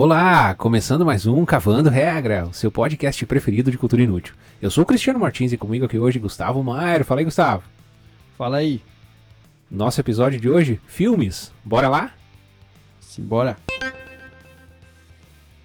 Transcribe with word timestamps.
Olá, 0.00 0.54
começando 0.54 1.04
mais 1.04 1.26
um 1.26 1.44
Cavando 1.44 1.90
Regra, 1.90 2.46
o 2.46 2.52
seu 2.52 2.70
podcast 2.70 3.26
preferido 3.26 3.68
de 3.68 3.76
cultura 3.76 4.00
inútil. 4.00 4.32
Eu 4.62 4.70
sou 4.70 4.84
o 4.84 4.86
Cristiano 4.86 5.18
Martins 5.18 5.52
e 5.52 5.56
comigo 5.56 5.86
aqui 5.86 5.98
hoje 5.98 6.20
Gustavo 6.20 6.62
Maier. 6.62 7.04
Fala 7.04 7.20
aí, 7.20 7.24
Gustavo. 7.24 7.64
Fala 8.36 8.58
aí. 8.58 8.80
Nosso 9.68 10.00
episódio 10.00 10.38
de 10.38 10.48
hoje, 10.48 10.80
filmes. 10.86 11.52
Bora 11.64 11.88
lá? 11.88 12.12
Simbora. 13.00 13.56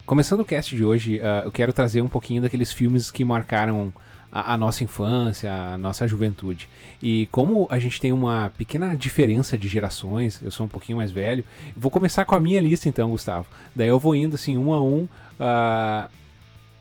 Começando 0.03 0.39
o 0.39 0.45
cast 0.45 0.75
de 0.75 0.83
hoje, 0.83 1.19
uh, 1.19 1.45
eu 1.45 1.51
quero 1.51 1.71
trazer 1.71 2.01
um 2.01 2.09
pouquinho 2.09 2.41
daqueles 2.41 2.73
filmes 2.73 3.11
que 3.11 3.23
marcaram 3.23 3.93
a, 4.33 4.57
nossa 4.57 4.83
infância, 4.83 5.53
a 5.53 5.77
nossa 5.77 6.07
juventude. 6.07 6.67
E 7.01 7.27
como 7.31 7.67
a 7.69 7.77
gente 7.77 8.01
tem 8.01 8.11
uma 8.11 8.51
pequena 8.57 8.95
diferença 8.97 9.55
de 9.55 9.67
gerações, 9.67 10.41
eu 10.41 10.49
sou 10.49 10.65
um 10.65 10.69
pouquinho 10.69 10.97
mais 10.97 11.11
velho, 11.11 11.45
vou 11.77 11.91
começar 11.91 12.25
com 12.25 12.33
a 12.33 12.39
minha 12.39 12.59
lista 12.59 12.89
então, 12.89 13.11
Gustavo. 13.11 13.45
Daí 13.75 13.87
eu 13.87 13.99
vou 13.99 14.15
indo 14.15 14.33
assim, 14.33 14.57
um 14.57 14.73
a 14.73 14.81
um. 14.81 15.03
Uh, 15.39 16.09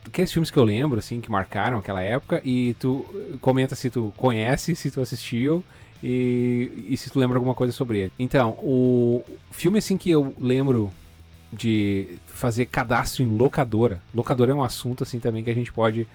aqueles 0.03 0.31
filmes 0.33 0.49
que 0.49 0.57
eu 0.57 0.63
lembro, 0.63 0.97
assim, 0.97 1.21
que 1.21 1.29
marcaram 1.29 1.77
aquela 1.77 2.01
época, 2.01 2.41
e 2.43 2.75
tu 2.79 3.05
comenta 3.39 3.75
se 3.75 3.91
tu 3.91 4.11
conhece, 4.17 4.75
se 4.75 4.89
tu 4.89 4.99
assistiu, 4.99 5.63
e, 6.01 6.87
e 6.89 6.97
se 6.97 7.11
tu 7.11 7.19
lembra 7.19 7.37
alguma 7.37 7.53
coisa 7.53 7.71
sobre 7.71 7.99
ele. 7.99 8.11
Então, 8.17 8.51
o 8.63 9.23
filme, 9.51 9.77
assim, 9.77 9.95
que 9.95 10.09
eu 10.09 10.33
lembro 10.39 10.91
de 11.51 12.17
fazer 12.25 12.65
cadastro 12.65 13.21
em 13.21 13.37
locadora. 13.37 14.01
Locadora 14.13 14.51
é 14.51 14.55
um 14.55 14.63
assunto, 14.63 15.03
assim, 15.03 15.19
também 15.19 15.43
que 15.43 15.51
a 15.51 15.53
gente 15.53 15.71
pode 15.71 16.07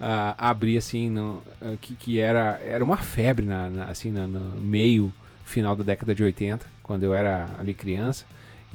uh, 0.00 0.34
abrir 0.38 0.78
assim, 0.78 1.10
no, 1.10 1.42
uh, 1.60 1.76
que, 1.80 1.94
que 1.94 2.20
era, 2.20 2.60
era 2.64 2.84
uma 2.84 2.96
febre 2.96 3.44
na, 3.44 3.68
na 3.70 3.84
assim, 3.84 4.10
na, 4.10 4.26
no 4.26 4.60
meio 4.60 5.12
final 5.44 5.76
da 5.76 5.84
década 5.84 6.14
de 6.14 6.22
80, 6.22 6.66
quando 6.82 7.02
eu 7.02 7.14
era 7.14 7.48
ali 7.58 7.74
criança. 7.74 8.24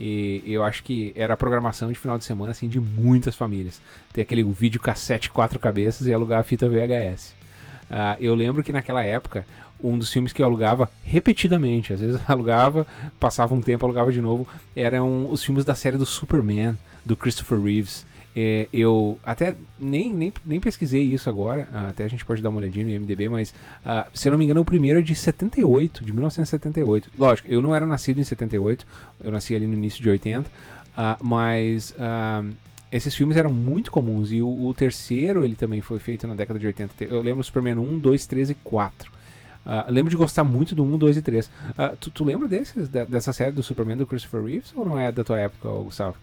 E 0.02 0.42
eu 0.45 0.64
acho 0.64 0.81
que 0.81 1.11
era 1.14 1.34
a 1.34 1.38
programação 1.38 1.89
de 1.92 2.00
final 2.00 2.17
de 2.17 2.23
semana 2.23 2.52
assim 2.52 2.70
de 2.70 2.80
muitas 2.80 3.36
famílias. 3.36 3.81
Ter 4.14 4.22
aquele 4.22 4.44
vídeo 4.44 4.80
cassete 4.80 5.30
quatro 5.30 5.59
cabeças 5.59 6.08
e 6.08 6.14
alugar 6.14 6.39
a 6.39 6.44
fita 6.44 6.70
VHS. 6.70 7.31
Uh, 7.31 7.36
ah, 7.92 8.17
eu 8.20 8.33
lembro 8.33 8.64
que 8.64 8.72
naquela 8.72 9.04
época 9.04 9.45
um 9.81 9.98
dos 9.98 10.11
filmes 10.11 10.33
que 10.33 10.42
eu 10.42 10.45
alugava 10.45 10.89
repetidamente, 11.04 11.94
às 11.94 12.00
vezes 12.00 12.22
alugava, 12.30 12.86
passava 13.20 13.54
um 13.54 13.61
tempo, 13.61 13.86
alugava 13.86 14.11
de 14.11 14.22
novo, 14.22 14.48
eram 14.76 15.30
os 15.31 15.44
filmes 15.44 15.66
da 15.66 15.76
série 15.76 15.98
do 15.98 16.06
Superman, 16.06 16.78
do 17.06 17.16
Christopher 17.16 17.59
Reeves. 17.59 18.06
É, 18.35 18.67
eu 18.72 19.19
até 19.23 19.55
nem, 19.80 20.13
nem, 20.13 20.31
nem 20.45 20.59
pesquisei 20.59 21.02
isso 21.02 21.30
agora, 21.30 21.67
até 21.89 22.03
a 22.03 22.08
gente 22.08 22.23
pode 22.23 22.41
dar 22.41 22.49
uma 22.49 22.59
olhadinha 22.59 22.86
no 22.86 22.91
IMDB, 22.91 23.27
mas 23.27 23.49
uh, 23.83 24.08
se 24.13 24.27
eu 24.27 24.31
não 24.31 24.38
me 24.38 24.45
engano, 24.45 24.61
o 24.61 24.66
primeiro 24.66 24.99
é 24.99 25.02
de 25.02 25.16
78, 25.16 26.05
de 26.05 26.13
1978. 26.13 27.09
Lógico, 27.17 27.47
eu 27.52 27.61
não 27.61 27.75
era 27.75 27.86
nascido 27.86 28.19
em 28.19 28.23
78, 28.23 28.86
eu 29.23 29.31
nasci 29.31 29.55
ali 29.55 29.66
no 29.66 29.73
início 29.73 30.02
de 30.02 30.09
80, 30.09 30.47
uh, 30.47 30.52
ah, 30.95 31.17
mas 31.21 31.91
uh, 31.91 32.53
esses 32.91 33.13
filmes 33.16 33.36
eram 33.36 33.52
muito 33.52 33.91
comuns 33.91 34.31
e 34.31 34.41
o, 34.41 34.67
o, 34.67 34.73
terceiro 34.73 35.43
ele 35.43 35.55
também 35.55 35.81
foi 35.81 35.99
feito 35.99 36.27
na 36.27 36.36
década 36.36 36.59
de 36.59 36.67
80. 36.67 37.03
Eu 37.05 37.21
lembro 37.21 37.43
Superman 37.43 37.77
1, 37.77 37.99
2, 37.99 38.27
3 38.27 38.49
e 38.52 38.53
4. 38.55 39.11
Uh, 39.66 39.91
lembro 39.91 40.09
de 40.09 40.17
gostar 40.17 40.43
muito 40.43 40.73
do 40.73 40.83
1, 40.83 40.97
2 40.97 41.17
e 41.17 41.21
3. 41.21 41.45
Uh, 41.45 41.52
tu, 41.99 42.09
tu 42.09 42.23
lembra 42.23 42.47
desses, 42.47 42.89
dessa 42.89 43.33
série 43.33 43.52
do 43.52 43.61
Superman 43.61 43.97
do 43.97 44.08
Christopher 44.08 44.43
Reeves 44.43 44.73
ou 44.75 44.86
não 44.86 44.99
é 44.99 45.11
da 45.11 45.23
tua 45.23 45.39
época, 45.39 45.69
Gustavo? 45.83 46.16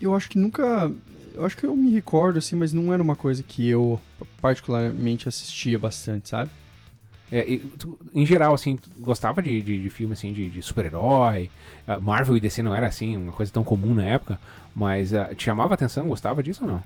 Eu 0.00 0.14
acho 0.14 0.30
que 0.30 0.38
nunca 0.38 0.90
eu 1.34 1.44
acho 1.44 1.56
que 1.56 1.64
eu 1.64 1.74
me 1.76 1.90
recordo, 1.90 2.38
assim, 2.38 2.56
mas 2.56 2.72
não 2.72 2.92
era 2.92 3.02
uma 3.02 3.16
coisa 3.16 3.42
que 3.42 3.68
eu 3.68 4.00
particularmente 4.40 5.28
assistia 5.28 5.78
bastante, 5.78 6.28
sabe? 6.28 6.50
É, 7.32 7.48
e, 7.48 7.58
tu, 7.58 7.98
em 8.12 8.26
geral, 8.26 8.52
assim, 8.52 8.78
gostava 8.98 9.40
de, 9.40 9.62
de, 9.62 9.82
de 9.82 9.90
filme 9.90 10.14
assim, 10.14 10.32
de, 10.32 10.50
de 10.50 10.62
super-herói. 10.62 11.50
Uh, 11.86 12.00
Marvel 12.00 12.36
e 12.36 12.40
DC 12.40 12.62
não 12.62 12.74
era 12.74 12.88
assim, 12.88 13.16
uma 13.16 13.32
coisa 13.32 13.52
tão 13.52 13.62
comum 13.62 13.94
na 13.94 14.04
época, 14.04 14.38
mas 14.74 15.12
uh, 15.12 15.34
te 15.34 15.44
chamava 15.44 15.74
atenção, 15.74 16.08
gostava 16.08 16.42
disso 16.42 16.64
ou 16.64 16.70
não? 16.70 16.82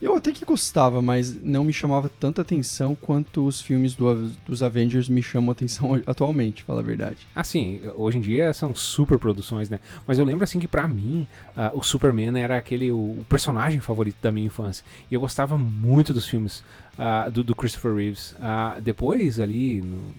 Eu 0.00 0.16
até 0.16 0.32
que 0.32 0.46
gostava, 0.46 1.02
mas 1.02 1.42
não 1.42 1.62
me 1.62 1.74
chamava 1.74 2.08
tanta 2.08 2.40
atenção 2.40 2.94
quanto 2.94 3.46
os 3.46 3.60
filmes 3.60 3.94
do, 3.94 4.30
dos 4.46 4.62
Avengers 4.62 5.10
me 5.10 5.22
chamam 5.22 5.50
atenção 5.50 6.00
atualmente, 6.06 6.62
fala 6.62 6.80
a 6.80 6.82
verdade. 6.82 7.18
Assim, 7.34 7.82
hoje 7.94 8.16
em 8.16 8.20
dia 8.22 8.52
são 8.54 8.74
super 8.74 9.18
produções, 9.18 9.68
né? 9.68 9.78
Mas 10.06 10.18
eu 10.18 10.24
lembro 10.24 10.42
assim 10.42 10.58
que 10.58 10.66
para 10.66 10.88
mim 10.88 11.28
uh, 11.54 11.76
o 11.78 11.82
Superman 11.82 12.40
era 12.40 12.56
aquele 12.56 12.90
o, 12.90 13.24
personagem 13.28 13.78
favorito 13.80 14.16
da 14.22 14.32
minha 14.32 14.46
infância. 14.46 14.84
E 15.10 15.14
eu 15.14 15.20
gostava 15.20 15.58
muito 15.58 16.14
dos 16.14 16.26
filmes 16.26 16.64
uh, 16.98 17.30
do, 17.30 17.44
do, 17.44 17.54
Christopher 17.54 17.94
Reeves. 17.94 18.32
Uh, 18.32 18.80
depois 18.80 19.38
ali 19.38 19.82
no, 19.82 20.14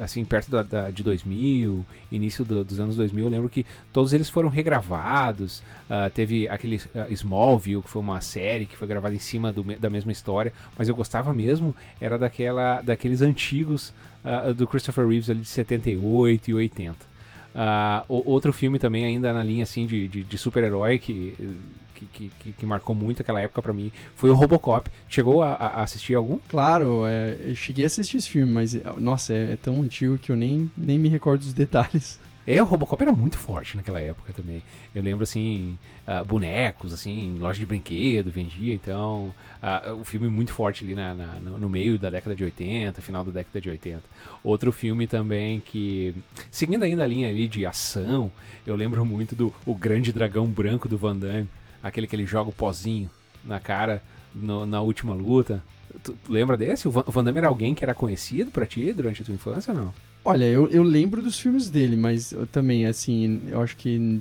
assim, 0.00 0.24
perto 0.24 0.50
da, 0.50 0.62
da, 0.62 0.90
de 0.90 1.02
2000, 1.02 1.84
início 2.12 2.44
do, 2.44 2.64
dos 2.64 2.78
anos 2.78 2.96
2000, 2.96 3.24
eu 3.24 3.30
lembro 3.30 3.48
que 3.48 3.64
todos 3.92 4.12
eles 4.12 4.28
foram 4.28 4.48
regravados. 4.48 5.60
Uh, 5.88 6.10
teve 6.14 6.48
aquele 6.48 6.76
uh, 6.76 7.12
Smallville, 7.12 7.82
que 7.82 7.90
foi 7.90 8.00
uma 8.00 8.20
série 8.20 8.66
que 8.66 8.76
foi 8.76 8.86
gravada 8.86 9.14
em 9.14 9.18
cima 9.18 9.52
do, 9.52 9.62
da 9.62 9.90
mesma 9.90 10.12
história, 10.12 10.52
mas 10.76 10.88
eu 10.88 10.94
gostava 10.94 11.32
mesmo, 11.32 11.74
era 12.00 12.18
daquela, 12.18 12.80
daqueles 12.82 13.22
antigos 13.22 13.92
uh, 14.24 14.52
do 14.54 14.66
Christopher 14.66 15.06
Reeves 15.06 15.30
ali 15.30 15.40
de 15.40 15.48
78 15.48 16.50
e 16.50 16.54
80. 16.54 16.96
outro 18.08 18.52
filme 18.52 18.78
também 18.78 19.04
ainda 19.04 19.32
na 19.32 19.42
linha 19.42 19.64
assim 19.64 19.86
de, 19.86 20.06
de, 20.06 20.22
de 20.22 20.38
super-herói 20.38 20.98
que 20.98 21.34
que, 22.06 22.30
que, 22.40 22.52
que, 22.52 22.66
marcou 22.66 22.94
muito 22.94 23.22
aquela 23.22 23.40
época 23.40 23.62
para 23.62 23.72
mim 23.72 23.92
foi 24.14 24.30
o 24.30 24.34
Robocop. 24.34 24.90
Chegou 25.08 25.42
a, 25.42 25.52
a 25.54 25.82
assistir 25.82 26.14
algum? 26.14 26.38
Claro, 26.48 27.06
é, 27.06 27.36
eu 27.40 27.54
cheguei 27.54 27.84
a 27.84 27.86
assistir 27.86 28.16
esse 28.16 28.28
filme, 28.28 28.52
mas 28.52 28.76
nossa, 28.96 29.32
é, 29.32 29.52
é, 29.52 29.56
tão 29.56 29.82
antigo 29.82 30.18
que 30.18 30.32
eu 30.32 30.36
nem, 30.36 30.70
nem 30.76 30.98
me 30.98 31.08
recordo 31.08 31.40
dos 31.40 31.52
detalhes. 31.52 32.18
É, 32.46 32.60
o 32.60 32.64
Robocop 32.64 33.00
era 33.00 33.12
muito 33.12 33.36
forte 33.36 33.76
naquela 33.76 34.00
época 34.00 34.32
também. 34.32 34.62
Eu 34.94 35.02
lembro, 35.02 35.22
assim, 35.22 35.78
uh, 36.08 36.24
bonecos, 36.24 36.92
assim, 36.92 37.36
loja 37.38 37.60
de 37.60 37.66
brinquedo, 37.66 38.30
vendia, 38.30 38.74
então, 38.74 39.32
uh, 39.62 39.92
o 39.94 40.04
filme 40.04 40.28
muito 40.28 40.52
forte 40.52 40.82
ali 40.82 40.94
na, 40.94 41.14
na, 41.14 41.26
no 41.38 41.68
meio 41.68 41.98
da 41.98 42.10
década 42.10 42.34
de 42.34 42.42
80, 42.42 43.00
final 43.02 43.22
da 43.22 43.30
década 43.30 43.60
de 43.60 43.70
80. 43.70 44.02
Outro 44.42 44.72
filme 44.72 45.06
também 45.06 45.60
que, 45.60 46.14
seguindo 46.50 46.82
ainda 46.82 47.04
a 47.04 47.06
linha 47.06 47.28
ali 47.28 47.46
de 47.46 47.64
ação, 47.66 48.32
eu 48.66 48.74
lembro 48.74 49.04
muito 49.04 49.36
do 49.36 49.54
O 49.66 49.74
Grande 49.74 50.12
Dragão 50.12 50.46
Branco 50.46 50.88
do 50.88 50.98
Van 50.98 51.16
Damme 51.16 51.48
aquele 51.82 52.06
que 52.06 52.14
ele 52.14 52.26
joga 52.26 52.50
o 52.50 52.54
pozinho 52.54 53.10
na 53.44 53.58
cara 53.60 54.02
no, 54.34 54.66
na 54.66 54.80
última 54.80 55.14
luta. 55.14 55.62
Tu, 56.02 56.12
tu 56.12 56.32
lembra 56.32 56.56
desse? 56.56 56.86
O 56.86 56.90
Van, 56.90 57.04
o 57.06 57.10
Van 57.10 57.24
Damme 57.24 57.38
era 57.38 57.48
alguém 57.48 57.74
que 57.74 57.84
era 57.84 57.94
conhecido 57.94 58.50
para 58.50 58.66
ti 58.66 58.92
durante 58.92 59.22
a 59.22 59.24
tua 59.24 59.34
infância 59.34 59.72
ou 59.72 59.80
não? 59.80 59.94
Olha, 60.24 60.44
eu, 60.44 60.68
eu 60.68 60.82
lembro 60.82 61.22
dos 61.22 61.38
filmes 61.38 61.70
dele, 61.70 61.96
mas 61.96 62.32
eu 62.32 62.46
também, 62.46 62.86
assim, 62.86 63.40
eu 63.48 63.62
acho 63.62 63.76
que 63.76 64.20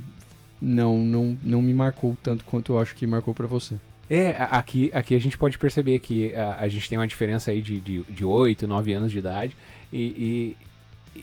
não, 0.61 0.97
não, 0.97 1.37
não 1.43 1.61
me 1.61 1.73
marcou 1.73 2.17
tanto 2.23 2.43
quanto 2.45 2.73
eu 2.73 2.79
acho 2.79 2.95
que 2.95 3.05
marcou 3.05 3.33
para 3.33 3.47
você. 3.47 3.75
É, 4.09 4.35
aqui, 4.49 4.89
aqui 4.93 5.13
a 5.13 5.19
gente 5.19 5.37
pode 5.37 5.57
perceber 5.57 5.99
que 5.99 6.33
a, 6.33 6.57
a 6.61 6.67
gente 6.67 6.89
tem 6.89 6.97
uma 6.97 7.07
diferença 7.07 7.51
aí 7.51 7.61
de, 7.61 7.79
de, 7.79 8.01
de 8.03 8.25
8, 8.25 8.67
9 8.67 8.93
anos 8.93 9.11
de 9.11 9.19
idade. 9.19 9.55
E, 9.93 10.55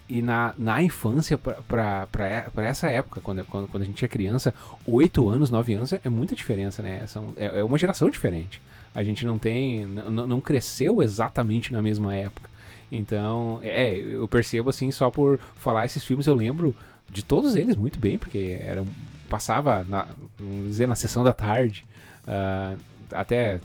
e 0.09 0.23
na, 0.23 0.55
na 0.59 0.83
infância, 0.83 1.39
para 1.39 2.09
essa 2.57 2.89
época, 2.89 3.21
quando, 3.21 3.45
quando, 3.45 3.69
quando 3.69 3.83
a 3.83 3.87
gente 3.87 4.05
é 4.05 4.09
criança, 4.09 4.55
8 4.87 5.29
anos, 5.29 5.51
9 5.51 5.75
anos 5.75 5.93
é, 5.93 6.01
é 6.05 6.09
muita 6.09 6.35
diferença, 6.35 6.83
né? 6.83 7.07
São, 7.07 7.33
é, 7.37 7.61
é, 7.61 7.65
uma 7.65 7.79
geração 7.79 8.09
diferente. 8.11 8.61
A 8.95 9.03
gente 9.03 9.27
não 9.27 9.39
tem. 9.39 9.85
não 9.87 10.41
cresceu 10.41 11.03
exatamente 11.03 11.73
na 11.73 11.83
mesma 11.83 12.15
época. 12.15 12.49
Então, 12.91 13.61
é, 13.63 13.95
eu 13.97 14.27
percebo 14.29 14.71
assim, 14.71 14.91
só 14.91 15.11
por 15.11 15.39
falar 15.57 15.85
esses 15.85 16.05
filmes, 16.05 16.27
eu 16.27 16.35
lembro 16.35 16.75
de 17.11 17.25
todos 17.25 17.57
eles 17.57 17.77
muito 17.77 17.99
bem, 17.99 18.17
porque 18.17 18.59
era, 18.61 18.85
passava, 19.29 19.85
na, 19.89 20.07
vamos 20.39 20.69
dizer, 20.69 20.87
na 20.87 20.95
sessão 20.95 21.23
da 21.23 21.33
tarde. 21.33 21.85
Uh, 22.27 22.79
até 23.12 23.61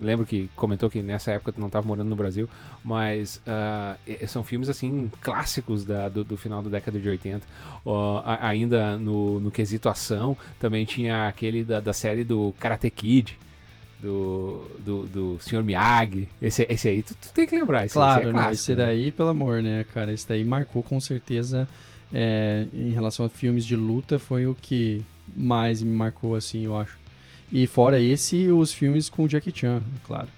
lembro 0.00 0.24
que 0.24 0.48
comentou 0.54 0.88
que 0.88 1.02
nessa 1.02 1.32
época 1.32 1.52
tu 1.52 1.60
não 1.60 1.66
estava 1.66 1.86
morando 1.86 2.08
no 2.08 2.16
Brasil, 2.16 2.48
mas 2.84 3.40
uh, 3.46 4.26
são 4.26 4.44
filmes 4.44 4.68
assim 4.68 5.10
clássicos 5.20 5.84
da, 5.84 6.08
do, 6.08 6.24
do, 6.24 6.36
final 6.36 6.62
da 6.62 6.70
década 6.70 6.98
de 6.98 7.08
80. 7.08 7.46
Uh, 7.84 8.22
ainda 8.24 8.96
no, 8.96 9.40
no 9.40 9.50
quesito 9.50 9.88
ação, 9.88 10.36
também 10.58 10.84
tinha 10.84 11.28
aquele 11.28 11.64
da, 11.64 11.80
da 11.80 11.92
série 11.92 12.24
do 12.24 12.54
Karate 12.58 12.90
Kid. 12.90 13.38
Do, 14.00 14.64
do, 14.78 15.06
do 15.08 15.38
Sr. 15.40 15.60
Miyagi. 15.64 16.28
Esse, 16.40 16.64
esse 16.70 16.88
aí 16.88 17.02
tu, 17.02 17.16
tu 17.16 17.32
tem 17.32 17.48
que 17.48 17.58
lembrar. 17.58 17.84
Esse, 17.84 17.94
claro, 17.94 18.20
esse, 18.20 18.28
é 18.28 18.32
clássico, 18.32 18.52
esse 18.52 18.74
né? 18.76 18.86
daí, 18.86 19.04
né? 19.06 19.10
pelo 19.10 19.28
amor, 19.30 19.60
né, 19.60 19.84
cara? 19.92 20.12
Esse 20.12 20.28
daí 20.28 20.44
marcou 20.44 20.84
com 20.84 21.00
certeza. 21.00 21.68
É, 22.12 22.66
em 22.72 22.90
relação 22.90 23.26
a 23.26 23.28
filmes 23.28 23.66
de 23.66 23.74
luta, 23.74 24.16
foi 24.16 24.46
o 24.46 24.54
que 24.54 25.04
mais 25.36 25.82
me 25.82 25.90
marcou, 25.90 26.36
assim, 26.36 26.64
eu 26.64 26.76
acho. 26.76 26.96
E 27.50 27.66
fora 27.66 28.00
esse, 28.00 28.48
os 28.48 28.72
filmes 28.72 29.08
com 29.08 29.24
o 29.24 29.28
Jackie 29.28 29.52
Chan, 29.54 29.82
claro. 30.04 30.28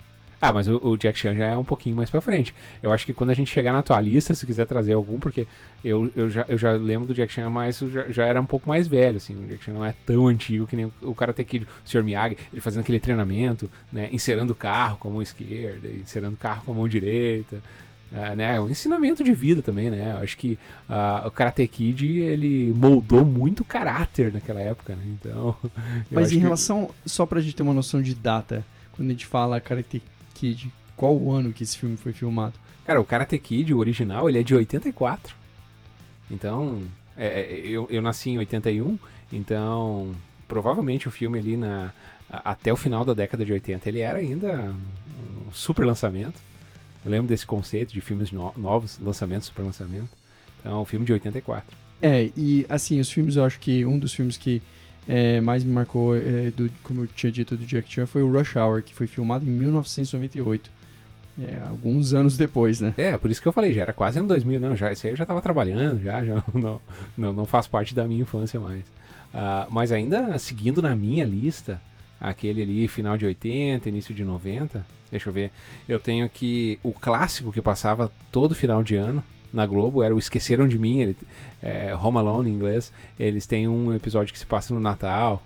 Ah, 0.41 0.55
mas 0.55 0.67
o, 0.67 0.81
o 0.83 0.97
Jack 0.97 1.19
Chan 1.19 1.35
já 1.35 1.47
é 1.49 1.57
um 1.57 1.65
pouquinho 1.65 1.95
mais 1.95 2.09
pra 2.09 2.21
frente. 2.23 2.55
Eu 2.83 2.91
acho 2.93 3.05
que 3.05 3.13
quando 3.13 3.29
a 3.29 3.35
gente 3.35 3.51
chegar 3.51 3.75
na 3.75 3.83
tua 3.83 4.01
lista, 4.01 4.35
se 4.35 4.47
quiser 4.47 4.65
trazer 4.65 4.95
algum, 4.95 5.19
porque 5.19 5.47
eu, 5.85 6.11
eu, 6.17 6.31
já, 6.31 6.47
eu 6.49 6.57
já 6.57 6.73
lembro 6.73 7.07
do 7.07 7.13
Jack 7.13 7.31
Chan, 7.31 7.51
mas 7.51 7.79
já, 7.79 8.09
já 8.09 8.25
era 8.25 8.41
um 8.41 8.47
pouco 8.47 8.67
mais 8.67 8.89
velho, 8.89 9.19
assim. 9.19 9.37
O 9.37 9.47
Jack 9.47 9.65
Chan 9.65 9.73
não 9.75 9.85
é 9.85 9.95
tão 10.07 10.29
antigo 10.29 10.67
que 10.67 10.77
nem 10.77 10.87
o, 10.87 10.93
o 11.03 11.15
Karate 11.15 11.45
Kid, 11.45 11.67
o 11.67 11.89
Sr. 11.89 12.03
Miyagi, 12.03 12.39
ele 12.51 12.61
fazendo 12.63 12.81
aquele 12.81 12.99
treinamento, 12.99 13.71
né? 13.93 14.09
Encerando 14.11 14.55
o 14.55 14.57
carro 14.57 14.97
com 14.97 15.09
a 15.09 15.11
mão 15.11 15.21
esquerda, 15.21 15.89
encerando 15.89 16.35
o 16.35 16.39
carro 16.39 16.63
com 16.65 16.73
a 16.73 16.75
mão 16.75 16.89
direita. 16.89 17.63
É, 18.13 18.35
né, 18.35 18.57
é 18.57 18.61
um 18.61 18.69
ensinamento 18.69 19.23
de 19.23 19.33
vida 19.33 19.63
também, 19.63 19.89
né? 19.89 20.15
Eu 20.17 20.23
acho 20.23 20.37
que 20.37 20.59
uh, 20.89 21.29
o 21.29 21.31
Karate 21.31 21.67
Kid 21.69 22.19
ele 22.19 22.73
moldou 22.75 23.25
muito 23.25 23.65
caráter 23.65 24.33
naquela 24.33 24.61
época, 24.61 24.97
né? 24.97 25.03
Então. 25.07 25.57
Mas 26.11 26.33
em 26.33 26.39
relação, 26.39 26.91
que... 27.03 27.09
só 27.09 27.25
pra 27.25 27.41
gente 27.41 27.55
ter 27.55 27.63
uma 27.63 27.73
noção 27.73 28.03
de 28.03 28.15
data, 28.15 28.65
quando 28.93 29.09
a 29.09 29.13
gente 29.13 29.27
fala 29.27 29.61
Karate 29.61 30.03
Kid, 30.35 30.73
qual 30.97 31.17
o 31.17 31.33
ano 31.33 31.53
que 31.53 31.63
esse 31.63 31.79
filme 31.79 31.97
foi 31.97 32.13
filmado? 32.13 32.55
Cara, 32.85 33.01
o 33.01 33.05
Karate 33.05 33.39
Kid, 33.39 33.73
o 33.73 33.79
original, 33.79 34.29
ele 34.29 34.41
é 34.41 34.43
de 34.43 34.55
84. 34.55 35.37
Então, 36.29 36.83
é, 37.17 37.27
é, 37.27 37.61
eu, 37.65 37.87
eu 37.91 38.03
nasci 38.03 38.31
em 38.31 38.39
81, 38.39 38.99
então 39.33 40.15
provavelmente 40.49 41.07
o 41.07 41.11
filme 41.13 41.39
ali 41.39 41.57
na, 41.57 41.93
até 42.29 42.73
o 42.73 42.77
final 42.77 43.05
da 43.05 43.15
década 43.15 43.45
de 43.45 43.53
80 43.53 43.89
ele 43.89 44.01
era 44.01 44.19
ainda 44.19 44.75
um 45.47 45.53
super 45.53 45.87
lançamento. 45.87 46.41
Eu 47.05 47.11
lembro 47.11 47.29
desse 47.29 47.47
conceito 47.47 47.93
de 47.93 48.01
filmes 48.01 48.31
no, 48.31 48.53
novos, 48.57 48.99
lançamento, 48.99 49.45
super 49.45 49.63
lançamento. 49.63 50.09
Então, 50.61 50.73
é 50.73 50.81
um 50.81 50.85
filme 50.85 51.07
de 51.07 51.13
84. 51.13 51.77
É, 52.03 52.31
e 52.37 52.65
assim, 52.69 53.01
os 53.01 53.11
filmes, 53.11 53.37
eu 53.37 53.45
acho 53.45 53.59
que 53.59 53.85
um 53.85 53.99
dos 53.99 54.13
filmes 54.13 54.37
que 54.37 54.63
é, 55.09 55.41
mais 55.41 55.65
me 55.65 55.73
marcou, 55.73 56.17
é, 56.17 56.51
do, 56.51 56.71
como 56.83 57.03
eu 57.03 57.07
tinha 57.09 57.33
dito, 57.33 57.57
do 57.57 57.65
Jack 57.65 57.93
Chan 57.93 58.07
foi 58.07 58.23
o 58.23 58.31
Rush 58.31 58.57
Hour, 58.57 58.83
que 58.83 58.95
foi 58.95 59.07
filmado 59.07 59.45
em 59.45 59.51
1998. 59.51 60.71
É, 61.43 61.59
alguns 61.69 62.13
anos 62.13 62.37
depois, 62.37 62.81
né? 62.81 62.93
É, 62.97 63.17
por 63.17 63.31
isso 63.31 63.41
que 63.41 63.49
eu 63.49 63.53
falei, 63.53 63.73
já 63.73 63.83
era 63.83 63.93
quase 63.93 64.19
ano 64.19 64.29
2000, 64.29 64.61
não, 64.61 64.77
já, 64.77 64.93
esse 64.93 65.07
aí 65.07 65.13
eu 65.13 65.17
já 65.17 65.25
estava 65.25 65.41
trabalhando, 65.41 66.03
já, 66.03 66.23
já 66.23 66.35
não, 66.53 66.81
não, 67.17 67.33
não 67.33 67.47
faz 67.47 67.67
parte 67.67 67.95
da 67.95 68.07
minha 68.07 68.21
infância 68.21 68.61
mais. 68.61 68.83
Uh, 69.33 69.67
mas 69.71 69.93
ainda 69.93 70.37
seguindo 70.39 70.83
na 70.83 70.95
minha 70.95 71.25
lista, 71.25 71.81
aquele 72.21 72.63
ali 72.63 72.89
final 72.89 73.17
de 73.17 73.25
80, 73.25 73.89
início 73.89 74.15
de 74.15 74.25
90, 74.25 74.85
deixa 75.11 75.29
eu 75.29 75.33
ver, 75.33 75.51
eu 75.89 75.99
tenho 75.99 76.25
aqui 76.25 76.79
o 76.83 76.93
clássico 76.93 77.53
que 77.53 77.61
passava 77.61 78.11
todo 78.31 78.55
final 78.55 78.83
de 78.83 78.97
ano 78.97 79.23
na 79.53 79.67
Globo, 79.67 80.03
era 80.03 80.15
o 80.15 80.19
Esqueceram 80.19 80.69
de 80.69 80.79
Mim, 80.79 81.01
ele, 81.01 81.17
é, 81.63 81.95
Home 81.97 82.19
Alone 82.19 82.51
em 82.51 82.55
inglês, 82.55 82.93
eles 83.19 83.47
têm 83.47 83.67
um 83.67 83.93
episódio 83.95 84.33
que 84.33 84.39
se 84.39 84.47
passa 84.47 84.73
no 84.73 84.81
Natal, 84.81 85.43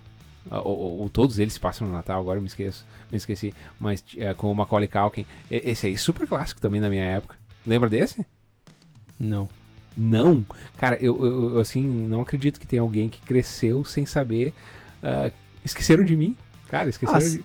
ou, 0.49 0.77
ou, 0.77 0.99
ou, 0.99 1.09
todos 1.09 1.39
eles 1.39 1.53
se 1.53 1.59
passam 1.59 1.87
no 1.87 1.93
Natal, 1.93 2.21
agora 2.21 2.37
eu 2.37 2.41
me 2.41 2.47
esqueço, 2.47 2.85
me 3.11 3.17
esqueci, 3.17 3.53
mas 3.79 4.03
é, 4.17 4.33
com 4.33 4.51
o 4.51 4.55
Macaulay 4.55 4.87
Culkin, 4.87 5.25
esse 5.49 5.87
aí 5.87 5.97
super 5.97 6.27
clássico 6.27 6.61
também 6.61 6.79
na 6.79 6.89
minha 6.89 7.03
época. 7.03 7.35
Lembra 7.65 7.89
desse? 7.89 8.23
Não. 9.19 9.49
Não? 9.97 10.45
Cara, 10.77 10.97
eu, 10.97 11.53
eu 11.53 11.59
assim, 11.59 11.81
não 11.81 12.21
acredito 12.21 12.59
que 12.59 12.67
tenha 12.67 12.81
alguém 12.81 13.09
que 13.09 13.21
cresceu 13.21 13.83
sem 13.85 14.05
saber. 14.05 14.53
Uh, 15.01 15.31
esqueceram 15.63 16.03
de 16.03 16.15
mim? 16.15 16.35
Cara, 16.67 16.89
esqueceram 16.89 17.19
ah, 17.19 17.29
de... 17.29 17.43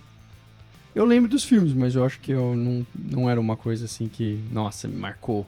Eu 0.94 1.04
lembro 1.04 1.30
dos 1.30 1.44
filmes, 1.44 1.72
mas 1.72 1.94
eu 1.94 2.04
acho 2.04 2.18
que 2.20 2.32
eu 2.32 2.56
não, 2.56 2.86
não 2.94 3.30
era 3.30 3.40
uma 3.40 3.56
coisa 3.56 3.84
assim 3.84 4.08
que, 4.08 4.42
nossa, 4.50 4.88
me 4.88 4.96
marcou. 4.96 5.46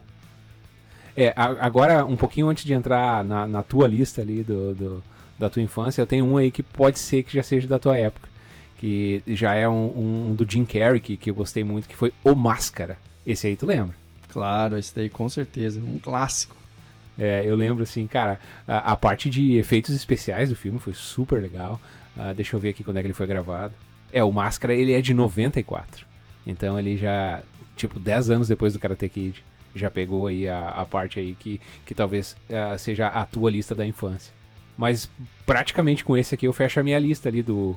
É, 1.16 1.32
agora, 1.36 2.04
um 2.04 2.16
pouquinho 2.16 2.48
antes 2.48 2.64
de 2.64 2.72
entrar 2.72 3.24
na, 3.24 3.46
na 3.46 3.62
tua 3.62 3.86
lista 3.86 4.22
ali 4.22 4.42
do, 4.42 4.74
do, 4.74 5.04
da 5.38 5.50
tua 5.50 5.60
infância, 5.60 6.00
eu 6.00 6.06
tenho 6.06 6.24
um 6.24 6.36
aí 6.36 6.50
que 6.50 6.62
pode 6.62 6.98
ser 6.98 7.22
que 7.22 7.34
já 7.34 7.42
seja 7.42 7.66
da 7.66 7.78
tua 7.78 7.98
época. 7.98 8.28
Que 8.78 9.22
já 9.26 9.54
é 9.54 9.68
um, 9.68 10.30
um 10.30 10.34
do 10.34 10.50
Jim 10.50 10.64
Carrey, 10.64 11.00
que, 11.00 11.16
que 11.16 11.30
eu 11.30 11.34
gostei 11.34 11.62
muito, 11.62 11.88
que 11.88 11.96
foi 11.96 12.12
O 12.24 12.34
Máscara. 12.34 12.96
Esse 13.26 13.46
aí 13.46 13.56
tu 13.56 13.66
lembra? 13.66 13.94
Claro, 14.28 14.78
esse 14.78 14.94
daí 14.94 15.10
com 15.10 15.28
certeza, 15.28 15.80
um 15.80 15.98
clássico. 15.98 16.56
É, 17.18 17.42
eu 17.44 17.54
lembro 17.54 17.82
assim, 17.82 18.06
cara, 18.06 18.40
a, 18.66 18.92
a, 18.92 18.96
parte 18.96 19.28
de 19.28 19.56
efeitos 19.56 19.94
especiais 19.94 20.48
do 20.48 20.56
filme 20.56 20.78
foi 20.78 20.94
super 20.94 21.40
legal. 21.40 21.80
Uh, 22.16 22.34
deixa 22.34 22.56
eu 22.56 22.60
ver 22.60 22.70
aqui 22.70 22.82
quando 22.82 22.96
é 22.96 23.00
que 23.00 23.06
ele 23.06 23.14
foi 23.14 23.26
gravado. 23.26 23.74
É, 24.12 24.22
o 24.22 24.30
Máscara 24.30 24.74
ele 24.74 24.92
é 24.92 25.00
de 25.00 25.14
94. 25.14 26.06
Então 26.46 26.78
ele 26.78 26.96
já, 26.96 27.42
tipo, 27.76 27.98
10 27.98 28.30
anos 28.30 28.48
depois 28.48 28.72
do 28.72 28.78
Karate 28.78 29.08
Kid, 29.08 29.44
já 29.74 29.90
pegou 29.90 30.26
aí 30.26 30.48
a, 30.48 30.68
a 30.68 30.84
parte 30.84 31.18
aí 31.18 31.34
que, 31.34 31.60
que 31.86 31.94
talvez 31.94 32.36
uh, 32.50 32.78
seja 32.78 33.06
a 33.08 33.24
tua 33.24 33.50
lista 33.50 33.74
da 33.74 33.86
infância. 33.86 34.32
Mas 34.76 35.10
praticamente 35.46 36.04
com 36.04 36.16
esse 36.16 36.34
aqui 36.34 36.46
eu 36.46 36.52
fecho 36.52 36.80
a 36.80 36.82
minha 36.82 36.98
lista 36.98 37.28
ali 37.28 37.42
do 37.42 37.76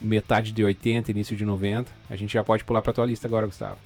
metade 0.00 0.52
de 0.52 0.64
80, 0.64 1.10
início 1.10 1.36
de 1.36 1.44
90. 1.44 1.90
A 2.08 2.16
gente 2.16 2.32
já 2.32 2.42
pode 2.42 2.64
pular 2.64 2.82
pra 2.82 2.92
tua 2.92 3.06
lista 3.06 3.26
agora, 3.26 3.46
Gustavo. 3.46 3.78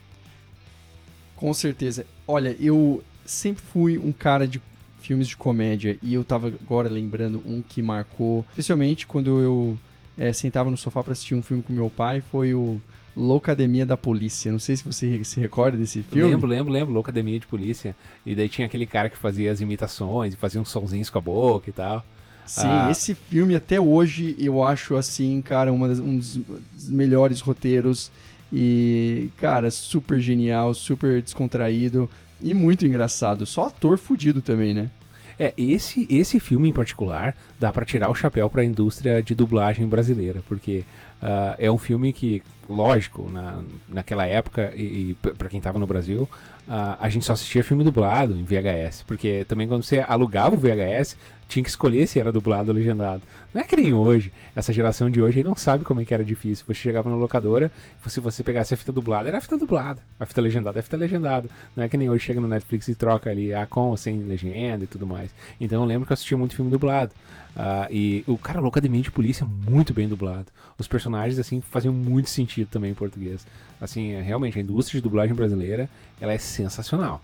Com 1.37 1.53
certeza. 1.53 2.07
Olha, 2.27 2.57
eu 2.61 3.03
sempre 3.25 3.63
fui 3.63 3.99
um 3.99 4.13
cara 4.13 4.47
de 4.47 4.61
filmes 5.01 5.29
de 5.29 5.37
comédia 5.37 5.99
e 6.03 6.15
eu 6.15 6.25
tava 6.25 6.49
agora 6.49 6.89
lembrando 6.89 7.43
um 7.45 7.61
que 7.61 7.83
marcou, 7.83 8.45
especialmente 8.51 9.07
quando 9.07 9.41
eu 9.41 9.79
é, 10.19 10.33
sentava 10.33 10.71
no 10.71 10.77
sofá 10.77 11.03
para 11.03 11.13
assistir 11.13 11.35
um 11.35 11.43
filme 11.43 11.63
com 11.63 11.73
meu 11.73 11.91
pai, 11.91 12.23
foi 12.31 12.55
o 12.55 12.81
Loucademia 13.17 13.87
da 13.87 13.97
Polícia. 13.97 14.51
Não 14.51 14.59
sei 14.59 14.77
se 14.77 14.85
você 14.85 15.23
se 15.23 15.39
recorda 15.39 15.77
desse 15.77 16.03
filme. 16.03 16.31
Lembro, 16.31 16.49
lembro, 16.49 16.73
lembro. 16.73 16.95
Loucademia 16.95 17.39
de 17.39 17.47
Polícia. 17.47 17.95
E 18.27 18.35
daí 18.35 18.49
tinha 18.49 18.67
aquele 18.67 18.87
cara 18.87 19.09
que 19.09 19.17
fazia 19.17 19.53
as 19.53 19.61
imitações 19.61 20.35
e 20.35 20.37
fazia 20.37 20.61
uns 20.61 20.69
sonzinhos 20.69 21.11
com 21.11 21.19
a 21.19 21.21
boca 21.21 21.71
e 21.71 21.73
tal. 21.73 22.05
Sim, 22.47 22.67
ah. 22.67 22.89
esse 22.91 23.15
filme 23.15 23.55
até 23.55 23.81
hoje 23.81 24.37
eu 24.39 24.63
acho 24.63 24.97
assim, 24.97 25.41
cara, 25.41 25.73
das, 25.73 25.99
um 25.99 26.19
dos 26.19 26.41
melhores 26.89 27.41
roteiros. 27.41 28.11
E, 28.53 29.31
cara, 29.39 29.71
super 29.71 30.21
genial, 30.21 30.75
super 30.75 31.23
descontraído 31.23 32.09
e 32.41 32.53
muito 32.53 32.87
engraçado. 32.87 33.47
Só 33.47 33.67
ator 33.67 33.99
fudido 33.99 34.43
também, 34.43 34.75
né? 34.75 34.91
É, 35.39 35.53
esse, 35.57 36.07
esse 36.11 36.39
filme 36.39 36.69
em 36.69 36.73
particular 36.73 37.35
dá 37.59 37.73
para 37.73 37.85
tirar 37.85 38.11
o 38.11 38.15
chapéu 38.15 38.49
para 38.49 38.63
a 38.63 38.65
indústria 38.65 39.23
de 39.23 39.35
dublagem 39.35 39.87
brasileira, 39.87 40.43
porque 40.49 40.85
uh, 41.23 41.55
é 41.59 41.71
um 41.71 41.79
filme 41.79 42.13
que, 42.13 42.43
lógico, 42.69 43.29
na, 43.31 43.61
naquela 43.89 44.27
época, 44.27 44.73
e, 44.77 45.11
e 45.11 45.15
para 45.15 45.49
quem 45.49 45.59
estava 45.59 45.79
no 45.79 45.87
Brasil, 45.87 46.29
uh, 46.69 46.97
a 47.01 47.09
gente 47.09 47.25
só 47.25 47.33
assistia 47.33 47.65
filme 47.65 47.83
dublado 47.83 48.35
em 48.35 48.45
VHS, 48.45 49.03
porque 49.07 49.45
também 49.49 49.67
quando 49.67 49.83
você 49.83 50.05
alugava 50.07 50.55
o 50.55 50.59
VHS, 50.59 51.17
tinha 51.49 51.63
que 51.63 51.69
escolher 51.69 52.07
se 52.07 52.19
era 52.19 52.33
dublado 52.33 52.71
ou 52.71 52.75
legendado. 52.77 53.23
Não 53.53 53.61
é 53.61 53.65
que 53.65 53.77
nem 53.77 53.93
hoje. 53.93 54.33
Essa 54.55 54.73
geração 54.73 55.09
de 55.09 55.23
hoje 55.23 55.45
não 55.45 55.55
sabe 55.55 55.85
como 55.85 56.01
é 56.01 56.05
que 56.05 56.13
era 56.13 56.25
difícil. 56.25 56.65
Você 56.67 56.75
chegava 56.75 57.09
na 57.09 57.17
locadora, 57.17 57.71
se 58.07 58.21
você 58.21 58.43
pegasse 58.43 58.75
a 58.75 58.77
fita 58.77 58.91
dublada, 58.93 59.29
era 59.29 59.39
a 59.39 59.41
fita 59.41 59.57
dublada. 59.57 60.01
A 60.19 60.27
fita 60.27 60.41
legendada 60.41 60.79
é 60.79 60.81
a 60.81 60.83
fita 60.83 60.97
legendada. 60.97 61.49
Não 61.77 61.85
é 61.85 61.89
que 61.89 61.97
nem 61.97 62.11
hoje 62.11 62.25
chega 62.25 62.41
no 62.41 62.49
Netflix 62.49 62.89
e 62.89 62.95
troca 62.95 63.31
ali 63.31 63.55
a 63.55 63.67
com 63.67 63.91
ou 63.91 63.97
sem 63.97 64.19
legenda 64.25 64.85
e 64.85 64.87
tudo 64.87 65.07
mais. 65.07 65.31
Então 65.61 65.83
eu 65.83 65.87
lembro 65.87 66.07
que 66.07 66.13
eu 66.13 66.15
assistia 66.15 66.37
muito 66.37 66.57
filme 66.57 66.71
dublado. 66.71 67.13
Uh, 67.55 67.87
e 67.89 68.25
o 68.27 68.37
cara 68.37 68.61
Loucademia 68.61 69.01
de 69.01 69.13
Polícia 69.13 69.47
muito 69.47 69.95
bem 69.95 70.09
dublado. 70.09 70.47
Os 70.77 70.89
personagens 70.89 71.39
assim 71.39 71.61
faziam 71.61 71.95
muito 71.95 72.29
sentido 72.29 72.69
também 72.69 72.91
em 72.91 72.95
português. 72.95 73.47
Assim, 73.81 74.13
é, 74.13 74.23
realmente 74.23 74.59
a 74.59 74.63
indústria 74.63 74.99
de 74.99 75.03
dublagem 75.03 75.35
brasileira, 75.35 75.89
ela 76.21 76.33
é 76.33 76.39
sensacional. 76.39 77.23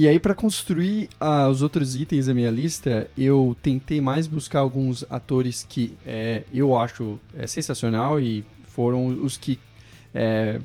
E 0.00 0.08
aí, 0.08 0.18
para 0.18 0.34
construir 0.34 1.10
ah, 1.20 1.46
os 1.46 1.60
outros 1.60 1.94
itens 1.94 2.24
da 2.24 2.32
minha 2.32 2.50
lista, 2.50 3.06
eu 3.18 3.54
tentei 3.62 4.00
mais 4.00 4.26
buscar 4.26 4.60
alguns 4.60 5.04
atores 5.10 5.66
que 5.68 5.94
é, 6.06 6.44
eu 6.54 6.74
acho 6.74 7.20
é, 7.36 7.46
sensacional 7.46 8.18
e 8.18 8.42
foram 8.64 9.08
os 9.08 9.36
que 9.36 9.60
é, 10.14 10.58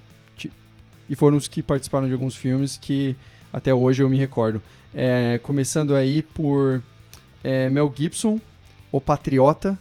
e 1.10 1.16
foram 1.18 1.36
os 1.36 1.50
que 1.50 1.62
participaram 1.62 2.08
de 2.08 2.14
alguns 2.14 2.34
filmes 2.34 2.78
que 2.78 3.14
até 3.52 3.74
hoje 3.74 4.02
eu 4.02 4.10
me 4.10 4.16
recordo. 4.16 4.62
É, 4.94 5.38
começando 5.44 5.96
aí 5.96 6.22
por 6.22 6.82
é, 7.44 7.70
Mel 7.70 7.94
Gibson, 7.94 8.40
O 8.90 9.02
Patriota, 9.02 9.78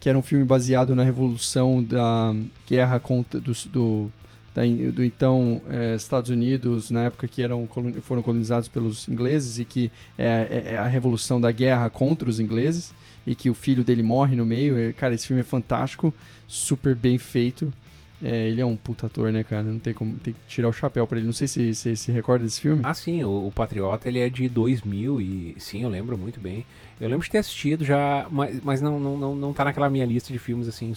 que 0.00 0.08
era 0.08 0.18
um 0.18 0.22
filme 0.22 0.44
baseado 0.44 0.96
na 0.96 1.04
revolução 1.04 1.84
da 1.84 2.34
guerra 2.68 2.98
contra 2.98 3.38
do, 3.38 3.52
do 3.70 4.12
da, 4.54 4.62
do 4.92 5.04
então 5.04 5.60
é, 5.68 5.94
Estados 5.94 6.30
Unidos, 6.30 6.90
na 6.90 7.04
época 7.04 7.28
que 7.28 7.42
eram, 7.42 7.68
foram 8.02 8.22
colonizados 8.22 8.68
pelos 8.68 9.08
ingleses 9.08 9.58
e 9.58 9.64
que 9.64 9.90
é, 10.16 10.26
é, 10.26 10.74
é, 10.74 10.78
a 10.78 10.86
revolução 10.86 11.40
da 11.40 11.52
guerra 11.52 11.88
contra 11.90 12.28
os 12.28 12.40
ingleses 12.40 12.92
e 13.26 13.34
que 13.34 13.50
o 13.50 13.54
filho 13.54 13.84
dele 13.84 14.02
morre 14.02 14.34
no 14.36 14.46
meio. 14.46 14.78
É, 14.78 14.92
cara, 14.92 15.14
esse 15.14 15.26
filme 15.26 15.40
é 15.40 15.44
fantástico, 15.44 16.12
super 16.46 16.94
bem 16.94 17.18
feito. 17.18 17.72
É, 18.20 18.48
ele 18.48 18.60
é 18.60 18.66
um 18.66 18.76
puta 18.76 19.06
ator, 19.06 19.30
né, 19.30 19.44
cara? 19.44 19.62
Não 19.62 19.78
tem 19.78 19.94
como 19.94 20.14
tem 20.18 20.34
que 20.34 20.40
tirar 20.48 20.68
o 20.68 20.72
chapéu 20.72 21.06
para 21.06 21.18
ele. 21.18 21.26
Não 21.26 21.32
sei 21.32 21.46
se 21.46 21.72
você 21.72 21.94
se, 21.94 22.04
se 22.04 22.12
recorda 22.12 22.44
desse 22.44 22.60
filme. 22.60 22.82
Ah, 22.84 22.94
sim. 22.94 23.22
O, 23.22 23.46
o, 23.46 23.52
Patriota, 23.52 24.08
ele 24.08 24.18
é 24.18 24.28
de 24.28 24.48
2000 24.48 25.20
e... 25.20 25.54
Sim, 25.58 25.84
eu 25.84 25.88
lembro 25.88 26.18
muito 26.18 26.40
bem. 26.40 26.66
Eu 27.00 27.08
lembro 27.08 27.24
de 27.24 27.30
ter 27.30 27.38
assistido 27.38 27.84
já, 27.84 28.26
mas, 28.28 28.60
mas 28.62 28.80
não, 28.80 28.98
não, 28.98 29.16
não, 29.16 29.36
não 29.36 29.52
tá 29.52 29.64
naquela 29.64 29.88
minha 29.88 30.04
lista 30.04 30.32
de 30.32 30.38
filmes, 30.38 30.66
assim, 30.66 30.92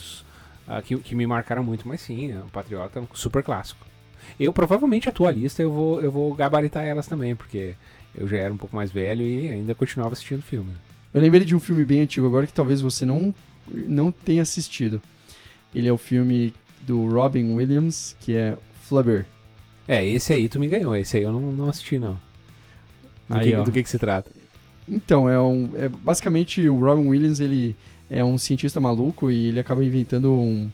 uh, 0.78 0.82
que, 0.82 0.98
que 0.98 1.16
me 1.16 1.28
marcaram 1.28 1.64
muito, 1.64 1.88
mas 1.88 2.02
sim, 2.02 2.34
o 2.34 2.50
Patriota 2.52 3.00
é 3.00 3.02
um 3.02 3.08
super 3.14 3.44
clássico. 3.44 3.86
Eu 4.40 4.54
provavelmente 4.54 5.10
a 5.10 5.12
tua 5.12 5.32
lista 5.32 5.62
eu 5.62 5.72
vou, 5.72 6.02
eu 6.02 6.12
vou 6.12 6.34
gabaritar 6.34 6.84
elas 6.84 7.08
também, 7.08 7.36
porque 7.36 7.76
eu 8.16 8.28
já 8.28 8.38
era 8.38 8.54
um 8.54 8.58
pouco 8.58 8.76
mais 8.76 8.92
velho 8.92 9.24
e 9.24 9.50
ainda 9.50 9.76
continuava 9.76 10.14
assistindo 10.14 10.42
filme. 10.42 10.72
Eu 11.14 11.22
lembrei 11.22 11.44
de 11.44 11.56
um 11.56 11.60
filme 11.60 11.84
bem 11.84 12.02
antigo 12.02 12.28
agora 12.28 12.48
que 12.48 12.54
talvez 12.54 12.82
você 12.82 13.06
não, 13.06 13.34
não 13.68 14.12
tenha 14.12 14.42
assistido. 14.42 15.02
Ele 15.76 15.88
é 15.88 15.92
o 15.92 15.98
filme 15.98 16.54
do 16.82 17.08
Robin 17.08 17.54
Williams, 17.54 18.16
que 18.20 18.36
é 18.36 18.58
Flubber. 18.84 19.26
É, 19.88 20.06
esse 20.06 20.34
aí 20.34 20.48
tu 20.48 20.60
me 20.60 20.68
ganhou, 20.68 20.96
esse 20.96 21.18
aí 21.18 21.24
eu 21.24 21.32
não, 21.32 21.52
não 21.52 21.70
assisti 21.70 21.98
não. 21.98 22.14
Do, 23.28 23.38
aí, 23.38 23.52
que, 23.52 23.56
do 23.58 23.72
que, 23.72 23.84
que 23.84 23.90
se 23.90 24.00
trata? 24.00 24.32
Então, 24.88 25.30
é, 25.30 25.40
um, 25.40 25.70
é 25.76 25.88
basicamente 25.88 26.68
o 26.68 26.80
Robin 26.80 27.08
Williams, 27.08 27.40
ele 27.40 27.76
é 28.12 28.24
um 28.26 28.38
cientista 28.38 28.82
maluco 28.82 29.32
e 29.32 29.48
ele 29.48 29.60
acaba 29.62 29.84
inventando 29.86 30.34
um, 30.34 30.70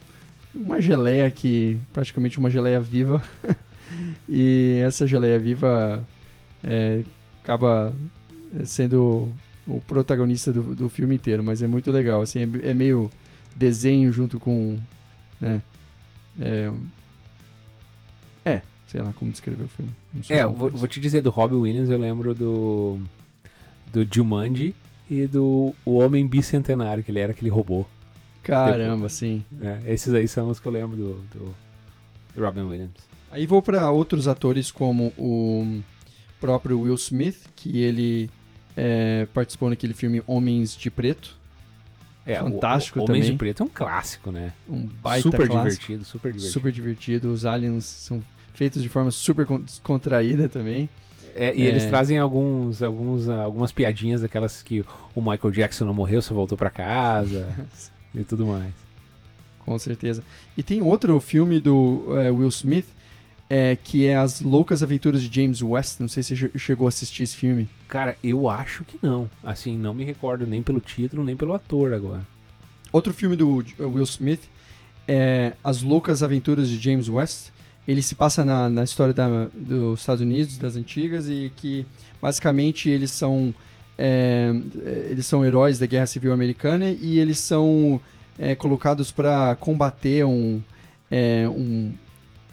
uma 0.55 0.81
geleia 0.81 1.29
que 1.29 1.77
praticamente 1.93 2.39
uma 2.39 2.49
geleia 2.49 2.81
viva. 2.81 3.21
e 4.27 4.81
essa 4.83 5.05
geleia 5.05 5.37
viva 5.37 6.03
é, 6.63 7.03
acaba 7.43 7.93
sendo 8.65 9.31
o 9.67 9.79
protagonista 9.81 10.51
do, 10.51 10.73
do 10.73 10.89
filme 10.89 11.13
inteiro, 11.13 11.43
mas 11.43 11.61
é 11.61 11.67
muito 11.67 11.91
legal, 11.91 12.21
assim, 12.21 12.39
é, 12.39 12.71
é 12.71 12.73
meio 12.73 13.11
desenho 13.55 14.11
junto 14.11 14.39
com, 14.39 14.79
né, 15.39 15.61
é, 16.39 16.71
é, 18.45 18.61
sei 18.87 19.01
lá 19.01 19.13
como 19.13 19.29
descrever 19.29 19.65
o 19.65 19.67
filme. 19.67 19.91
É, 20.29 20.43
vou, 20.43 20.71
vou, 20.71 20.87
te 20.87 20.99
dizer, 20.99 21.21
do 21.21 21.29
Robbie 21.29 21.55
Williams 21.55 21.89
eu 21.89 21.99
lembro 21.99 22.33
do, 22.33 22.99
do 23.93 24.07
Jumanji 24.09 24.73
e 25.09 25.25
do 25.27 25.73
O 25.85 25.97
Homem 25.97 26.27
Bicentenário, 26.27 27.03
que 27.03 27.11
ele 27.11 27.19
era 27.19 27.31
aquele 27.31 27.49
robô. 27.49 27.85
Caramba, 28.43 29.09
sim. 29.09 29.43
É, 29.61 29.93
esses 29.93 30.13
aí 30.13 30.27
são 30.27 30.49
os 30.49 30.59
que 30.59 30.67
eu 30.67 30.71
lembro 30.71 30.95
do, 30.95 31.13
do, 31.33 31.55
do 32.35 32.41
Robin 32.43 32.61
Williams. 32.61 32.95
Aí 33.31 33.45
vou 33.45 33.61
para 33.61 33.91
outros 33.91 34.27
atores 34.27 34.71
como 34.71 35.13
o 35.17 35.81
próprio 36.39 36.79
Will 36.79 36.95
Smith, 36.95 37.47
que 37.55 37.81
ele 37.81 38.29
é, 38.75 39.27
participou 39.33 39.69
naquele 39.69 39.93
filme 39.93 40.23
Homens 40.25 40.75
de 40.75 40.89
Preto. 40.89 41.37
É, 42.25 42.39
Fantástico 42.39 42.99
o, 42.99 43.01
o 43.01 43.05
Homens 43.05 43.25
também. 43.25 43.31
de 43.31 43.37
Preto 43.37 43.63
é 43.63 43.65
um 43.65 43.69
clássico, 43.69 44.31
né? 44.31 44.53
Um 44.69 44.85
baita 44.85 45.23
super 45.23 45.47
clássico. 45.47 45.81
divertido, 45.81 46.05
super 46.05 46.31
divertido. 46.31 46.53
Super 46.53 46.71
divertido. 46.71 47.31
Os 47.31 47.45
aliens 47.45 47.85
são 47.85 48.23
feitos 48.53 48.81
de 48.81 48.89
forma 48.89 49.11
super 49.11 49.45
descontraída 49.59 50.47
também. 50.47 50.89
É, 51.37 51.55
e 51.55 51.63
é... 51.63 51.65
eles 51.65 51.85
trazem 51.85 52.17
alguns, 52.17 52.81
alguns, 52.81 53.29
algumas 53.29 53.71
piadinhas 53.71 54.21
daquelas 54.21 54.61
que 54.61 54.83
o 55.15 55.21
Michael 55.21 55.51
Jackson 55.51 55.85
não 55.85 55.93
morreu, 55.93 56.21
só 56.21 56.33
voltou 56.33 56.57
para 56.57 56.69
casa 56.69 57.47
e 58.13 58.23
tudo 58.23 58.47
mais. 58.47 58.73
Com 59.59 59.77
certeza. 59.77 60.23
E 60.57 60.63
tem 60.63 60.81
outro 60.81 61.19
filme 61.19 61.59
do 61.59 62.05
é, 62.17 62.31
Will 62.31 62.47
Smith 62.49 62.85
é, 63.49 63.77
que 63.81 64.05
é 64.05 64.15
As 64.15 64.41
Loucas 64.41 64.83
Aventuras 64.83 65.21
de 65.21 65.33
James 65.33 65.61
West. 65.61 65.99
Não 65.99 66.07
sei 66.07 66.23
se 66.23 66.35
você 66.35 66.51
chegou 66.57 66.87
a 66.87 66.89
assistir 66.89 67.23
esse 67.23 67.35
filme. 67.35 67.69
Cara, 67.87 68.17
eu 68.23 68.49
acho 68.49 68.83
que 68.83 68.97
não. 69.01 69.29
Assim, 69.43 69.77
não 69.77 69.93
me 69.93 70.03
recordo 70.03 70.45
nem 70.45 70.61
pelo 70.61 70.79
título, 70.79 71.23
nem 71.23 71.35
pelo 71.35 71.53
ator 71.53 71.93
agora. 71.93 72.25
Outro 72.91 73.13
filme 73.13 73.35
do 73.35 73.63
Will 73.79 74.03
Smith 74.03 74.41
é 75.07 75.53
As 75.63 75.81
Loucas 75.81 76.23
Aventuras 76.23 76.69
de 76.69 76.77
James 76.77 77.07
West. 77.07 77.49
Ele 77.87 78.01
se 78.01 78.15
passa 78.15 78.43
na, 78.43 78.69
na 78.69 78.83
história 78.83 79.13
da, 79.13 79.47
dos 79.53 80.01
Estados 80.01 80.21
Unidos, 80.21 80.57
das 80.57 80.75
antigas, 80.75 81.29
e 81.29 81.51
que 81.55 81.85
basicamente 82.21 82.89
eles 82.89 83.11
são, 83.11 83.53
é, 83.97 84.53
eles 85.09 85.25
são 85.25 85.45
heróis 85.45 85.79
da 85.79 85.85
Guerra 85.85 86.05
Civil 86.05 86.33
Americana 86.33 86.89
e 86.89 87.17
eles 87.17 87.39
são 87.39 88.01
é, 88.37 88.55
colocados 88.55 89.11
para 89.11 89.55
combater 89.55 90.25
um, 90.25 90.61
é, 91.09 91.47
um, 91.47 91.93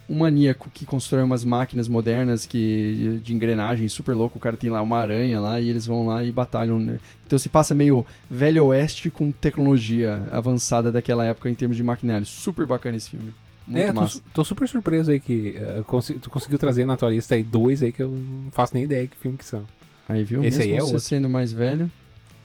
um 0.09 0.19
maníaco 0.19 0.71
que 0.73 0.87
constrói 0.87 1.23
umas 1.23 1.45
máquinas 1.45 1.89
modernas 1.89 2.47
que 2.47 3.21
de 3.23 3.35
engrenagem 3.35 3.89
super 3.89 4.15
louco. 4.15 4.39
O 4.39 4.41
cara 4.41 4.57
tem 4.57 4.71
lá 4.71 4.81
uma 4.83 4.99
aranha 4.99 5.41
lá 5.41 5.61
e 5.61 5.69
eles 5.69 5.87
vão 5.87 6.07
lá 6.07 6.23
e 6.23 6.31
batalham. 6.31 6.79
Né? 6.79 6.99
Então 7.27 7.39
se 7.39 7.49
passa 7.49 7.75
meio 7.75 8.07
velho 8.31 8.67
oeste 8.67 9.11
com 9.11 9.33
tecnologia 9.33 10.27
avançada 10.31 10.93
daquela 10.93 11.25
época 11.25 11.51
em 11.51 11.55
termos 11.55 11.77
de 11.77 11.83
maquinário. 11.83 12.27
Super 12.27 12.67
bacana 12.67 12.97
esse 12.97 13.11
filme. 13.11 13.35
Muito 13.67 13.83
é, 13.83 13.93
massa. 13.93 14.19
Tô, 14.19 14.25
tô, 14.35 14.45
super 14.45 14.69
surpreso 14.69 15.11
aí 15.11 15.19
que 15.19 15.57
uh, 15.79 16.19
tu 16.21 16.29
conseguiu 16.31 16.59
trazer 16.59 16.85
na 16.85 16.97
tua 16.97 17.11
lista 17.11 17.35
aí 17.35 17.43
dois 17.43 17.83
aí 17.83 17.93
que 17.93 18.03
eu 18.03 18.11
não 18.11 18.51
faço 18.51 18.75
nem 18.75 18.85
ideia 18.85 19.07
que 19.07 19.17
filme 19.17 19.39
que 19.39 19.45
são. 19.45 19.65
Aí 20.09 20.23
viu? 20.23 20.45
Esse 20.45 20.59
Mesmo 20.59 20.73
aí 20.73 20.79
é 20.79 20.81
você 20.81 20.87
outro. 20.87 21.01
sendo 21.01 21.29
mais 21.31 21.53
velho, 21.53 21.91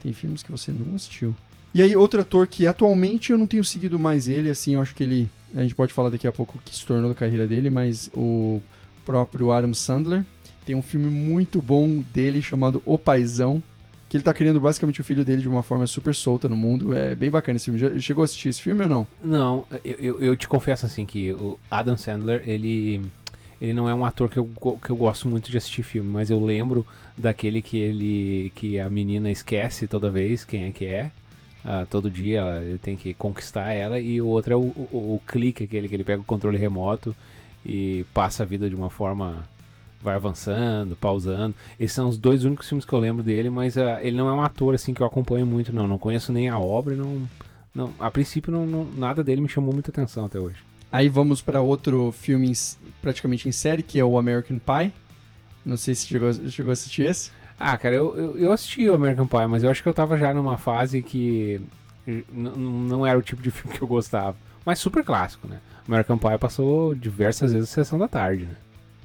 tem 0.02 0.12
filmes 0.12 0.42
que 0.42 0.50
você 0.50 0.72
não 0.72 0.94
assistiu. 0.94 1.34
E 1.72 1.82
aí, 1.82 1.94
outro 1.94 2.20
ator 2.20 2.46
que 2.48 2.66
atualmente 2.66 3.30
eu 3.30 3.38
não 3.38 3.46
tenho 3.46 3.62
seguido 3.62 3.98
mais 3.98 4.28
ele, 4.28 4.50
assim, 4.50 4.74
eu 4.74 4.82
acho 4.82 4.94
que 4.94 5.04
ele. 5.04 5.30
A 5.54 5.62
gente 5.62 5.74
pode 5.74 5.92
falar 5.92 6.10
daqui 6.10 6.26
a 6.26 6.32
pouco 6.32 6.58
o 6.58 6.60
que 6.62 6.74
se 6.74 6.84
tornou 6.84 7.08
da 7.08 7.14
carreira 7.14 7.46
dele, 7.46 7.70
mas 7.70 8.10
o 8.14 8.60
próprio 9.04 9.52
Adam 9.52 9.72
Sandler 9.72 10.24
tem 10.64 10.74
um 10.74 10.82
filme 10.82 11.06
muito 11.06 11.60
bom 11.62 12.02
dele 12.12 12.42
chamado 12.42 12.82
O 12.84 12.98
Paizão, 12.98 13.62
que 14.10 14.16
ele 14.16 14.24
tá 14.24 14.34
criando 14.34 14.60
basicamente 14.60 15.00
o 15.00 15.04
filho 15.04 15.24
dele 15.24 15.40
de 15.40 15.48
uma 15.48 15.62
forma 15.62 15.86
super 15.86 16.12
solta 16.12 16.48
no 16.48 16.56
mundo. 16.56 16.92
É 16.92 17.14
bem 17.14 17.30
bacana 17.30 17.56
esse 17.56 17.66
filme. 17.66 17.78
Já 17.78 17.96
chegou 18.00 18.22
a 18.22 18.24
assistir 18.24 18.48
esse 18.48 18.60
filme 18.60 18.82
ou 18.82 18.88
não? 18.88 19.06
Não, 19.22 19.64
eu, 19.84 19.96
eu, 20.00 20.20
eu 20.20 20.36
te 20.36 20.48
confesso 20.48 20.84
assim 20.84 21.06
que 21.06 21.32
o 21.32 21.56
Adam 21.70 21.96
Sandler, 21.96 22.42
ele 22.44 23.00
ele 23.60 23.72
não 23.72 23.88
é 23.88 23.94
um 23.94 24.04
ator 24.04 24.28
que 24.28 24.38
eu, 24.38 24.50
que 24.82 24.90
eu 24.90 24.96
gosto 24.96 25.28
muito 25.28 25.48
de 25.48 25.56
assistir 25.56 25.84
filme, 25.84 26.10
mas 26.10 26.28
eu 26.28 26.44
lembro 26.44 26.84
daquele 27.16 27.62
que 27.62 27.78
ele 27.78 28.50
que 28.56 28.80
a 28.80 28.90
menina 28.90 29.30
esquece 29.30 29.86
toda 29.86 30.10
vez 30.10 30.44
quem 30.44 30.64
é 30.64 30.72
que 30.72 30.86
é. 30.86 31.12
Uh, 31.64 31.86
todo 31.88 32.10
dia 32.10 32.42
ele 32.64 32.78
tem 32.78 32.96
que 32.96 33.14
conquistar 33.14 33.72
ela 33.72 34.00
e 34.00 34.20
o 34.20 34.26
outro 34.26 34.54
é 34.54 34.56
o, 34.56 34.60
o, 34.60 35.14
o, 35.14 35.22
clique 35.24 35.64
aquele 35.64 35.88
que 35.88 35.94
ele 35.94 36.04
pega 36.04 36.22
o 36.22 36.24
controle 36.24 36.56
remoto 36.56 37.14
e 37.64 38.04
passa 38.14 38.42
a 38.42 38.46
vida 38.46 38.68
de 38.68 38.74
uma 38.74 38.88
forma 38.88 39.44
vai 40.02 40.14
avançando, 40.14 40.96
pausando. 40.96 41.54
Esses 41.78 41.94
são 41.94 42.08
os 42.08 42.16
dois 42.16 42.44
únicos 42.44 42.68
filmes 42.68 42.84
que 42.84 42.92
eu 42.92 42.98
lembro 42.98 43.22
dele, 43.22 43.50
mas 43.50 43.76
uh, 43.76 43.98
ele 44.00 44.16
não 44.16 44.28
é 44.28 44.32
um 44.32 44.42
ator 44.42 44.74
assim 44.74 44.94
que 44.94 45.02
eu 45.02 45.06
acompanho 45.06 45.46
muito 45.46 45.72
não, 45.72 45.86
não 45.86 45.98
conheço 45.98 46.32
nem 46.32 46.48
a 46.48 46.58
obra, 46.58 46.94
não, 46.94 47.28
não 47.74 47.92
a 47.98 48.10
princípio 48.10 48.50
não, 48.50 48.66
não 48.66 48.84
nada 48.96 49.22
dele 49.22 49.40
me 49.40 49.48
chamou 49.48 49.72
muita 49.72 49.90
atenção 49.90 50.24
até 50.24 50.38
hoje. 50.38 50.58
Aí 50.90 51.08
vamos 51.08 51.40
para 51.40 51.60
outro 51.60 52.10
filme 52.12 52.52
praticamente 53.00 53.48
em 53.48 53.52
série 53.52 53.82
que 53.82 54.00
é 54.00 54.04
o 54.04 54.18
American 54.18 54.58
Pie. 54.58 54.92
Não 55.64 55.76
sei 55.76 55.94
se 55.94 56.06
chegou, 56.06 56.32
chegou 56.32 56.70
a 56.70 56.72
assistir 56.72 57.02
esse. 57.02 57.30
Ah, 57.58 57.76
cara, 57.76 57.94
eu, 57.94 58.16
eu, 58.16 58.38
eu, 58.38 58.52
assisti 58.52 58.88
o 58.88 58.94
American 58.94 59.26
Pie, 59.26 59.46
mas 59.46 59.62
eu 59.62 59.70
acho 59.70 59.82
que 59.82 59.88
eu 59.88 59.92
tava 59.92 60.16
já 60.16 60.32
numa 60.32 60.56
fase 60.56 61.02
que 61.02 61.60
não 62.32 63.06
era 63.06 63.18
o 63.18 63.22
tipo 63.22 63.42
de 63.42 63.50
filme 63.50 63.76
que 63.76 63.82
eu 63.82 63.86
gostava. 63.86 64.34
Mas 64.64 64.78
super 64.78 65.04
clássico, 65.04 65.46
né? 65.46 65.60
American 65.86 66.16
Pie 66.16 66.38
passou 66.38 66.94
diversas 66.94 67.52
vezes 67.52 67.70
a 67.70 67.72
sessão 67.72 67.98
da 67.98 68.08
tarde, 68.08 68.46
né? 68.46 68.56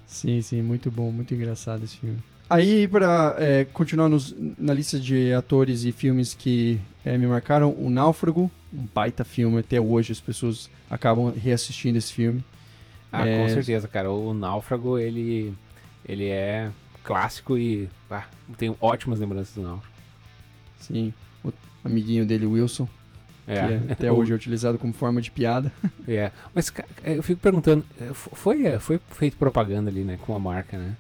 Sim, 0.08 0.42
sim, 0.42 0.62
muito 0.62 0.90
bom, 0.92 1.12
muito 1.12 1.34
engraçado 1.34 1.84
esse 1.84 1.98
filme. 1.98 2.20
Aí, 2.50 2.88
pra 2.88 3.36
é, 3.40 3.66
continuar 3.66 4.08
nos, 4.08 4.36
na 4.58 4.74
lista 4.74 5.00
de 5.00 5.34
atores 5.34 5.84
e 5.84 5.92
filmes 5.92 6.34
que 6.34 6.80
é, 7.04 7.18
me 7.18 7.26
marcaram, 7.26 7.76
O 7.78 7.90
Náufrago, 7.90 8.52
um 8.72 8.88
baita 8.94 9.24
filme, 9.24 9.60
até 9.60 9.82
hoje 9.82 10.12
as 10.12 10.20
pessoas 10.20 10.70
acabam 10.90 11.34
reassistindo 11.36 11.98
esse 11.98 12.14
filme. 12.14 12.44
Ah, 13.12 13.28
é... 13.28 13.42
com 13.42 13.50
certeza, 13.50 13.88
cara. 13.88 14.12
O 14.12 14.34
Náufrago, 14.34 15.00
ele, 15.00 15.54
ele 16.08 16.28
é 16.28 16.70
clássico 17.04 17.58
e 17.58 17.90
ah, 18.12 18.26
tenho 18.58 18.78
ótimas 18.80 19.20
lembranças 19.20 19.56
do 19.56 19.64
Náufrago. 19.64 19.96
Sim, 20.80 21.14
o 21.44 21.52
amiguinho 21.84 22.26
dele, 22.26 22.46
Wilson. 22.46 22.88
É. 23.48 23.54
Que 23.54 23.74
é, 23.74 23.92
até 23.92 24.12
hoje 24.12 24.32
é 24.32 24.36
utilizado 24.36 24.78
como 24.78 24.94
forma 24.94 25.22
de 25.22 25.32
piada. 25.32 25.72
É, 26.08 26.32
mas 26.54 26.72
eu 27.04 27.24
fico 27.24 27.42
perguntando, 27.42 27.84
é, 28.00 28.14
foi, 28.14 28.64
é, 28.68 28.78
foi 28.78 29.00
feito 29.10 29.38
propaganda 29.38 29.90
ali, 29.90 30.04
né, 30.04 30.20
com 30.22 30.36
a 30.36 30.40
marca, 30.40 30.78
né? 30.78 30.96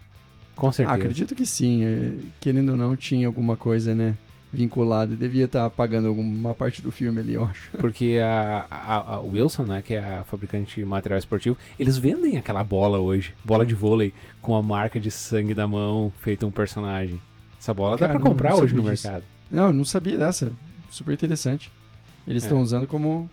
Com 0.55 0.71
certeza. 0.71 0.95
Ah, 0.95 0.97
acredito 0.97 1.35
que 1.35 1.45
sim. 1.45 1.83
É, 1.83 2.13
querendo 2.39 2.69
ou 2.69 2.77
não, 2.77 2.95
tinha 2.95 3.27
alguma 3.27 3.55
coisa, 3.55 3.93
né? 3.93 4.15
vinculado. 4.55 5.15
Devia 5.15 5.45
estar 5.45 5.63
tá 5.63 5.69
pagando 5.69 6.07
alguma 6.07 6.55
parte 6.55 6.81
do 6.81 6.91
filme 6.91 7.19
ali, 7.19 7.33
eu 7.33 7.43
acho. 7.43 7.69
Porque 7.77 8.19
a, 8.23 8.65
a, 8.71 9.15
a, 9.15 9.19
Wilson, 9.19 9.63
né, 9.63 9.81
que 9.81 9.93
é 9.93 10.19
a 10.19 10.23
fabricante 10.23 10.79
de 10.79 10.85
material 10.85 11.19
esportivo, 11.19 11.57
eles 11.77 11.97
vendem 11.97 12.37
aquela 12.37 12.63
bola 12.63 12.97
hoje, 12.97 13.33
bola 13.43 13.65
de 13.65 13.75
vôlei, 13.75 14.13
com 14.41 14.55
a 14.55 14.63
marca 14.63 14.99
de 14.99 15.11
sangue 15.11 15.53
da 15.53 15.67
mão 15.67 16.11
feita 16.21 16.45
um 16.45 16.51
personagem. 16.51 17.21
Essa 17.59 17.73
bola 17.73 17.97
Cara, 17.97 18.13
dá 18.13 18.19
pra 18.19 18.29
comprar 18.29 18.55
hoje 18.55 18.73
no 18.73 18.81
disso. 18.89 19.07
mercado. 19.07 19.23
Não, 19.51 19.67
eu 19.67 19.73
não 19.73 19.85
sabia 19.85 20.17
dessa. 20.17 20.51
Super 20.89 21.13
interessante. 21.13 21.71
Eles 22.27 22.43
estão 22.43 22.59
é. 22.59 22.61
usando 22.61 22.87
como, 22.87 23.29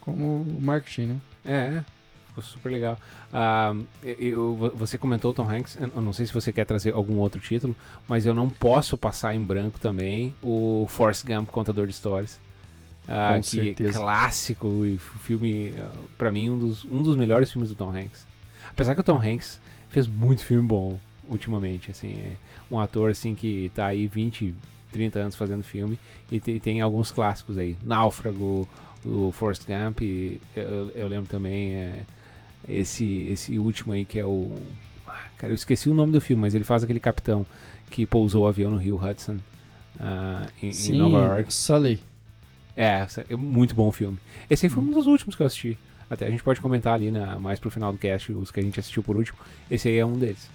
como 0.00 0.44
marketing, 0.60 1.06
né? 1.06 1.20
É, 1.44 1.84
ficou 2.28 2.42
super 2.42 2.70
legal. 2.70 2.98
Uh, 3.32 3.86
eu, 4.02 4.72
você 4.74 4.96
comentou 4.96 5.32
Tom 5.34 5.48
Hanks, 5.48 5.78
eu 5.80 6.00
não 6.00 6.12
sei 6.12 6.26
se 6.26 6.32
você 6.32 6.52
quer 6.52 6.64
trazer 6.64 6.94
algum 6.94 7.18
outro 7.18 7.40
título, 7.40 7.76
mas 8.08 8.26
eu 8.26 8.34
não 8.34 8.48
posso 8.48 8.96
passar 8.96 9.34
em 9.34 9.42
branco 9.42 9.78
também 9.78 10.34
o 10.42 10.86
Force 10.88 11.24
Gump, 11.26 11.48
contador 11.50 11.86
de 11.86 11.92
histórias. 11.92 12.40
Uh, 13.04 13.34
Com 13.34 13.40
que 13.40 13.46
certeza. 13.48 13.98
clássico 13.98 14.86
e 14.86 14.96
filme, 14.96 15.70
uh, 15.70 16.08
para 16.16 16.30
mim, 16.30 16.50
um 16.50 16.58
dos, 16.58 16.84
um 16.84 17.02
dos 17.02 17.16
melhores 17.16 17.50
filmes 17.50 17.68
do 17.68 17.74
Tom 17.74 17.90
Hanks. 17.90 18.26
Apesar 18.70 18.94
que 18.94 19.00
o 19.00 19.04
Tom 19.04 19.20
Hanks 19.20 19.60
fez 19.88 20.06
muito 20.06 20.44
filme 20.44 20.66
bom 20.66 20.98
ultimamente, 21.28 21.90
assim, 21.90 22.12
é 22.12 22.36
um 22.70 22.78
ator 22.78 23.10
assim 23.10 23.34
que 23.34 23.70
tá 23.74 23.86
aí 23.86 24.06
20, 24.06 24.54
30 24.92 25.18
anos 25.18 25.34
fazendo 25.34 25.62
filme 25.62 25.98
e 26.30 26.38
tem, 26.38 26.58
tem 26.60 26.80
alguns 26.80 27.10
clássicos 27.10 27.58
aí, 27.58 27.76
Náufrago, 27.82 28.68
o 29.04 29.32
Forrest 29.32 29.64
Gump, 29.66 30.00
eu, 30.54 30.90
eu 30.94 31.08
lembro 31.08 31.28
também 31.28 31.74
é, 31.74 32.02
esse, 32.68 33.26
esse 33.30 33.58
último 33.58 33.92
aí 33.92 34.04
que 34.04 34.18
é 34.18 34.24
o. 34.24 34.56
Cara, 35.36 35.52
eu 35.52 35.54
esqueci 35.54 35.90
o 35.90 35.94
nome 35.94 36.12
do 36.12 36.20
filme, 36.20 36.40
mas 36.40 36.54
ele 36.54 36.64
faz 36.64 36.84
aquele 36.84 37.00
capitão 37.00 37.44
que 37.90 38.06
pousou 38.06 38.44
o 38.44 38.46
avião 38.46 38.70
no 38.70 38.76
Rio 38.76 38.96
Hudson 38.96 39.38
uh, 39.96 40.48
em, 40.62 40.72
Sim, 40.72 40.94
em 40.94 40.98
Nova 40.98 41.18
York. 41.18 41.52
Sully. 41.52 42.00
É, 42.76 43.06
é 43.28 43.36
muito 43.36 43.74
bom 43.74 43.90
filme. 43.92 44.18
Esse 44.48 44.66
aí 44.66 44.70
foi 44.70 44.82
um 44.82 44.90
dos 44.90 45.06
últimos 45.06 45.34
que 45.34 45.42
eu 45.42 45.46
assisti. 45.46 45.76
Até 46.08 46.26
a 46.26 46.30
gente 46.30 46.42
pode 46.42 46.60
comentar 46.60 46.94
ali 46.94 47.10
na, 47.10 47.38
mais 47.38 47.58
pro 47.58 47.70
final 47.70 47.92
do 47.92 47.98
cast 47.98 48.32
os 48.32 48.50
que 48.50 48.60
a 48.60 48.62
gente 48.62 48.78
assistiu 48.78 49.02
por 49.02 49.16
último. 49.16 49.38
Esse 49.70 49.88
aí 49.88 49.98
é 49.98 50.06
um 50.06 50.18
deles. 50.18 50.48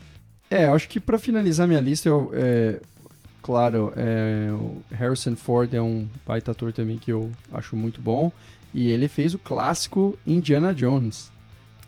É, 0.49 0.65
acho 0.65 0.87
que 0.87 0.99
para 0.99 1.19
finalizar 1.19 1.67
minha 1.67 1.79
lista, 1.79 2.07
eu, 2.07 2.31
é, 2.33 2.79
claro, 3.47 3.93
é, 3.95 4.51
o 4.51 4.83
Harrison 4.93 5.33
Ford 5.37 5.73
é 5.73 5.81
um 5.81 6.05
baita 6.25 6.51
ator 6.51 6.73
também 6.73 6.97
que 6.97 7.13
eu 7.13 7.31
acho 7.53 7.77
muito 7.77 8.01
bom. 8.01 8.29
E 8.73 8.89
ele 8.89 9.07
fez 9.07 9.33
o 9.33 9.39
clássico 9.39 10.19
Indiana 10.27 10.75
Jones. 10.75 11.31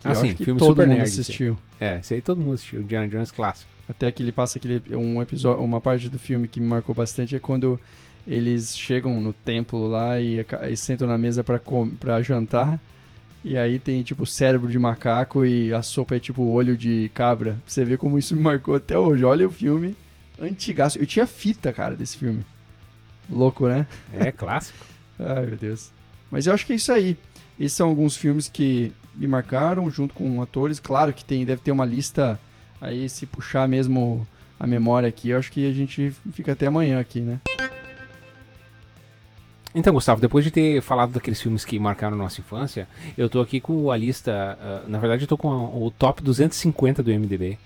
Ah, 0.02 0.14
sim, 0.14 0.28
acho 0.28 0.36
que 0.36 0.44
filme 0.46 0.58
todo 0.58 0.70
super 0.70 0.86
mundo 0.86 0.96
nerd, 0.96 1.10
assistiu. 1.10 1.58
É, 1.78 1.98
esse 1.98 2.14
aí 2.14 2.22
todo 2.22 2.40
mundo 2.40 2.54
assistiu, 2.54 2.80
Indiana 2.80 3.06
Jones 3.06 3.30
clássico. 3.30 3.70
Até 3.86 4.10
que 4.10 4.22
ele 4.22 4.32
passa 4.32 4.56
aquele 4.56 4.82
um 4.96 5.20
episódio, 5.20 5.62
uma 5.62 5.82
parte 5.82 6.08
do 6.08 6.18
filme 6.18 6.48
que 6.48 6.60
me 6.60 6.66
marcou 6.66 6.94
bastante 6.94 7.36
é 7.36 7.38
quando 7.38 7.78
eles 8.26 8.74
chegam 8.74 9.20
no 9.20 9.34
templo 9.34 9.86
lá 9.86 10.18
e, 10.18 10.42
e 10.70 10.76
sentam 10.78 11.06
na 11.06 11.18
mesa 11.18 11.44
pra 11.44 12.22
jantar. 12.22 12.80
E 13.44 13.58
aí 13.58 13.78
tem 13.78 14.02
tipo 14.02 14.24
cérebro 14.24 14.70
de 14.70 14.78
macaco 14.78 15.44
e 15.44 15.74
a 15.74 15.82
sopa 15.82 16.16
é 16.16 16.18
tipo 16.18 16.42
olho 16.42 16.74
de 16.74 17.10
cabra. 17.12 17.58
Você 17.66 17.84
vê 17.84 17.98
como 17.98 18.18
isso 18.18 18.34
me 18.34 18.40
marcou 18.40 18.76
até 18.76 18.98
hoje. 18.98 19.24
Olha 19.24 19.46
o 19.46 19.50
filme 19.50 19.94
antigaço. 20.40 20.98
Eu 20.98 21.06
tinha 21.06 21.26
fita, 21.26 21.72
cara, 21.72 21.94
desse 21.94 22.16
filme. 22.16 22.44
Louco, 23.28 23.68
né? 23.68 23.86
É, 24.12 24.32
clássico. 24.32 24.78
Ai, 25.18 25.46
meu 25.46 25.56
Deus. 25.56 25.90
Mas 26.30 26.46
eu 26.46 26.54
acho 26.54 26.66
que 26.66 26.72
é 26.72 26.76
isso 26.76 26.92
aí. 26.92 27.16
Esses 27.58 27.76
são 27.76 27.88
alguns 27.88 28.16
filmes 28.16 28.48
que 28.48 28.92
me 29.14 29.26
marcaram, 29.26 29.90
junto 29.90 30.14
com 30.14 30.40
atores. 30.40 30.80
Claro 30.80 31.12
que 31.12 31.24
tem, 31.24 31.44
deve 31.44 31.60
ter 31.60 31.72
uma 31.72 31.84
lista 31.84 32.40
aí, 32.80 33.08
se 33.08 33.26
puxar 33.26 33.68
mesmo 33.68 34.26
a 34.58 34.66
memória 34.66 35.08
aqui, 35.08 35.30
eu 35.30 35.38
acho 35.38 35.50
que 35.50 35.66
a 35.66 35.72
gente 35.72 36.12
fica 36.32 36.52
até 36.52 36.66
amanhã 36.66 37.00
aqui, 37.00 37.20
né? 37.20 37.40
Então, 39.74 39.94
Gustavo, 39.94 40.20
depois 40.20 40.44
de 40.44 40.50
ter 40.50 40.82
falado 40.82 41.12
daqueles 41.12 41.40
filmes 41.40 41.64
que 41.64 41.78
marcaram 41.78 42.16
nossa 42.16 42.40
infância, 42.40 42.88
eu 43.16 43.30
tô 43.30 43.40
aqui 43.40 43.60
com 43.60 43.90
a 43.90 43.96
lista. 43.96 44.58
ah, 44.60 44.82
na 44.88 44.98
verdade, 44.98 45.24
eu 45.24 45.28
tô 45.28 45.38
com 45.38 45.48
o 45.48 45.90
top 45.92 46.22
250 46.22 47.02
do 47.02 47.10
MDB. 47.10 47.56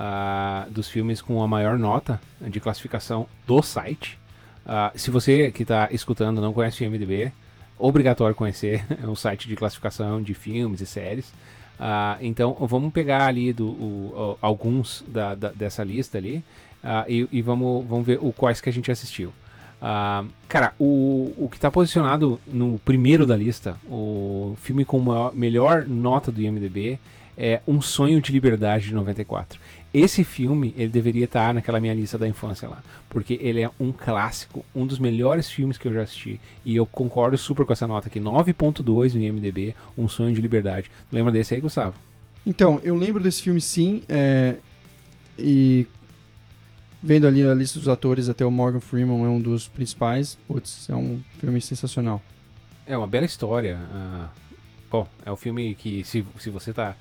Ah, 0.00 0.66
dos 0.70 0.88
filmes 0.88 1.20
com 1.20 1.42
a 1.42 1.48
maior 1.48 1.76
nota 1.76 2.20
de 2.40 2.60
classificação 2.60 3.26
do 3.46 3.60
site. 3.60 4.16
Ah, 4.64 4.92
se 4.94 5.10
você 5.10 5.50
que 5.50 5.62
está 5.64 5.88
escutando 5.90 6.40
não 6.40 6.52
conhece 6.52 6.86
o 6.86 6.90
MDB, 6.90 7.32
obrigatório 7.78 8.34
conhecer. 8.34 8.84
É 9.02 9.06
um 9.08 9.16
site 9.16 9.48
de 9.48 9.56
classificação 9.56 10.22
de 10.22 10.34
filmes 10.34 10.80
e 10.80 10.86
séries. 10.86 11.32
Ah, 11.80 12.16
então 12.20 12.54
vamos 12.60 12.92
pegar 12.92 13.26
ali 13.26 13.52
do, 13.52 13.66
o- 13.68 14.12
o- 14.16 14.38
alguns 14.40 15.04
da- 15.08 15.34
da- 15.34 15.50
dessa 15.52 15.82
lista 15.82 16.16
ali 16.18 16.44
e, 17.08 17.28
e 17.32 17.42
vamos, 17.42 17.84
vamos 17.88 18.06
ver 18.06 18.18
o 18.22 18.32
quais 18.32 18.60
que 18.60 18.68
a 18.68 18.72
gente 18.72 18.90
assistiu. 18.90 19.32
Ah, 19.82 20.24
cara, 20.48 20.74
o, 20.78 21.32
o 21.36 21.48
que 21.48 21.56
está 21.56 21.70
posicionado 21.70 22.40
no 22.46 22.78
primeiro 22.84 23.24
da 23.26 23.36
lista, 23.36 23.76
o 23.88 24.56
filme 24.60 24.84
com 24.84 24.98
maior, 25.00 25.32
melhor 25.34 25.86
nota 25.86 26.30
do 26.32 26.40
IMDb 26.42 26.98
é 27.38 27.62
Um 27.66 27.80
Sonho 27.80 28.20
de 28.20 28.32
Liberdade 28.32 28.88
de 28.88 28.94
94. 28.94 29.60
Esse 29.94 30.24
filme, 30.24 30.74
ele 30.76 30.88
deveria 30.88 31.24
estar 31.24 31.54
naquela 31.54 31.80
minha 31.80 31.94
lista 31.94 32.18
da 32.18 32.26
infância 32.26 32.68
lá, 32.68 32.82
porque 33.08 33.38
ele 33.40 33.62
é 33.62 33.70
um 33.78 33.92
clássico, 33.92 34.64
um 34.74 34.84
dos 34.84 34.98
melhores 34.98 35.48
filmes 35.48 35.78
que 35.78 35.86
eu 35.86 35.94
já 35.94 36.02
assisti, 36.02 36.40
e 36.64 36.76
eu 36.76 36.84
concordo 36.84 37.38
super 37.38 37.64
com 37.64 37.72
essa 37.72 37.86
nota 37.86 38.08
aqui, 38.08 38.20
9.2 38.20 39.14
no 39.14 39.22
IMDb, 39.22 39.74
Um 39.96 40.08
Sonho 40.08 40.34
de 40.34 40.40
Liberdade. 40.40 40.90
Lembra 41.10 41.32
desse 41.32 41.54
aí, 41.54 41.60
Gustavo? 41.60 41.94
Então, 42.44 42.80
eu 42.82 42.96
lembro 42.96 43.22
desse 43.22 43.42
filme 43.42 43.60
sim, 43.60 44.02
é, 44.08 44.56
e 45.38 45.86
vendo 47.02 47.26
ali 47.26 47.42
a 47.42 47.54
lista 47.54 47.78
dos 47.78 47.88
atores, 47.88 48.28
até 48.28 48.44
o 48.44 48.50
Morgan 48.50 48.80
Freeman 48.80 49.24
é 49.24 49.28
um 49.28 49.40
dos 49.40 49.68
principais. 49.68 50.36
Putz, 50.46 50.90
é 50.90 50.94
um 50.94 51.20
filme 51.38 51.60
sensacional. 51.60 52.20
É 52.86 52.96
uma 52.96 53.06
bela 53.06 53.26
história. 53.26 53.78
ah, 53.92 54.28
bom, 54.90 55.06
é 55.24 55.30
um 55.30 55.36
filme 55.36 55.74
que, 55.74 56.04
se, 56.04 56.24
se 56.38 56.50
você 56.50 56.70
está 56.70 56.96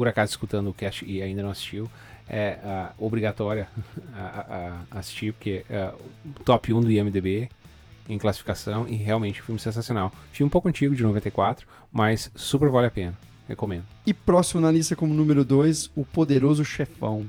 por 0.00 0.08
acaso 0.08 0.30
escutando 0.30 0.70
o 0.70 0.72
cast 0.72 1.04
e 1.04 1.20
ainda 1.20 1.42
não 1.42 1.50
assistiu, 1.50 1.86
é 2.26 2.58
ah, 2.64 2.92
obrigatória 2.98 3.68
a, 4.16 4.18
a- 4.18 4.80
a 4.92 4.98
assistir, 5.00 5.34
porque 5.34 5.62
é 5.68 5.92
top 6.42 6.72
1 6.72 6.80
do 6.80 6.90
IMDB 6.90 7.50
em 8.08 8.16
classificação 8.16 8.88
e 8.88 8.94
realmente 8.96 9.42
um 9.42 9.44
filme 9.44 9.60
sensacional. 9.60 10.10
Filme 10.32 10.48
um 10.48 10.50
pouco 10.50 10.70
antigo, 10.70 10.96
de 10.96 11.02
94, 11.02 11.66
mas 11.92 12.30
super 12.34 12.70
vale 12.70 12.86
a 12.86 12.90
pena. 12.90 13.12
Recomendo. 13.46 13.84
E 14.06 14.14
próximo 14.14 14.58
na 14.62 14.70
lista 14.72 14.96
como 14.96 15.12
número 15.12 15.44
2, 15.44 15.90
O 15.94 16.02
Poderoso 16.06 16.64
Chefão. 16.64 17.26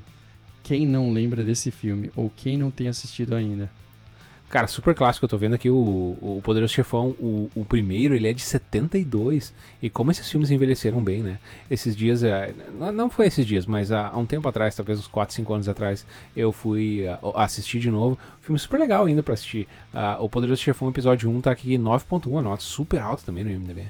Quem 0.64 0.86
não 0.88 1.12
lembra 1.12 1.44
desse 1.44 1.72
filme? 1.72 2.10
Ou 2.16 2.32
quem 2.34 2.58
não 2.58 2.72
tem 2.72 2.88
assistido 2.88 3.36
ainda? 3.36 3.70
Cara, 4.52 4.68
super 4.68 4.94
clássico, 4.94 5.24
eu 5.24 5.30
tô 5.30 5.38
vendo 5.38 5.56
aqui 5.56 5.70
o, 5.70 5.78
o 5.78 6.42
Poderoso 6.44 6.74
Chefão, 6.74 7.16
o, 7.18 7.50
o 7.56 7.64
primeiro, 7.64 8.14
ele 8.14 8.28
é 8.28 8.34
de 8.34 8.42
72. 8.42 9.54
E 9.82 9.90
como 9.90 10.12
esses 10.12 10.30
filmes 10.30 10.52
envelheceram 10.52 11.02
bem, 11.02 11.24
né? 11.24 11.40
Esses 11.70 11.96
dias, 11.96 12.22
é, 12.22 12.54
não- 12.94 13.10
foi 13.10 13.28
esses 13.28 13.46
dias, 13.46 13.66
mas 13.66 13.94
há, 13.94 14.12
um 14.14 14.26
tempo 14.26 14.46
atrás, 14.50 14.76
talvez 14.76 15.00
uns 15.00 15.08
4, 15.08 15.34
5 15.34 15.54
anos 15.54 15.70
atrás, 15.70 16.06
eu 16.36 16.52
fui 16.52 17.08
ah, 17.08 17.20
assistir 17.36 17.80
de 17.80 17.90
novo. 17.90 18.20
Filme 18.42 18.60
super 18.60 18.78
legal 18.78 19.06
ainda 19.06 19.24
pra 19.24 19.36
assistir. 19.36 19.70
Ah, 19.94 20.18
o 20.20 20.28
Poderoso 20.28 20.62
Chefão, 20.62 20.90
episódio 20.90 21.30
1, 21.30 21.40
tá 21.40 21.52
aqui 21.52 21.78
9.1, 21.78 22.38
a 22.38 22.42
nota 22.42 22.62
super 22.62 23.00
alta 23.00 23.24
também 23.26 23.46
no 23.46 23.52
IMDb. 23.52 23.86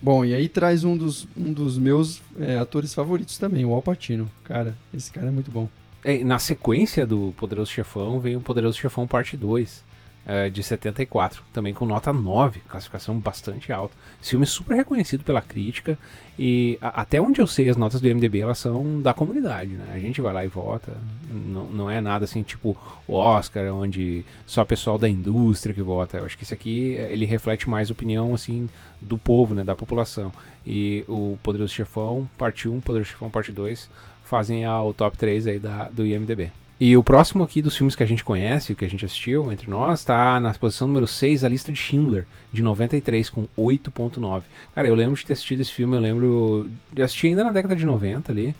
Bom, 0.00 0.24
e 0.24 0.32
aí 0.32 0.48
traz 0.48 0.82
um 0.82 0.96
dos, 0.96 1.28
um 1.36 1.52
dos 1.52 1.76
meus 1.76 2.22
é, 2.40 2.56
atores 2.58 2.94
favoritos 2.94 3.36
também, 3.36 3.66
o 3.66 3.74
Al 3.74 3.82
Pacino. 3.82 4.30
Cara, 4.44 4.74
esse 4.94 5.10
cara 5.10 5.26
é 5.26 5.30
muito 5.30 5.50
bom. 5.50 5.68
É, 6.02 6.24
na 6.24 6.38
sequência 6.38 7.06
do 7.06 7.34
Poderoso 7.36 7.70
Chefão, 7.70 8.18
veio 8.18 8.38
o 8.38 8.42
Poderoso 8.42 8.78
Chefão 8.78 9.06
Parte 9.06 9.36
2, 9.36 9.84
é, 10.26 10.50
de 10.50 10.62
74, 10.62 11.42
também 11.52 11.72
com 11.72 11.86
nota 11.86 12.12
9, 12.12 12.60
classificação 12.68 13.18
bastante 13.18 13.72
alta. 13.72 13.94
Filme 14.20 14.42
é 14.44 14.46
super 14.48 14.74
reconhecido 14.74 15.22
pela 15.22 15.40
crítica 15.40 15.96
e 16.38 16.76
a- 16.82 17.02
até 17.02 17.20
onde 17.20 17.40
eu 17.40 17.46
sei 17.46 17.68
as 17.68 17.76
notas 17.76 18.00
do 18.00 18.08
MDB 18.08 18.40
elas 18.40 18.58
são 18.58 19.00
da 19.00 19.14
comunidade, 19.14 19.70
né? 19.70 19.84
A 19.94 19.98
gente 20.00 20.20
vai 20.20 20.32
lá 20.32 20.44
e 20.44 20.48
vota, 20.48 20.92
não, 21.30 21.88
é 21.90 22.00
nada 22.00 22.24
assim 22.24 22.42
tipo 22.42 22.76
o 23.06 23.14
Oscar, 23.14 23.72
onde 23.72 24.24
só 24.46 24.64
pessoal 24.64 24.98
da 24.98 25.08
indústria 25.08 25.74
que 25.74 25.80
vota. 25.82 26.18
Eu 26.18 26.24
acho 26.26 26.36
que 26.36 26.42
esse 26.44 26.52
aqui 26.54 26.94
ele 27.08 27.24
reflete 27.24 27.70
mais 27.70 27.88
a 27.88 27.92
opinião 27.92 28.34
assim 28.34 28.68
do 29.00 29.16
povo, 29.16 29.54
né, 29.54 29.62
da 29.62 29.76
população. 29.76 30.32
E 30.66 31.04
o 31.06 31.38
Poderoso 31.42 31.72
Chefão, 31.72 32.28
parte 32.36 32.68
1, 32.68 32.80
Poderoso 32.80 33.10
Chefão, 33.10 33.30
parte 33.30 33.52
2, 33.52 33.88
fazem 34.24 34.66
o 34.66 34.92
top 34.92 35.16
3 35.16 35.46
aí 35.46 35.58
da, 35.60 35.88
do 35.88 36.04
IMDB. 36.04 36.50
E 36.78 36.94
o 36.94 37.02
próximo 37.02 37.42
aqui 37.42 37.62
dos 37.62 37.74
filmes 37.74 37.96
que 37.96 38.02
a 38.02 38.06
gente 38.06 38.22
conhece, 38.22 38.74
que 38.74 38.84
a 38.84 38.88
gente 38.88 39.04
assistiu 39.04 39.50
entre 39.50 39.70
nós, 39.70 40.04
tá 40.04 40.38
na 40.38 40.52
posição 40.52 40.86
número 40.86 41.06
6, 41.06 41.42
a 41.42 41.48
lista 41.48 41.72
de 41.72 41.78
Schindler, 41.78 42.26
de 42.52 42.62
93, 42.62 43.30
com 43.30 43.48
8.9. 43.56 44.42
Cara, 44.74 44.86
eu 44.86 44.94
lembro 44.94 45.16
de 45.16 45.24
ter 45.24 45.32
assistido 45.32 45.60
esse 45.62 45.72
filme, 45.72 45.96
eu 45.96 46.00
lembro 46.00 46.68
de 46.92 47.00
assistir 47.02 47.28
ainda 47.28 47.44
na 47.44 47.50
década 47.50 47.74
de 47.74 47.86
90 47.86 48.30
ali. 48.30 48.54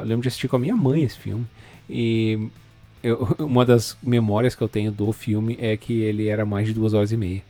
Eu 0.00 0.06
lembro 0.06 0.22
de 0.22 0.28
assistir 0.28 0.48
com 0.48 0.56
a 0.56 0.58
minha 0.58 0.74
mãe 0.74 1.04
esse 1.04 1.16
filme. 1.18 1.46
E 1.88 2.48
eu- 3.00 3.28
uma 3.38 3.64
das 3.64 3.96
memórias 4.02 4.56
que 4.56 4.62
eu 4.62 4.68
tenho 4.68 4.90
do 4.90 5.12
filme 5.12 5.56
é 5.60 5.76
que 5.76 6.00
ele 6.00 6.26
era 6.26 6.44
mais 6.44 6.66
de 6.66 6.74
duas 6.74 6.94
horas 6.94 7.12
e 7.12 7.16
meia. 7.16 7.42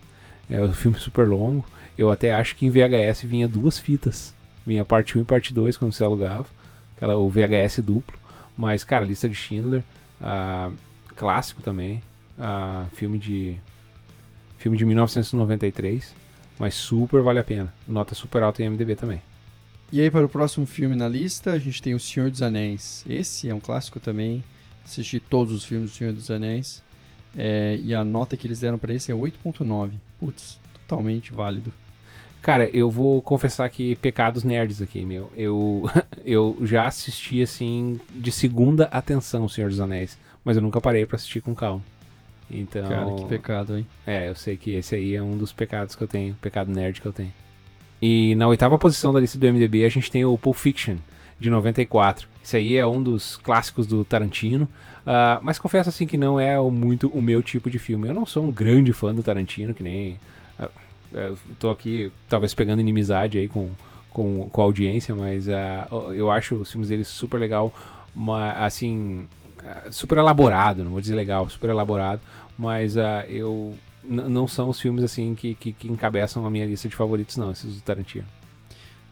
É 0.51 0.61
um 0.61 0.75
filme 0.75 0.99
super 0.99 1.27
longo. 1.27 1.65
Eu 1.97 2.11
até 2.11 2.35
acho 2.35 2.55
que 2.55 2.67
em 2.67 2.71
VHS 2.71 3.23
vinha 3.23 3.49
duas 3.49 3.79
fitas. 3.79 4.35
Vinha 4.67 4.85
parte 4.85 5.17
1 5.17 5.23
e 5.23 5.25
parte 5.25 5.55
2 5.55 5.79
quando 5.79 5.93
você 5.95 6.05
alugava. 6.05 6.45
Aquela, 6.97 7.17
o 7.17 7.31
VHS 7.31 7.81
duplo. 7.83 8.19
Mas, 8.57 8.85
cara, 8.85 9.05
lista 9.05 9.29
de 9.29 9.35
Schindler. 9.35 9.83
ah, 10.21 10.71
clássico 11.15 11.63
também. 11.63 12.03
ah, 12.39 12.87
filme 12.95 13.19
de. 13.19 13.57
Filme 14.59 14.77
de 14.77 14.85
1993. 14.85 16.15
Mas 16.59 16.75
super 16.75 17.21
vale 17.23 17.39
a 17.39 17.45
pena. 17.45 17.73
Nota 17.87 18.15
super 18.15 18.43
alta 18.43 18.63
em 18.63 18.71
MDB 18.71 18.97
também. 18.97 19.21
E 19.93 20.01
aí, 20.01 20.11
para 20.11 20.25
o 20.25 20.29
próximo 20.29 20.67
filme 20.67 20.97
na 20.97 21.09
lista, 21.09 21.53
a 21.53 21.59
gente 21.59 21.81
tem 21.81 21.95
O 21.95 22.01
Senhor 22.01 22.31
dos 22.31 22.43
Anéis. 22.43 23.05
Esse 23.09 23.49
é 23.49 23.55
um 23.55 23.61
clássico 23.61 24.01
também. 24.01 24.43
Assisti 24.85 25.21
todos 25.21 25.53
os 25.55 25.65
filmes 25.65 25.91
do 25.91 25.97
Senhor 25.97 26.13
dos 26.13 26.31
Anéis. 26.31 26.83
É, 27.37 27.79
e 27.83 27.95
a 27.95 28.03
nota 28.03 28.37
que 28.37 28.47
eles 28.47 28.61
deram 28.61 28.79
para 28.79 28.95
esse 28.95 29.13
é 29.13 29.15
8.9. 29.15 29.91
Putz, 30.19 30.59
totalmente 30.73 31.33
válido. 31.33 31.73
Cara, 32.43 32.71
eu 32.73 32.91
vou 32.91 33.21
confessar 33.23 33.69
que 33.69 33.97
pecados 33.97 34.45
nerds 34.45 34.81
aqui, 34.81 35.05
meu. 35.05 35.31
Eu, 35.37 35.91
eu 36.25 36.57
já 36.63 36.87
assisti, 36.87 37.43
assim, 37.43 38.01
de 38.11 38.31
segunda 38.31 38.85
atenção 38.85 39.45
O 39.45 39.49
Senhor 39.49 39.69
dos 39.69 39.81
Anéis. 39.81 40.17
Mas 40.45 40.57
eu 40.57 40.63
nunca 40.63 40.81
parei 40.81 41.05
pra 41.05 41.17
assistir 41.17 41.41
com 41.41 41.55
calma. 41.55 41.83
Então. 42.51 42.89
Cara, 42.89 43.15
que 43.17 43.25
pecado, 43.27 43.77
hein? 43.77 43.87
É, 44.07 44.29
eu 44.29 44.35
sei 44.37 44.57
que 44.57 44.73
esse 44.73 44.95
aí 44.95 45.17
é 45.17 45.23
um 45.23 45.37
dos 45.37 45.53
pecados 45.53 45.97
que 45.97 46.03
eu 46.03 46.09
tenho, 46.09 46.35
pecado 46.35 46.71
nerd 46.71 47.01
que 47.01 47.07
eu 47.07 47.13
tenho. 47.13 47.33
E 48.01 48.35
na 48.37 48.47
oitava 48.47 48.79
posição 48.79 49.13
da 49.13 49.19
lista 49.19 49.39
do 49.39 49.53
MDB 49.53 49.85
a 49.85 49.89
gente 49.89 50.11
tem 50.11 50.25
o 50.25 50.37
Pulp 50.39 50.57
Fiction, 50.57 50.97
de 51.41 51.51
94. 51.51 52.29
Esse 52.45 52.57
aí 52.59 52.77
é 52.77 52.87
um 52.87 53.03
dos 53.03 53.37
clássicos 53.37 53.87
do 53.87 54.05
Tarantino, 54.05 54.69
ah, 55.05 55.41
mas 55.43 55.59
confesso 55.59 55.89
assim 55.89 56.07
que 56.07 56.17
não 56.17 56.39
é 56.39 56.61
muito 56.61 57.09
o 57.09 57.23
meu 57.23 57.43
tipo 57.43 57.71
de 57.71 57.79
filme. 57.79 58.09
Eu 58.09 58.15
não 58.15 58.27
sou 58.27 58.45
um 58.45 58.53
grande 58.53 58.93
fã 58.93 59.15
do 59.15 59.23
Tarantino, 59.23 59.73
que 59.73 59.83
nem... 59.83 60.19
eu 61.21 61.39
tô 61.59 61.71
aqui 61.71 62.13
talvez 62.29 62.55
pegando 62.55 62.81
inimizade 62.81 63.39
aí 63.39 63.49
com, 63.49 63.71
com, 64.11 64.49
com 64.51 64.61
a 64.61 64.65
audiência, 64.65 65.15
mas 65.15 65.49
ah, 65.49 65.89
eu 66.15 66.31
acho 66.31 66.55
os 66.57 66.71
filmes 66.71 66.89
dele 66.89 67.05
super 67.05 67.39
legal, 67.39 67.73
uma, 68.15 68.53
assim, 68.53 69.27
ah, 69.65 69.91
super 69.91 70.19
elaborado, 70.19 70.85
não 70.85 70.93
vou 70.93 71.01
dizer 71.01 71.15
legal, 71.15 71.49
super 71.49 71.71
elaborado, 71.71 72.21
mas 72.59 72.97
ah, 72.97 73.25
eu 73.29 73.75
não 74.05 74.47
são 74.47 74.69
os 74.69 74.81
filmes 74.81 75.03
assim 75.03 75.35
que, 75.35 75.55
que, 75.55 75.73
que 75.73 75.89
encabeçam 75.89 76.47
a 76.47 76.51
minha 76.51 76.67
lista 76.67 76.89
de 76.89 76.95
favoritos, 76.95 77.37
não, 77.37 77.51
esses 77.51 77.75
do 77.75 77.81
Tarantino. 77.81 78.27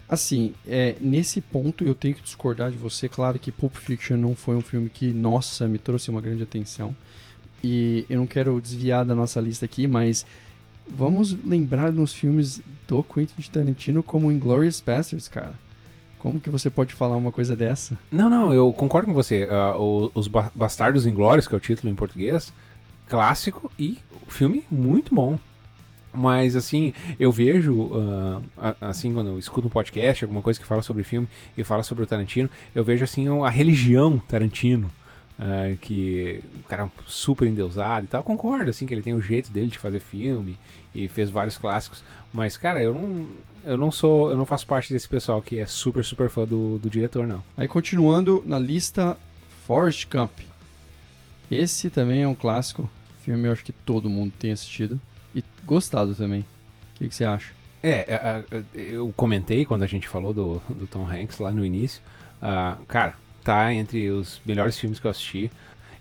Assim, 0.08 0.54
é, 0.66 0.94
nesse 1.00 1.40
ponto 1.40 1.82
eu 1.82 1.94
tenho 1.94 2.14
que 2.14 2.22
discordar 2.22 2.70
de 2.70 2.76
você. 2.76 3.08
Claro 3.08 3.38
que 3.38 3.50
Pulp 3.50 3.74
Fiction 3.74 4.16
não 4.16 4.34
foi 4.34 4.54
um 4.54 4.60
filme 4.60 4.90
que, 4.90 5.12
nossa, 5.12 5.66
me 5.66 5.78
trouxe 5.78 6.10
uma 6.10 6.20
grande 6.20 6.42
atenção. 6.42 6.94
E 7.62 8.04
eu 8.10 8.18
não 8.18 8.26
quero 8.26 8.60
desviar 8.60 9.04
da 9.04 9.14
nossa 9.14 9.40
lista 9.40 9.64
aqui, 9.64 9.86
mas 9.86 10.26
vamos 10.88 11.36
lembrar 11.44 11.92
nos 11.92 12.12
filmes 12.12 12.60
do 12.86 13.02
Quentin 13.02 13.50
Tarantino 13.50 14.02
como 14.02 14.30
Inglourious 14.30 14.80
Basterds, 14.80 15.28
cara. 15.28 15.54
Como 16.18 16.40
que 16.40 16.48
você 16.48 16.70
pode 16.70 16.94
falar 16.94 17.16
uma 17.16 17.30
coisa 17.30 17.54
dessa? 17.54 17.98
Não, 18.10 18.30
não, 18.30 18.52
eu 18.52 18.72
concordo 18.72 19.08
com 19.08 19.14
você. 19.14 19.44
Uh, 19.44 20.10
os 20.14 20.26
Bastardos 20.26 21.06
Inglórios, 21.06 21.46
que 21.46 21.54
é 21.54 21.58
o 21.58 21.60
título 21.60 21.92
em 21.92 21.94
português, 21.94 22.52
clássico 23.08 23.70
e 23.78 23.98
filme 24.28 24.64
muito 24.70 25.14
bom. 25.14 25.38
Mas, 26.14 26.54
assim, 26.54 26.94
eu 27.18 27.32
vejo, 27.32 27.74
uh, 27.74 28.42
assim, 28.80 29.12
quando 29.12 29.30
eu 29.30 29.38
escuto 29.38 29.66
um 29.66 29.70
podcast, 29.70 30.24
alguma 30.24 30.40
coisa 30.40 30.58
que 30.58 30.64
fala 30.64 30.80
sobre 30.80 31.02
filme 31.02 31.28
e 31.58 31.64
fala 31.64 31.82
sobre 31.82 32.04
o 32.04 32.06
Tarantino, 32.06 32.48
eu 32.74 32.84
vejo, 32.84 33.04
assim, 33.04 33.26
a 33.44 33.50
religião 33.50 34.18
Tarantino. 34.28 34.90
Uh, 35.36 35.76
que 35.78 36.40
o 36.60 36.68
cara 36.68 36.84
é 36.84 36.90
super 37.06 37.48
endeusado 37.48 38.04
e 38.04 38.08
tal. 38.08 38.22
Concordo, 38.22 38.70
assim, 38.70 38.86
que 38.86 38.94
ele 38.94 39.02
tem 39.02 39.14
o 39.14 39.20
jeito 39.20 39.50
dele 39.50 39.66
de 39.66 39.78
fazer 39.78 39.98
filme 39.98 40.56
e 40.94 41.08
fez 41.08 41.28
vários 41.28 41.58
clássicos. 41.58 42.04
Mas, 42.32 42.56
cara, 42.56 42.80
eu 42.80 42.94
não, 42.94 43.26
eu 43.64 43.76
não 43.76 43.90
sou, 43.90 44.30
eu 44.30 44.36
não 44.36 44.46
faço 44.46 44.66
parte 44.66 44.92
desse 44.92 45.08
pessoal 45.08 45.42
que 45.42 45.58
é 45.58 45.66
super, 45.66 46.04
super 46.04 46.30
fã 46.30 46.44
do, 46.44 46.78
do 46.78 46.88
diretor, 46.88 47.26
não. 47.26 47.42
Aí, 47.56 47.66
continuando 47.66 48.44
na 48.46 48.58
lista, 48.58 49.16
Forrest 49.66 50.06
Gump. 50.08 50.40
Esse 51.50 51.90
também 51.90 52.22
é 52.22 52.28
um 52.28 52.34
clássico. 52.34 52.88
Filme 53.22 53.48
eu 53.48 53.52
acho 53.52 53.64
que 53.64 53.72
todo 53.72 54.08
mundo 54.10 54.32
tem 54.38 54.52
assistido 54.52 55.00
e 55.34 55.42
gostado 55.64 56.14
também. 56.14 56.40
O 56.40 56.98
que, 56.98 57.08
que 57.08 57.14
você 57.14 57.24
acha? 57.24 57.52
É, 57.82 57.90
é, 57.90 58.44
é, 58.50 58.64
eu 58.74 59.12
comentei 59.16 59.64
quando 59.64 59.82
a 59.82 59.86
gente 59.86 60.08
falou 60.08 60.32
do, 60.32 60.62
do 60.70 60.86
Tom 60.86 61.06
Hanks 61.06 61.38
lá 61.38 61.50
no 61.50 61.64
início. 61.64 62.00
Uh, 62.40 62.82
cara, 62.86 63.14
tá 63.44 63.72
entre 63.72 64.10
os 64.10 64.40
melhores 64.44 64.78
filmes 64.78 64.98
que 64.98 65.06
eu 65.06 65.10
assisti. 65.10 65.50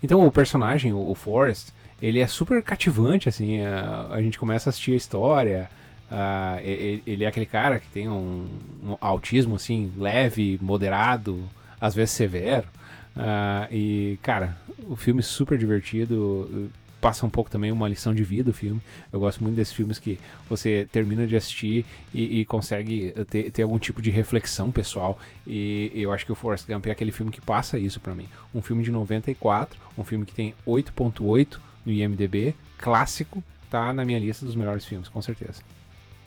Então 0.01 0.25
o 0.25 0.31
personagem, 0.31 0.93
o, 0.93 1.09
o 1.09 1.15
Forrest, 1.15 1.69
ele 2.01 2.19
é 2.19 2.27
super 2.27 2.61
cativante, 2.61 3.29
assim. 3.29 3.61
Uh, 3.61 4.11
a 4.11 4.21
gente 4.21 4.37
começa 4.37 4.69
a 4.69 4.71
assistir 4.71 4.91
a 4.91 4.97
história. 4.97 5.69
Uh, 6.11 6.59
ele, 6.61 7.03
ele, 7.07 7.23
é 7.23 7.27
aquele 7.27 7.45
cara 7.45 7.79
que 7.79 7.87
tem 7.87 8.09
um, 8.09 8.47
um, 8.83 8.97
autismo, 8.99 9.55
assim, 9.55 9.91
leve, 9.97 10.59
moderado, 10.61 11.41
às 11.79 11.95
vezes 11.95 12.11
severo. 12.11 12.67
Uh, 13.15 13.71
e, 13.71 14.19
cara, 14.21 14.57
o 14.87 14.95
filme 14.95 15.21
é 15.21 15.23
super 15.23 15.57
divertido 15.57 16.69
passa 17.03 17.25
um 17.25 17.29
pouco 17.29 17.51
também 17.51 17.69
uma 17.69 17.89
lição 17.89 18.15
de 18.15 18.23
vida 18.23 18.51
o 18.51 18.53
filme. 18.53 18.81
Eu 19.11 19.19
gosto 19.19 19.43
muito 19.43 19.57
desses 19.57 19.73
filmes 19.73 19.99
que 19.99 20.17
você 20.49 20.87
termina 20.89 21.27
de 21.27 21.35
assistir 21.35 21.85
e, 22.13 22.39
e 22.39 22.45
consegue 22.45 23.13
ter, 23.29 23.51
ter, 23.51 23.63
algum 23.63 23.77
tipo 23.77 24.01
de 24.01 24.09
reflexão 24.09 24.71
pessoal. 24.71 25.19
E 25.45 25.91
eu 25.93 26.13
acho 26.13 26.25
que 26.25 26.31
o 26.31 26.35
Forrest 26.35 26.65
Gump 26.65 26.85
é 26.87 26.91
aquele 26.91 27.11
filme 27.11 27.29
que 27.29 27.41
passa 27.41 27.77
isso 27.77 27.99
para 27.99 28.15
mim. 28.15 28.29
Um 28.55 28.61
filme 28.61 28.81
de 28.81 28.89
94, 28.89 29.77
um 29.97 30.03
filme 30.05 30.25
que 30.25 30.33
tem 30.33 30.55
8.8 30.65 31.57
no 31.85 31.91
IMDb, 31.91 32.55
clássico, 32.77 33.43
tá 33.69 33.91
na 33.91 34.05
minha 34.05 34.17
lista 34.17 34.45
dos 34.45 34.55
melhores 34.55 34.85
filmes, 34.85 35.09
com 35.09 35.21
certeza. 35.21 35.61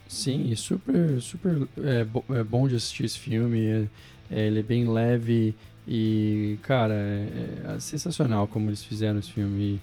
Sim, 0.07 0.51
e 0.51 0.57
super, 0.57 1.19
super 1.23 1.67
é, 1.79 2.07
é 2.39 2.45
bom 2.45 2.69
de 2.69 2.77
assistir 2.77 3.07
esse 3.07 3.19
filme. 3.19 3.65
É, 3.65 3.87
é, 4.31 4.47
ele 4.47 4.61
é 4.61 4.63
bem 4.63 4.87
leve 4.87 5.55
e, 5.89 6.59
cara, 6.63 6.93
é, 6.93 7.77
é 7.77 7.81
sensacional 7.81 8.47
como 8.47 8.69
eles 8.69 8.85
fizeram 8.85 9.19
esse 9.19 9.33
filme 9.33 9.81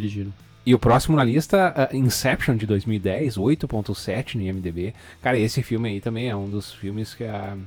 dirigiram. 0.00 0.32
E 0.66 0.74
o 0.74 0.78
próximo 0.78 1.16
na 1.16 1.24
lista, 1.24 1.74
uh, 1.92 1.96
Inception 1.96 2.56
de 2.56 2.66
2010, 2.66 3.36
8.7 3.36 4.36
no 4.36 4.42
IMDb. 4.42 4.94
Cara, 5.20 5.38
esse 5.38 5.62
filme 5.62 5.90
aí 5.90 6.00
também 6.00 6.30
é 6.30 6.36
um 6.36 6.48
dos 6.48 6.72
filmes 6.72 7.14
que, 7.14 7.24
uh, 7.24 7.58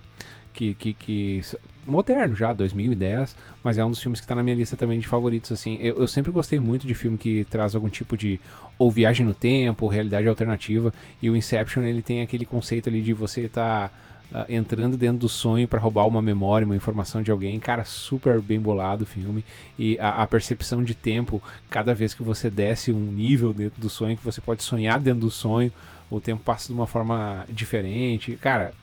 que, 0.51 0.73
que, 0.73 0.93
que, 0.93 1.41
moderno 1.85 2.35
já, 2.35 2.53
2010, 2.53 3.35
mas 3.63 3.77
é 3.77 3.85
um 3.85 3.91
dos 3.91 4.01
filmes 4.01 4.19
que 4.19 4.25
está 4.25 4.33
na 4.33 4.41
minha 4.41 4.55
lista 4.55 4.75
também 4.75 4.99
de 4.99 5.07
favoritos, 5.07 5.51
assim. 5.51 5.77
Eu, 5.79 5.99
eu, 5.99 6.07
sempre 6.07 6.31
gostei 6.31 6.59
muito 6.59 6.87
de 6.87 6.95
filme 6.95 7.19
que 7.19 7.45
traz 7.45 7.75
algum 7.75 7.89
tipo 7.89 8.17
de 8.17 8.39
ou 8.79 8.89
viagem 8.89 9.23
no 9.23 9.33
tempo, 9.33 9.85
ou 9.85 9.91
realidade 9.91 10.27
alternativa, 10.27 10.91
e 11.21 11.29
o 11.29 11.35
Inception, 11.35 11.83
ele 11.83 12.01
tem 12.01 12.23
aquele 12.23 12.45
conceito 12.45 12.89
ali 12.89 13.01
de 13.01 13.13
você 13.13 13.41
estar... 13.41 13.89
Tá 13.89 14.07
uh, 14.31 14.45
entrando 14.49 14.97
dentro 14.97 15.19
do 15.19 15.29
sonho 15.29 15.67
para 15.67 15.79
roubar 15.79 16.07
uma 16.07 16.21
memória, 16.21 16.65
uma 16.65 16.75
informação 16.75 17.21
de 17.21 17.31
alguém. 17.31 17.59
Cara, 17.59 17.83
super 17.83 18.41
bem 18.41 18.59
bolado 18.59 19.03
o 19.03 19.07
filme. 19.07 19.43
E 19.77 19.97
a, 19.99 20.23
a, 20.23 20.27
percepção 20.27 20.83
de 20.83 20.93
tempo, 20.93 21.41
cada 21.69 21.93
vez 21.93 22.13
que 22.13 22.23
você 22.23 22.49
desce 22.49 22.91
um 22.91 22.99
nível 22.99 23.53
dentro 23.53 23.81
do 23.81 23.89
sonho, 23.89 24.17
que 24.17 24.23
você 24.23 24.41
pode 24.41 24.63
sonhar 24.63 24.99
dentro 24.99 25.21
do 25.21 25.31
sonho, 25.31 25.71
o 26.09 26.19
tempo 26.19 26.43
passa 26.43 26.67
de 26.67 26.73
uma 26.73 26.87
forma 26.87 27.45
diferente. 27.49 28.35
Cara, 28.35 28.73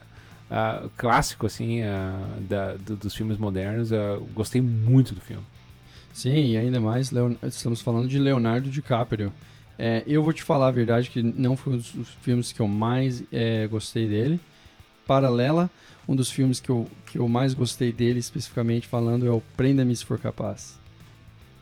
uh, 0.51 0.89
clássico, 0.97 1.47
assim, 1.47 1.83
uh, 1.83 2.41
da, 2.41 2.75
do, 2.75 2.97
dos 2.97 3.15
filmes 3.15 3.39
modernos. 3.39 3.91
gostei 4.35 4.61
muito 4.61 5.15
do 5.15 5.21
filme. 5.21 5.45
Sim, 6.13 6.53
e 6.53 6.57
ainda 6.57 6.81
mais, 6.81 7.11
Leon... 7.11 7.35
estamos 7.43 7.81
falando 7.81 8.07
de 8.07 8.19
Leonardo 8.19 8.71
DiCaprio. 8.71 9.33
É, 9.77 10.05
eu 10.07 10.23
vou 10.23 10.33
te 10.33 10.45
falar 10.45 10.69
a 10.69 10.71
verdade 10.71 11.11
que 11.11 11.21
não 11.21 11.57
foi 11.57 11.73
um 11.73 11.77
dos 11.79 12.09
filmes 12.23 12.53
que 12.53 12.61
eu 12.61 12.69
mais 12.69 13.25
é, 13.33 13.67
gostei 13.67 14.07
dele 14.07 14.39
paralela. 15.07 15.71
Um 16.07 16.15
dos 16.15 16.31
filmes 16.31 16.61
que 16.61 16.69
eu, 16.69 16.87
que 17.07 17.19
eu 17.19 17.27
mais 17.29 17.55
gostei 17.55 17.91
dele, 17.93 18.19
especificamente 18.19 18.87
falando, 18.87 19.27
é 19.27 19.31
o 19.31 19.43
Prenda-me 19.57 19.97
se 19.97 20.05
for 20.05 20.19
capaz. 20.19 20.79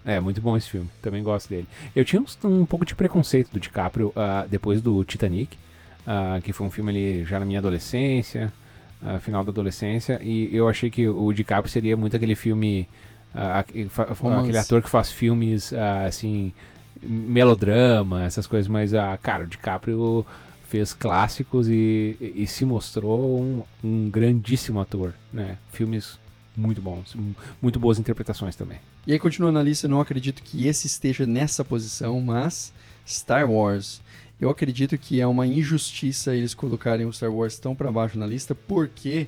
É, 0.05 0.19
muito 0.19 0.41
bom 0.41 0.57
esse 0.57 0.69
filme. 0.69 0.91
Também 1.01 1.23
gosto 1.23 1.49
dele. 1.49 1.69
Eu 1.95 2.05
tinha 2.05 2.21
um, 2.21 2.61
um 2.63 2.67
pouco 2.67 2.85
de 2.85 2.95
preconceito 2.95 3.53
do 3.53 3.61
DiCaprio 3.61 4.09
uh, 4.09 4.49
depois 4.49 4.83
do 4.83 5.05
Titanic, 5.05 5.57
uh, 6.05 6.43
que 6.43 6.53
foi 6.53 6.67
um 6.67 6.71
filme 6.71 6.91
ali 6.91 7.25
já 7.25 7.39
na 7.39 7.47
minha 7.47 7.61
adolescência, 7.61 8.53
uh, 9.01 9.21
final 9.21 9.45
da 9.45 9.53
adolescência, 9.53 10.19
e 10.21 10.55
eu 10.55 10.69
achei 10.69 10.91
que 10.91 11.09
o 11.09 11.33
DiCaprio 11.33 11.71
seria 11.71 11.97
muito 11.97 12.17
aquele 12.17 12.35
filme, 12.35 12.89
aquele 13.33 14.59
ator 14.59 14.83
que 14.83 14.91
faz 14.91 15.13
filmes 15.13 15.73
assim, 16.05 16.53
melodrama, 17.01 18.25
essas 18.25 18.47
coisas, 18.47 18.67
mas, 18.67 18.91
cara, 19.23 19.45
o 19.45 19.47
DiCaprio 19.47 20.27
fez 20.73 20.95
clássicos 20.95 21.69
e, 21.69 22.17
e 22.35 22.47
se 22.47 22.65
mostrou 22.65 23.39
um, 23.39 23.63
um, 23.85 24.09
grandíssimo 24.09 24.81
ator, 24.81 25.13
né? 25.31 25.59
Filmes 25.71 26.19
muito 26.57 26.81
bons, 26.81 27.15
muito 27.61 27.79
boas 27.79 27.99
interpretações 27.99 28.57
também. 28.57 28.79
E 29.07 29.13
aí, 29.13 29.19
continuando 29.19 29.59
na 29.59 29.63
lista, 29.63 29.87
não 29.87 30.01
acredito 30.01 30.43
que 30.43 30.67
esse 30.67 30.87
esteja 30.87 31.27
nessa 31.27 31.63
posição, 31.63 32.19
mas 32.23 32.73
Star 33.07 33.51
Wars. 33.51 34.01
Eu 34.41 34.49
acredito 34.49 34.97
que 34.97 35.21
é 35.21 35.27
uma 35.27 35.47
injustiça 35.47 36.35
eles 36.35 36.55
colocarem 36.55 37.05
o 37.05 37.13
Star 37.13 37.31
Wars 37.31 37.59
tão 37.59 37.75
para 37.75 37.93
baixo 37.93 38.19
na 38.19 38.27
lista, 38.27 38.55
porque 38.55 39.27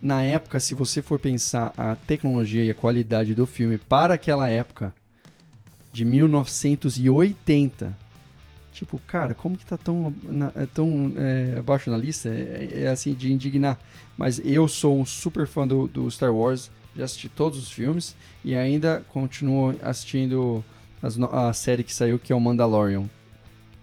na 0.00 0.22
época, 0.22 0.58
se 0.58 0.74
você 0.74 1.02
for 1.02 1.18
pensar 1.18 1.70
a 1.76 1.96
tecnologia 1.96 2.64
e 2.64 2.70
a 2.70 2.74
qualidade 2.74 3.34
do 3.34 3.46
filme 3.46 3.76
para 3.76 4.14
aquela 4.14 4.48
época 4.48 4.94
de 5.92 6.06
1980, 6.06 7.94
Tipo, 8.78 8.96
cara, 9.08 9.34
como 9.34 9.58
que 9.58 9.66
tá 9.66 9.76
tão, 9.76 10.14
na, 10.22 10.52
é 10.54 10.64
tão 10.64 11.12
é, 11.16 11.58
abaixo 11.58 11.90
na 11.90 11.96
lista? 11.96 12.28
É, 12.28 12.84
é, 12.84 12.86
assim, 12.86 13.12
de 13.12 13.32
indignar. 13.32 13.76
Mas 14.16 14.40
eu 14.44 14.68
sou 14.68 15.00
um 15.00 15.04
super 15.04 15.48
fã 15.48 15.66
do, 15.66 15.88
do, 15.88 16.08
Star 16.08 16.32
Wars, 16.32 16.70
já 16.94 17.04
assisti 17.04 17.28
todos 17.28 17.58
os 17.58 17.72
filmes 17.72 18.14
e 18.44 18.54
ainda 18.54 19.04
continuo 19.08 19.74
assistindo 19.82 20.64
as, 21.02 21.18
a 21.18 21.52
série 21.52 21.82
que 21.82 21.92
saiu, 21.92 22.20
que 22.20 22.32
é 22.32 22.36
o 22.36 22.40
Mandalorian. 22.40 23.10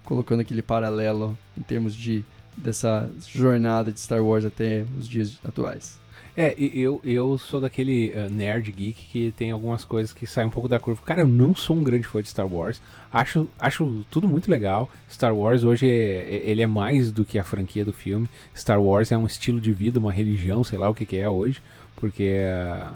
Colocando 0.05 0.39
aquele 0.39 0.61
paralelo 0.61 1.37
em 1.57 1.61
termos 1.61 1.93
de 1.93 2.23
dessa 2.55 3.11
jornada 3.27 3.91
de 3.91 3.99
Star 3.99 4.23
Wars 4.23 4.45
até 4.45 4.85
os 4.97 5.09
dias 5.09 5.37
atuais. 5.43 5.99
É, 6.37 6.53
eu, 6.57 6.99
eu 7.01 7.37
sou 7.37 7.61
daquele 7.61 8.09
uh, 8.09 8.29
nerd 8.29 8.69
geek 8.69 9.05
que 9.09 9.31
tem 9.37 9.51
algumas 9.51 9.85
coisas 9.85 10.11
que 10.11 10.27
saem 10.27 10.47
um 10.47 10.51
pouco 10.51 10.67
da 10.67 10.77
curva. 10.77 11.01
Cara, 11.05 11.21
eu 11.21 11.27
não 11.27 11.55
sou 11.55 11.77
um 11.77 11.83
grande 11.83 12.05
fã 12.05 12.21
de 12.21 12.27
Star 12.27 12.45
Wars. 12.45 12.81
Acho, 13.11 13.47
acho 13.57 14.05
tudo 14.11 14.27
muito 14.27 14.51
legal. 14.51 14.89
Star 15.09 15.33
Wars 15.33 15.63
hoje 15.63 15.89
é, 15.89 16.35
é, 16.35 16.49
ele 16.49 16.61
é 16.61 16.67
mais 16.67 17.09
do 17.09 17.23
que 17.23 17.39
a 17.39 17.43
franquia 17.43 17.85
do 17.85 17.93
filme. 17.93 18.29
Star 18.53 18.81
Wars 18.81 19.13
é 19.13 19.17
um 19.17 19.25
estilo 19.25 19.61
de 19.61 19.71
vida, 19.71 19.97
uma 19.97 20.11
religião, 20.11 20.61
sei 20.61 20.77
lá 20.77 20.89
o 20.89 20.93
que, 20.93 21.05
que 21.05 21.15
é 21.15 21.29
hoje. 21.29 21.61
Porque 21.95 22.37
uh, 22.37 22.93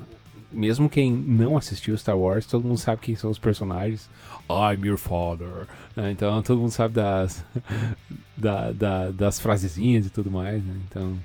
mesmo 0.52 0.90
quem 0.90 1.10
não 1.10 1.56
assistiu 1.56 1.98
Star 1.98 2.18
Wars, 2.18 2.46
todo 2.46 2.68
mundo 2.68 2.78
sabe 2.78 3.02
quem 3.02 3.16
são 3.16 3.30
os 3.30 3.40
personagens. 3.40 4.10
I'm 4.50 4.86
your 4.86 4.98
father. 4.98 5.66
Né? 5.96 6.12
Então 6.12 6.42
todo 6.42 6.60
mundo 6.60 6.72
sabe 6.72 6.96
das, 6.96 7.46
da, 8.36 8.74
da, 8.74 9.12
das 9.12 9.40
frasezinhas 9.40 10.08
e 10.08 10.10
tudo 10.10 10.30
mais. 10.30 10.62
Né? 10.62 10.76
Então. 10.90 11.18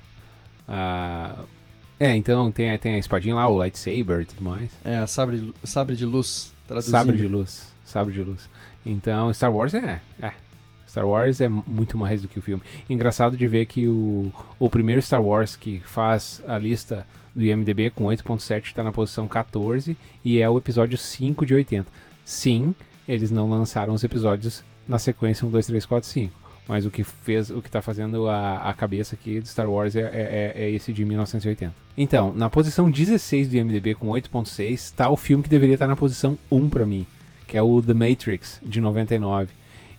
Uh, 0.68 1.63
é, 1.98 2.14
então 2.16 2.50
tem, 2.50 2.76
tem 2.78 2.94
a 2.94 2.98
espadinha 2.98 3.34
lá, 3.34 3.48
o 3.48 3.56
lightsaber 3.56 4.20
e 4.20 4.24
tudo 4.24 4.42
mais. 4.42 4.70
É, 4.84 4.98
a 4.98 5.06
sabre, 5.06 5.52
sabre 5.62 5.96
de 5.96 6.04
luz. 6.04 6.52
Traduzindo. 6.66 6.92
Sabre 6.92 7.16
de 7.16 7.28
luz. 7.28 7.72
Sabre 7.84 8.14
de 8.14 8.22
luz. 8.22 8.48
Então, 8.84 9.32
Star 9.32 9.54
Wars 9.54 9.74
é, 9.74 10.00
é. 10.20 10.32
Star 10.88 11.06
Wars 11.06 11.40
é 11.40 11.48
muito 11.48 11.96
mais 11.96 12.22
do 12.22 12.28
que 12.28 12.38
o 12.38 12.42
filme. 12.42 12.62
Engraçado 12.88 13.36
de 13.36 13.46
ver 13.48 13.66
que 13.66 13.88
o, 13.88 14.32
o 14.58 14.70
primeiro 14.70 15.02
Star 15.02 15.22
Wars 15.22 15.56
que 15.56 15.80
faz 15.80 16.42
a 16.46 16.58
lista 16.58 17.06
do 17.34 17.42
IMDB 17.42 17.90
com 17.90 18.04
8.7 18.04 18.64
está 18.64 18.82
na 18.82 18.92
posição 18.92 19.26
14 19.26 19.96
e 20.24 20.40
é 20.40 20.48
o 20.48 20.56
episódio 20.56 20.96
5 20.96 21.44
de 21.44 21.54
80. 21.54 21.90
Sim, 22.24 22.74
eles 23.08 23.30
não 23.30 23.50
lançaram 23.50 23.92
os 23.92 24.04
episódios 24.04 24.62
na 24.86 24.98
sequência 24.98 25.46
1, 25.46 25.50
2, 25.50 25.66
3, 25.66 25.86
4, 25.86 26.08
5. 26.08 26.43
Mas 26.66 26.86
o 26.86 26.90
que 26.90 27.04
fez, 27.04 27.50
o 27.50 27.60
que 27.60 27.70
tá 27.70 27.82
fazendo 27.82 28.28
a, 28.28 28.70
a 28.70 28.72
cabeça 28.72 29.14
aqui 29.14 29.40
de 29.40 29.48
Star 29.48 29.68
Wars 29.68 29.94
é, 29.94 30.00
é, 30.00 30.52
é, 30.54 30.70
esse 30.70 30.92
de 30.92 31.04
1980. 31.04 31.74
Então, 31.96 32.32
na 32.34 32.48
posição 32.48 32.90
16 32.90 33.48
do 33.48 33.56
IMDb 33.56 33.94
com 33.94 34.08
8.6 34.08 34.72
está 34.72 35.10
o 35.10 35.16
filme 35.16 35.42
que 35.42 35.48
deveria 35.48 35.74
estar 35.74 35.86
na 35.86 35.96
posição 35.96 36.38
1 36.50 36.70
para 36.70 36.86
mim, 36.86 37.06
que 37.46 37.56
é 37.56 37.62
o 37.62 37.82
The 37.82 37.92
Matrix 37.92 38.60
de 38.62 38.80
99. 38.80 39.52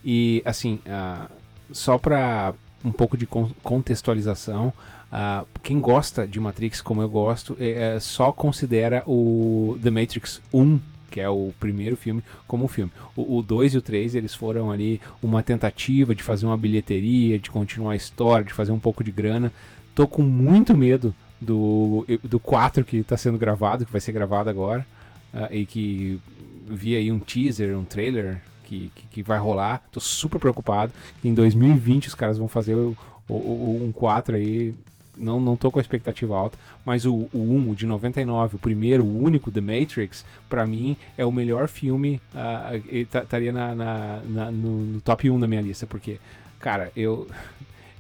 E 0.03 0.41
assim, 0.43 0.79
uh, 0.87 1.29
só 1.71 1.97
para 1.97 2.53
um 2.83 2.91
pouco 2.91 3.15
de 3.15 3.27
contextualização, 3.27 4.73
Uh, 5.15 5.47
quem 5.63 5.79
gosta 5.79 6.27
de 6.27 6.41
Matrix, 6.41 6.81
como 6.81 7.01
eu 7.01 7.07
gosto, 7.07 7.55
é, 7.57 7.95
é, 7.95 7.99
só 8.01 8.33
considera 8.33 9.01
o 9.07 9.77
The 9.81 9.89
Matrix 9.89 10.41
1, 10.53 10.79
que 11.15 11.21
é 11.21 11.29
o 11.29 11.53
primeiro 11.61 11.95
filme, 11.95 12.21
como 12.45 12.65
um 12.65 12.67
filme. 12.67 12.91
O 13.15 13.41
2 13.41 13.75
e 13.75 13.77
o 13.77 13.81
3, 13.81 14.15
eles 14.15 14.35
foram 14.35 14.69
ali 14.69 14.99
uma 15.23 15.41
tentativa 15.41 16.13
de 16.13 16.21
fazer 16.21 16.45
uma 16.45 16.57
bilheteria, 16.57 17.39
de 17.39 17.49
continuar 17.49 17.93
a 17.93 17.95
história, 17.95 18.43
de 18.43 18.51
fazer 18.51 18.73
um 18.73 18.79
pouco 18.79 19.01
de 19.01 19.13
grana. 19.13 19.49
Tô 19.95 20.09
com 20.09 20.21
muito 20.21 20.75
medo 20.75 21.15
do, 21.39 22.05
do 22.21 22.37
4 22.37 22.83
que 22.83 22.97
está 22.97 23.15
sendo 23.15 23.37
gravado, 23.37 23.85
que 23.85 23.91
vai 23.93 24.01
ser 24.01 24.11
gravado 24.11 24.49
agora, 24.49 24.85
uh, 25.33 25.47
e 25.49 25.65
que 25.65 26.19
vi 26.67 26.97
aí 26.97 27.09
um 27.09 27.19
teaser, 27.19 27.79
um 27.79 27.85
trailer 27.85 28.41
que, 28.65 28.91
que, 28.93 29.07
que, 29.07 29.23
vai 29.23 29.39
rolar. 29.39 29.81
Tô 29.93 30.01
super 30.01 30.37
preocupado. 30.37 30.91
Em 31.23 31.33
2020 31.33 32.09
os 32.09 32.15
caras 32.15 32.37
vão 32.37 32.49
fazer 32.49 32.75
o, 32.75 32.93
o, 33.29 33.33
o 33.33 33.85
um 33.85 33.93
4 33.93 34.35
aí 34.35 34.75
não, 35.17 35.39
não 35.39 35.55
tô 35.55 35.71
com 35.71 35.79
a 35.79 35.81
expectativa 35.81 36.35
alta, 36.35 36.57
mas 36.85 37.05
o, 37.05 37.29
o 37.33 37.39
1, 37.39 37.69
o 37.71 37.75
de 37.75 37.85
99, 37.85 38.55
o 38.55 38.59
primeiro, 38.59 39.03
o 39.03 39.23
único, 39.23 39.51
The 39.51 39.61
Matrix, 39.61 40.25
para 40.49 40.65
mim 40.65 40.97
é 41.17 41.25
o 41.25 41.31
melhor 41.31 41.67
filme, 41.67 42.21
uh, 42.33 42.95
estaria 42.95 43.51
na, 43.51 43.75
na, 43.75 44.51
no, 44.51 45.01
top 45.01 45.29
1 45.29 45.39
da 45.39 45.47
minha 45.47 45.61
lista, 45.61 45.85
porque, 45.85 46.19
cara, 46.59 46.91
eu 46.95 47.27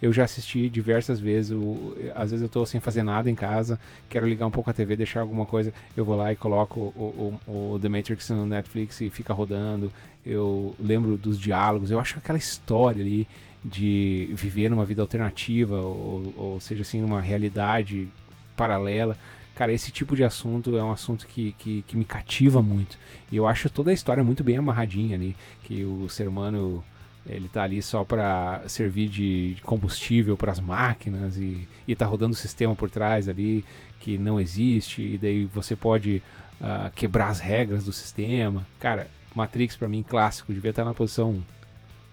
eu 0.01 0.11
já 0.11 0.25
assisti 0.25 0.69
diversas 0.69 1.19
vezes, 1.19 1.51
o, 1.51 1.95
às 2.13 2.29
vezes 2.29 2.43
eu 2.43 2.49
tô 2.49 2.65
sem 2.65 2.79
fazer 2.79 3.01
nada 3.01 3.29
em 3.29 3.33
casa, 3.33 3.79
quero 4.09 4.27
ligar 4.27 4.45
um 4.45 4.51
pouco 4.51 4.69
a 4.69 4.73
TV, 4.73 4.95
deixar 4.95 5.21
alguma 5.21 5.45
coisa, 5.45 5.73
eu 5.95 6.05
vou 6.05 6.15
lá 6.15 6.31
e 6.31 6.35
coloco 6.35 6.79
o, 6.95 7.39
o, 7.47 7.73
o 7.73 7.79
The 7.79 7.89
Matrix 7.89 8.29
no 8.29 8.45
Netflix 8.45 9.01
e 9.01 9.09
fica 9.09 9.33
rodando, 9.33 9.91
eu 10.25 10.75
lembro 10.79 11.17
dos 11.17 11.39
diálogos, 11.39 11.91
eu 11.91 11.99
acho 11.99 12.17
aquela 12.19 12.37
história 12.37 13.01
ali 13.01 13.27
de 13.65 14.29
viver 14.33 14.69
numa 14.69 14.85
vida 14.85 15.01
alternativa, 15.01 15.81
ou, 15.81 16.33
ou 16.37 16.59
seja 16.59 16.83
assim, 16.83 17.01
numa 17.01 17.19
realidade 17.19 18.07
paralela. 18.55 19.17
Cara, 19.55 19.73
esse 19.73 19.91
tipo 19.91 20.15
de 20.15 20.23
assunto 20.23 20.77
é 20.77 20.83
um 20.83 20.91
assunto 20.91 21.25
que, 21.25 21.53
que, 21.57 21.81
que, 21.87 21.97
me 21.97 22.05
cativa 22.05 22.61
muito. 22.61 22.99
E 23.31 23.37
eu 23.37 23.47
acho 23.47 23.69
toda 23.69 23.89
a 23.89 23.93
história 23.93 24.23
muito 24.23 24.43
bem 24.43 24.57
amarradinha 24.57 25.15
ali, 25.15 25.35
que 25.63 25.83
o 25.83 26.07
ser 26.09 26.27
humano 26.27 26.83
ele 27.27 27.49
tá 27.49 27.63
ali 27.63 27.81
só 27.81 28.03
para 28.03 28.61
servir 28.67 29.09
de 29.09 29.57
combustível 29.63 30.37
para 30.37 30.51
as 30.51 30.59
máquinas 30.59 31.37
e, 31.37 31.67
e 31.87 31.95
tá 31.95 32.05
rodando 32.05 32.33
o 32.33 32.37
sistema 32.37 32.75
por 32.75 32.87
trás 32.87 33.27
ali 33.27 33.65
que 33.99 34.15
não 34.15 34.39
existe 34.39 35.01
e 35.01 35.17
daí 35.17 35.45
você 35.45 35.75
pode 35.75 36.21
uh, 36.61 36.91
quebrar 36.93 37.29
as 37.29 37.39
regras 37.39 37.85
do 37.85 37.91
sistema. 37.91 38.67
Cara, 38.79 39.07
Matrix 39.33 39.75
para 39.75 39.87
mim 39.87 40.03
clássico, 40.03 40.53
devia 40.53 40.69
estar 40.69 40.85
na 40.85 40.93
posição 40.93 41.31
1 41.31 41.54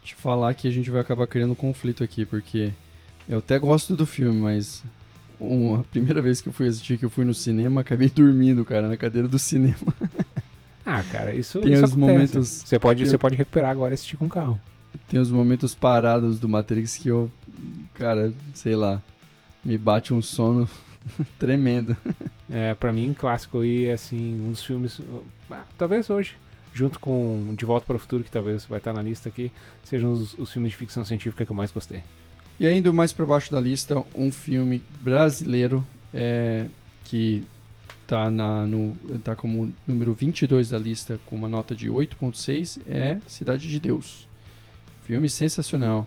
te 0.03 0.15
falar 0.15 0.55
que 0.55 0.67
a 0.67 0.71
gente 0.71 0.91
vai 0.91 1.01
acabar 1.01 1.27
criando 1.27 1.53
um 1.53 1.57
conflito 1.57 2.03
aqui, 2.03 2.25
porque 2.25 2.73
eu 3.29 3.39
até 3.39 3.59
gosto 3.59 3.95
do 3.95 4.05
filme, 4.05 4.41
mas 4.41 4.83
uma, 5.39 5.81
a 5.81 5.85
primeira 5.85 6.21
vez 6.21 6.41
que 6.41 6.49
eu 6.49 6.53
fui 6.53 6.69
assistir, 6.69 6.99
que 6.99 7.05
eu 7.05 7.11
fui 7.11 7.25
no 7.25 7.35
cinema, 7.35 7.81
acabei 7.81 8.09
dormindo, 8.15 8.65
cara, 8.65 8.89
na 8.89 8.97
cadeira 8.97 9.29
do 9.29 9.39
cinema. 9.39 9.77
Ah, 10.85 11.01
cara, 11.13 11.33
isso, 11.33 11.61
Tem 11.61 11.75
isso 11.75 11.85
os 11.85 11.95
momentos... 11.95 12.65
Você 12.67 12.77
pode, 12.77 13.07
você 13.07 13.17
pode 13.17 13.37
recuperar 13.37 13.71
agora 13.71 13.93
e 13.93 13.95
assistir 13.95 14.17
com 14.17 14.25
o 14.25 14.29
carro. 14.29 14.61
Tem 15.09 15.21
os 15.21 15.31
momentos 15.31 15.77
parados 15.77 16.41
do 16.41 16.49
Matrix 16.49 16.97
que 16.97 17.09
eu, 17.09 17.31
cara, 17.95 18.33
sei 18.53 18.75
lá, 18.75 19.01
me 19.65 19.79
bate 19.79 20.13
um 20.13 20.21
sono 20.21 20.69
tremendo. 21.39 21.97
É, 22.51 22.75
pra 22.75 22.93
mim, 22.93 23.15
clássico 23.17 23.65
e, 23.65 23.93
assim, 23.93 24.45
um 24.45 24.51
dos 24.51 24.65
filmes... 24.65 25.01
Ah, 25.49 25.63
talvez 25.79 26.11
hoje 26.11 26.35
junto 26.73 26.99
com 26.99 27.55
De 27.57 27.65
Volta 27.65 27.87
para 27.87 27.97
o 27.97 27.99
Futuro, 27.99 28.25
que 28.25 28.31
talvez 28.31 28.65
vai 28.65 28.79
estar 28.79 28.93
na 28.93 29.03
lista 29.03 29.29
aqui, 29.29 29.53
sejam 29.85 30.13
os, 30.13 30.35
os 30.39 30.53
filmes 30.53 30.73
de 30.73 30.77
ficção 30.77 31.05
científica 31.05 31.45
que 31.45 31.53
eu 31.53 31.57
mais 31.57 31.71
gostei. 31.71 32.03
E 32.59 32.67
ainda 32.67 32.93
mais 32.93 33.13
para 33.13 33.27
baixo 33.27 33.51
da 33.51 33.61
lista, 33.61 34.03
um 34.15 34.31
filme 34.31 34.83
brasileiro 35.01 35.85
é, 36.13 36.67
que 37.05 37.45
está 38.03 38.31
no, 38.31 38.95
tá 39.25 39.35
como 39.35 39.73
número 39.87 40.13
22 40.13 40.71
da 40.71 40.79
lista, 40.79 41.19
com 41.27 41.37
uma 41.37 41.49
nota 41.49 41.75
de 41.75 41.89
8.6, 41.89 42.81
é 42.87 43.19
Cidade 43.27 43.69
de 43.69 43.81
Deus. 43.81 44.29
Filme 45.05 45.29
sensacional. 45.29 46.07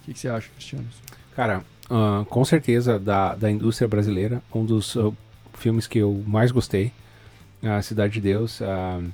O 0.00 0.04
que, 0.04 0.12
que 0.12 0.18
você 0.18 0.28
acha, 0.28 0.50
Cristiano? 0.50 0.86
Cara, 1.34 1.64
uh, 1.88 2.24
com 2.26 2.44
certeza 2.44 2.98
da, 2.98 3.34
da 3.34 3.50
indústria 3.50 3.88
brasileira, 3.88 4.42
um 4.54 4.64
dos 4.64 4.96
uh, 4.96 5.16
filmes 5.54 5.86
que 5.86 5.98
eu 5.98 6.22
mais 6.26 6.50
gostei, 6.50 6.92
a 7.62 7.80
Cidade 7.80 8.14
de 8.14 8.20
Deus. 8.20 8.60
Uh, 8.60 9.10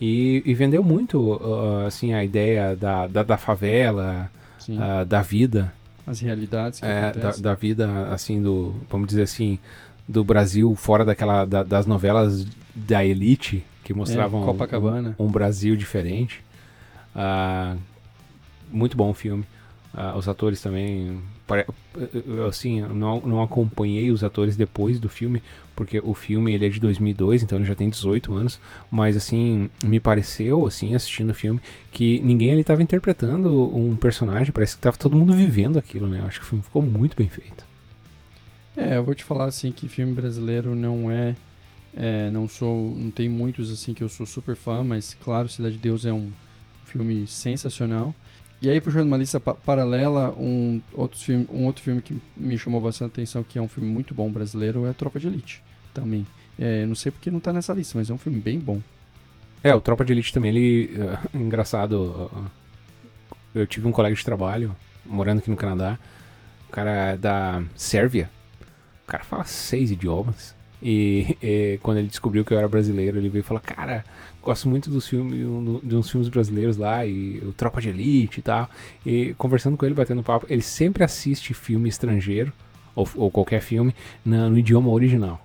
e, 0.00 0.42
e 0.44 0.54
vendeu 0.54 0.82
muito, 0.82 1.18
uh, 1.18 1.86
assim, 1.86 2.12
a 2.12 2.22
ideia 2.22 2.76
da, 2.76 3.06
da, 3.06 3.22
da 3.22 3.36
favela, 3.36 4.30
uh, 4.68 5.04
da 5.04 5.22
vida. 5.22 5.72
As 6.06 6.20
realidades 6.20 6.80
que 6.80 6.86
é, 6.86 7.12
da, 7.12 7.30
da, 7.32 7.54
vida, 7.54 8.08
assim, 8.12 8.40
do, 8.40 8.74
vamos 8.88 9.08
dizer 9.08 9.22
assim, 9.22 9.58
do 10.06 10.22
Brasil 10.22 10.74
fora 10.74 11.04
daquela, 11.04 11.44
da, 11.44 11.62
das 11.62 11.86
novelas 11.86 12.46
da 12.74 13.04
elite, 13.04 13.64
que 13.82 13.94
mostravam 13.94 14.40
é, 14.40 14.42
um, 15.18 15.26
um, 15.26 15.28
Brasil 15.30 15.76
diferente. 15.76 16.44
Uh, 17.14 17.78
muito 18.70 18.96
bom 18.96 19.10
o 19.10 19.14
filme. 19.14 19.44
Uh, 19.94 20.16
os 20.16 20.28
atores 20.28 20.60
também. 20.60 21.20
Assim, 22.48 22.80
não, 22.80 23.20
não 23.20 23.42
acompanhei 23.42 24.10
os 24.10 24.24
atores 24.24 24.56
depois 24.56 24.98
do 24.98 25.08
filme, 25.08 25.42
porque 25.76 26.00
o 26.02 26.12
filme 26.12 26.52
ele 26.52 26.66
é 26.66 26.68
de 26.68 26.80
2002, 26.80 27.42
então 27.42 27.58
ele 27.58 27.66
já 27.66 27.74
tem 27.74 27.88
18 27.88 28.34
anos, 28.34 28.60
mas 28.90 29.16
assim, 29.16 29.70
me 29.84 30.00
pareceu, 30.00 30.66
assim, 30.66 30.94
assistindo 30.94 31.30
o 31.30 31.34
filme, 31.34 31.60
que 31.92 32.20
ninguém 32.20 32.50
ali 32.50 32.62
estava 32.62 32.82
interpretando 32.82 33.76
um 33.76 33.94
personagem, 33.94 34.52
parece 34.52 34.74
que 34.74 34.80
estava 34.80 34.96
todo 34.96 35.16
mundo 35.16 35.32
vivendo 35.32 35.78
aquilo, 35.78 36.08
né? 36.08 36.20
Eu 36.20 36.26
acho 36.26 36.40
que 36.40 36.46
o 36.46 36.48
filme 36.48 36.64
ficou 36.64 36.82
muito 36.82 37.16
bem 37.16 37.28
feito. 37.28 37.64
É, 38.76 38.96
eu 38.96 39.04
vou 39.04 39.14
te 39.14 39.24
falar 39.24 39.46
assim 39.46 39.72
que 39.72 39.88
filme 39.88 40.12
brasileiro 40.12 40.74
não 40.74 41.10
é, 41.10 41.34
é 41.94 42.30
não 42.30 42.48
sou, 42.48 42.94
não 42.96 43.10
tem 43.10 43.28
muitos 43.28 43.70
assim 43.70 43.94
que 43.94 44.02
eu 44.02 44.08
sou 44.08 44.26
super 44.26 44.56
fã, 44.56 44.82
mas 44.82 45.16
claro, 45.22 45.48
Cidade 45.48 45.76
de 45.76 45.80
Deus 45.80 46.04
é 46.04 46.12
um 46.12 46.30
filme 46.84 47.26
sensacional. 47.26 48.14
E 48.60 48.70
aí, 48.70 48.80
puxando 48.80 49.06
uma 49.06 49.18
lista 49.18 49.38
pa 49.38 49.54
paralela, 49.54 50.34
um 50.38 50.80
outro, 50.94 51.18
filme, 51.18 51.46
um 51.52 51.66
outro 51.66 51.82
filme 51.82 52.00
que 52.00 52.20
me 52.36 52.56
chamou 52.56 52.80
bastante 52.80 53.12
atenção, 53.12 53.42
que 53.42 53.58
é 53.58 53.62
um 53.62 53.68
filme 53.68 53.88
muito 53.88 54.14
bom 54.14 54.30
brasileiro, 54.30 54.86
é 54.86 54.92
Tropa 54.92 55.20
de 55.20 55.26
Elite 55.26 55.62
também. 55.92 56.26
É, 56.58 56.86
não 56.86 56.94
sei 56.94 57.12
porque 57.12 57.30
não 57.30 57.38
tá 57.38 57.52
nessa 57.52 57.74
lista, 57.74 57.98
mas 57.98 58.08
é 58.08 58.14
um 58.14 58.18
filme 58.18 58.40
bem 58.40 58.58
bom. 58.58 58.80
É, 59.62 59.74
o 59.74 59.80
Tropa 59.80 60.04
de 60.04 60.12
Elite 60.12 60.32
também, 60.32 60.50
ele. 60.50 60.90
Uh, 60.96 61.36
engraçado. 61.36 62.30
Uh, 62.32 62.50
eu 63.54 63.66
tive 63.66 63.86
um 63.86 63.92
colega 63.92 64.14
de 64.14 64.24
trabalho, 64.24 64.74
morando 65.04 65.38
aqui 65.38 65.50
no 65.50 65.56
Canadá. 65.56 65.98
O 66.68 66.72
cara 66.72 66.90
é 66.90 67.16
da 67.16 67.62
Sérvia. 67.74 68.30
O 69.04 69.06
cara 69.06 69.22
fala 69.22 69.44
seis 69.44 69.90
idiomas. 69.90 70.55
E, 71.42 71.78
quando 71.82 71.98
ele 71.98 72.06
descobriu 72.06 72.44
que 72.44 72.52
eu 72.52 72.58
era 72.58 72.68
brasileiro, 72.68 73.18
ele 73.18 73.28
veio 73.28 73.40
e 73.40 73.42
falou: 73.42 73.62
Cara, 73.64 74.04
gosto 74.42 74.68
muito 74.68 74.90
dos 74.90 75.08
filmes, 75.08 75.40
de 75.82 75.96
uns 75.96 76.10
filmes 76.10 76.28
brasileiros 76.28 76.76
lá, 76.76 77.04
e 77.04 77.38
o 77.38 77.52
Tropa 77.52 77.80
de 77.80 77.88
Elite 77.88 78.40
e 78.40 78.42
tal. 78.42 78.68
E 79.04 79.34
conversando 79.38 79.76
com 79.76 79.86
ele, 79.86 79.94
batendo 79.94 80.22
papo, 80.22 80.46
ele 80.48 80.62
sempre 80.62 81.02
assiste 81.02 81.54
filme 81.54 81.88
estrangeiro, 81.88 82.52
ou, 82.94 83.08
ou 83.16 83.30
qualquer 83.30 83.60
filme, 83.60 83.94
na, 84.24 84.48
no 84.48 84.58
idioma 84.58 84.90
original. 84.90 85.44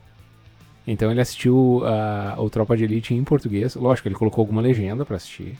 Então 0.85 1.11
ele 1.11 1.21
assistiu 1.21 1.83
uh, 1.83 2.41
o 2.41 2.49
Tropa 2.49 2.75
de 2.75 2.83
Elite 2.83 3.13
em 3.13 3.23
português. 3.23 3.75
Lógico, 3.75 4.07
ele 4.07 4.15
colocou 4.15 4.41
alguma 4.41 4.61
legenda 4.61 5.05
para 5.05 5.15
assistir. 5.15 5.57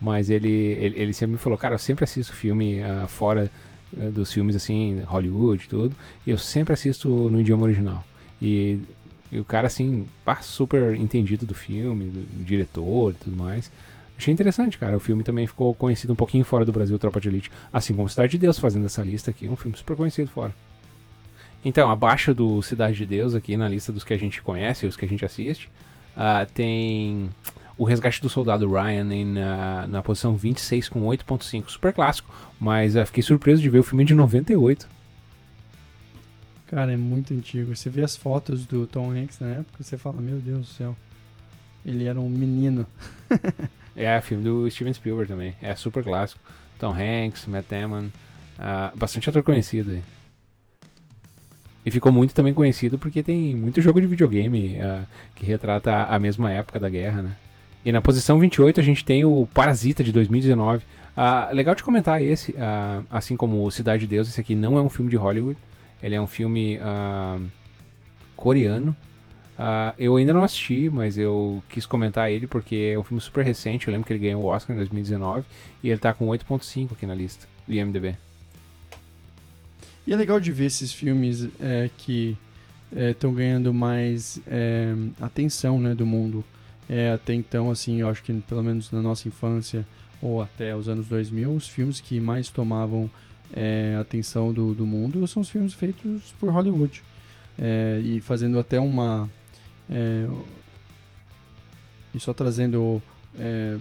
Mas 0.00 0.28
ele, 0.28 0.48
ele, 0.48 1.00
ele, 1.00 1.12
sempre 1.12 1.32
me 1.32 1.38
falou, 1.38 1.56
cara, 1.58 1.74
eu 1.74 1.78
sempre 1.78 2.04
assisto 2.04 2.34
filme 2.34 2.80
uh, 2.80 3.06
fora 3.06 3.50
uh, 3.96 4.10
dos 4.10 4.32
filmes 4.32 4.54
assim, 4.56 5.00
Hollywood 5.06 5.64
e 5.64 5.68
tudo. 5.68 5.96
E 6.26 6.30
eu 6.30 6.38
sempre 6.38 6.74
assisto 6.74 7.08
no 7.08 7.40
idioma 7.40 7.64
original. 7.64 8.04
E, 8.40 8.78
e 9.30 9.40
o 9.40 9.44
cara, 9.44 9.66
assim, 9.66 10.06
super 10.42 10.94
entendido 10.94 11.44
do 11.44 11.54
filme, 11.54 12.06
do, 12.06 12.44
diretor 12.44 13.12
e 13.12 13.24
tudo 13.24 13.36
mais. 13.36 13.70
Achei 14.18 14.32
interessante, 14.32 14.78
cara. 14.78 14.96
O 14.96 15.00
filme 15.00 15.22
também 15.22 15.46
ficou 15.46 15.74
conhecido 15.74 16.12
um 16.12 16.16
pouquinho 16.16 16.44
fora 16.44 16.64
do 16.64 16.72
Brasil, 16.72 16.98
Tropa 16.98 17.20
de 17.20 17.28
Elite. 17.28 17.50
Assim 17.72 17.94
como 17.94 18.08
Cidade 18.08 18.32
de 18.32 18.38
Deus 18.38 18.58
fazendo 18.58 18.86
essa 18.86 19.02
lista 19.02 19.30
aqui. 19.30 19.48
Um 19.48 19.56
filme 19.56 19.76
super 19.76 19.96
conhecido 19.96 20.30
fora. 20.30 20.54
Então, 21.64 21.90
abaixo 21.90 22.32
do 22.32 22.62
Cidade 22.62 22.96
de 22.96 23.04
Deus, 23.04 23.34
aqui 23.34 23.56
na 23.56 23.68
lista 23.68 23.92
dos 23.92 24.04
que 24.04 24.14
a 24.14 24.18
gente 24.18 24.40
conhece, 24.40 24.86
os 24.86 24.96
que 24.96 25.04
a 25.04 25.08
gente 25.08 25.24
assiste, 25.24 25.68
uh, 26.16 26.50
tem 26.54 27.28
o 27.76 27.84
Resgate 27.84 28.22
do 28.22 28.28
Soldado 28.28 28.70
Ryan 28.70 29.12
em, 29.12 29.32
uh, 29.32 29.88
na 29.88 30.02
posição 30.02 30.36
26 30.36 30.88
com 30.88 31.02
8.5. 31.02 31.68
Super 31.68 31.92
clássico, 31.92 32.32
mas 32.58 32.96
uh, 32.96 33.04
fiquei 33.04 33.22
surpreso 33.22 33.60
de 33.60 33.68
ver 33.68 33.80
o 33.80 33.82
filme 33.82 34.04
de 34.04 34.14
98. 34.14 34.88
Cara, 36.76 36.92
é 36.92 36.96
muito 36.98 37.32
antigo. 37.32 37.74
Você 37.74 37.88
vê 37.88 38.02
as 38.02 38.18
fotos 38.18 38.66
do 38.66 38.86
Tom 38.86 39.10
Hanks 39.10 39.40
na 39.40 39.48
época, 39.48 39.82
você 39.82 39.96
fala, 39.96 40.20
meu 40.20 40.36
Deus 40.36 40.58
do 40.58 40.66
céu. 40.66 40.94
Ele 41.86 42.04
era 42.04 42.20
um 42.20 42.28
menino. 42.28 42.86
é, 43.96 44.20
filme 44.20 44.44
do 44.44 44.70
Steven 44.70 44.92
Spielberg 44.92 45.26
também. 45.26 45.54
É 45.62 45.74
super 45.74 46.04
clássico. 46.04 46.38
Tom 46.78 46.92
Hanks, 46.92 47.46
Matt 47.46 47.64
Damon. 47.70 48.08
Uh, 48.58 48.94
bastante 48.94 49.30
ator 49.30 49.42
conhecido 49.42 49.92
aí. 49.92 50.02
E 51.86 51.90
ficou 51.90 52.12
muito 52.12 52.34
também 52.34 52.52
conhecido 52.52 52.98
porque 52.98 53.22
tem 53.22 53.56
muito 53.56 53.80
jogo 53.80 53.98
de 53.98 54.06
videogame 54.06 54.76
uh, 54.76 55.06
que 55.34 55.46
retrata 55.46 56.04
a 56.04 56.18
mesma 56.18 56.52
época 56.52 56.78
da 56.78 56.90
guerra, 56.90 57.22
né? 57.22 57.36
E 57.86 57.90
na 57.90 58.02
posição 58.02 58.38
28 58.38 58.80
a 58.80 58.84
gente 58.84 59.02
tem 59.02 59.24
o 59.24 59.48
Parasita 59.54 60.04
de 60.04 60.12
2019. 60.12 60.76
Uh, 60.76 60.82
ah, 61.16 61.48
legal 61.54 61.74
de 61.74 61.82
comentar 61.82 62.22
esse, 62.22 62.52
uh, 62.52 63.02
assim 63.10 63.34
como 63.34 63.70
Cidade 63.70 64.00
de 64.00 64.08
Deus, 64.08 64.28
esse 64.28 64.42
aqui 64.42 64.54
não 64.54 64.76
é 64.76 64.82
um 64.82 64.90
filme 64.90 65.10
de 65.10 65.16
Hollywood. 65.16 65.56
Ele 66.02 66.14
é 66.14 66.20
um 66.20 66.26
filme 66.26 66.78
uh, 66.78 67.42
coreano. 68.36 68.96
Uh, 69.58 69.94
eu 69.98 70.16
ainda 70.16 70.34
não 70.34 70.44
assisti, 70.44 70.90
mas 70.90 71.16
eu 71.16 71.62
quis 71.68 71.86
comentar 71.86 72.30
ele 72.30 72.46
porque 72.46 72.92
é 72.94 72.98
um 72.98 73.02
filme 73.02 73.20
super 73.20 73.44
recente. 73.44 73.88
Eu 73.88 73.92
lembro 73.92 74.06
que 74.06 74.12
ele 74.12 74.20
ganhou 74.20 74.42
o 74.42 74.46
Oscar 74.46 74.74
em 74.74 74.78
2019 74.78 75.44
e 75.82 75.88
ele 75.88 75.98
tá 75.98 76.12
com 76.12 76.26
8.5 76.26 76.92
aqui 76.92 77.06
na 77.06 77.14
lista 77.14 77.48
do 77.66 77.72
IMDb. 77.72 78.16
E 80.06 80.12
é 80.12 80.16
legal 80.16 80.38
de 80.38 80.52
ver 80.52 80.66
esses 80.66 80.92
filmes 80.92 81.48
é, 81.58 81.90
que 81.96 82.36
estão 82.94 83.32
é, 83.32 83.34
ganhando 83.34 83.74
mais 83.74 84.40
é, 84.46 84.94
atenção 85.20 85.80
né, 85.80 85.94
do 85.94 86.06
mundo. 86.06 86.44
É, 86.88 87.10
até 87.12 87.34
então, 87.34 87.70
assim, 87.70 88.00
eu 88.00 88.08
acho 88.08 88.22
que 88.22 88.32
pelo 88.42 88.62
menos 88.62 88.92
na 88.92 89.02
nossa 89.02 89.26
infância 89.26 89.84
ou 90.22 90.40
até 90.40 90.74
os 90.76 90.88
anos 90.88 91.08
2000, 91.08 91.52
os 91.52 91.68
filmes 91.68 92.00
que 92.00 92.20
mais 92.20 92.48
tomavam 92.48 93.10
é, 93.52 93.96
atenção 94.00 94.52
do, 94.52 94.74
do 94.74 94.86
mundo 94.86 95.26
são 95.26 95.42
os 95.42 95.48
filmes 95.48 95.72
feitos 95.72 96.34
por 96.38 96.50
Hollywood. 96.50 97.02
É, 97.58 98.00
e 98.04 98.20
fazendo 98.20 98.58
até 98.58 98.78
uma. 98.78 99.28
É, 99.88 100.28
e 102.14 102.20
só 102.20 102.32
trazendo 102.32 103.02
é, 103.38 103.78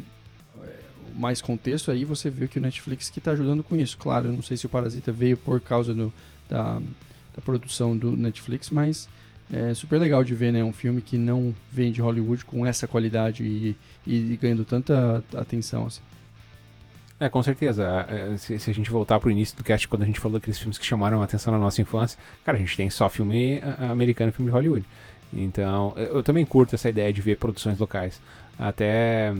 mais 1.15 1.41
contexto 1.41 1.91
aí, 1.91 2.05
você 2.05 2.29
viu 2.29 2.47
que 2.47 2.59
o 2.59 2.61
Netflix 2.61 3.09
que 3.09 3.19
está 3.19 3.31
ajudando 3.31 3.63
com 3.63 3.75
isso. 3.75 3.97
Claro, 3.97 4.27
eu 4.27 4.33
não 4.33 4.41
sei 4.41 4.57
se 4.57 4.65
o 4.65 4.69
Parasita 4.69 5.11
veio 5.11 5.37
por 5.37 5.59
causa 5.61 5.93
do, 5.93 6.13
da, 6.49 6.81
da 7.35 7.41
produção 7.43 7.97
do 7.97 8.15
Netflix, 8.15 8.69
mas 8.69 9.07
é 9.51 9.73
super 9.73 9.99
legal 9.99 10.23
de 10.23 10.33
ver, 10.33 10.51
né? 10.51 10.63
Um 10.63 10.73
filme 10.73 11.01
que 11.01 11.17
não 11.17 11.53
vem 11.71 11.91
de 11.91 12.01
Hollywood 12.01 12.45
com 12.45 12.65
essa 12.65 12.87
qualidade 12.87 13.43
e, 13.43 13.75
e, 14.05 14.37
ganhando 14.37 14.65
tanta 14.65 15.23
atenção, 15.35 15.85
assim. 15.85 16.01
É, 17.19 17.29
com 17.29 17.41
certeza. 17.41 18.05
É, 18.09 18.37
se, 18.37 18.59
se, 18.59 18.69
a 18.69 18.73
gente 18.73 18.89
voltar 18.89 19.19
pro 19.19 19.31
início 19.31 19.55
do 19.55 19.63
cast, 19.63 19.87
quando 19.87 20.03
a 20.03 20.05
gente 20.05 20.19
falou 20.19 20.37
daqueles 20.37 20.59
filmes 20.59 20.77
que 20.77 20.85
chamaram 20.85 21.21
a 21.21 21.25
atenção 21.25 21.53
na 21.53 21.59
nossa 21.59 21.81
infância, 21.81 22.19
cara, 22.43 22.57
a 22.57 22.59
gente 22.59 22.75
tem 22.75 22.89
só 22.89 23.09
filme 23.09 23.61
americano 23.89 24.31
filme 24.31 24.51
de 24.51 24.53
Hollywood. 24.53 24.85
Então, 25.33 25.93
eu 25.95 26.21
também 26.23 26.45
curto 26.45 26.75
essa 26.75 26.89
ideia 26.89 27.11
de 27.11 27.21
ver 27.21 27.37
produções 27.37 27.79
locais. 27.79 28.21
Até, 28.57 29.33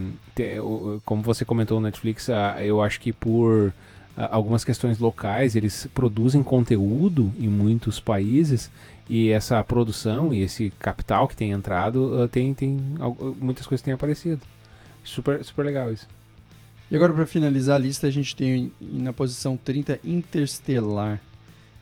como 1.05 1.21
você 1.21 1.45
comentou 1.45 1.79
no 1.79 1.85
Netflix, 1.85 2.27
eu 2.61 2.81
acho 2.81 2.99
que 2.99 3.13
por 3.13 3.73
algumas 4.17 4.63
questões 4.63 4.99
locais, 4.99 5.55
eles 5.55 5.87
produzem 5.93 6.41
conteúdo 6.41 7.31
em 7.37 7.47
muitos 7.47 7.99
países 7.99 8.71
e 9.09 9.29
essa 9.29 9.61
produção 9.63 10.33
e 10.33 10.41
esse 10.41 10.71
capital 10.79 11.27
que 11.27 11.35
tem 11.35 11.51
entrado 11.51 12.27
tem, 12.29 12.53
tem 12.53 12.79
muitas 13.39 13.67
coisas 13.67 13.83
têm 13.83 13.93
aparecido. 13.93 14.41
Super, 15.03 15.43
super 15.43 15.65
legal 15.65 15.91
isso. 15.91 16.07
E 16.89 16.95
agora, 16.95 17.13
para 17.13 17.25
finalizar 17.25 17.77
a 17.77 17.79
lista, 17.79 18.07
a 18.07 18.11
gente 18.11 18.35
tem 18.35 18.71
na 18.79 19.11
posição 19.11 19.57
30 19.57 19.99
Interstellar, 20.03 21.19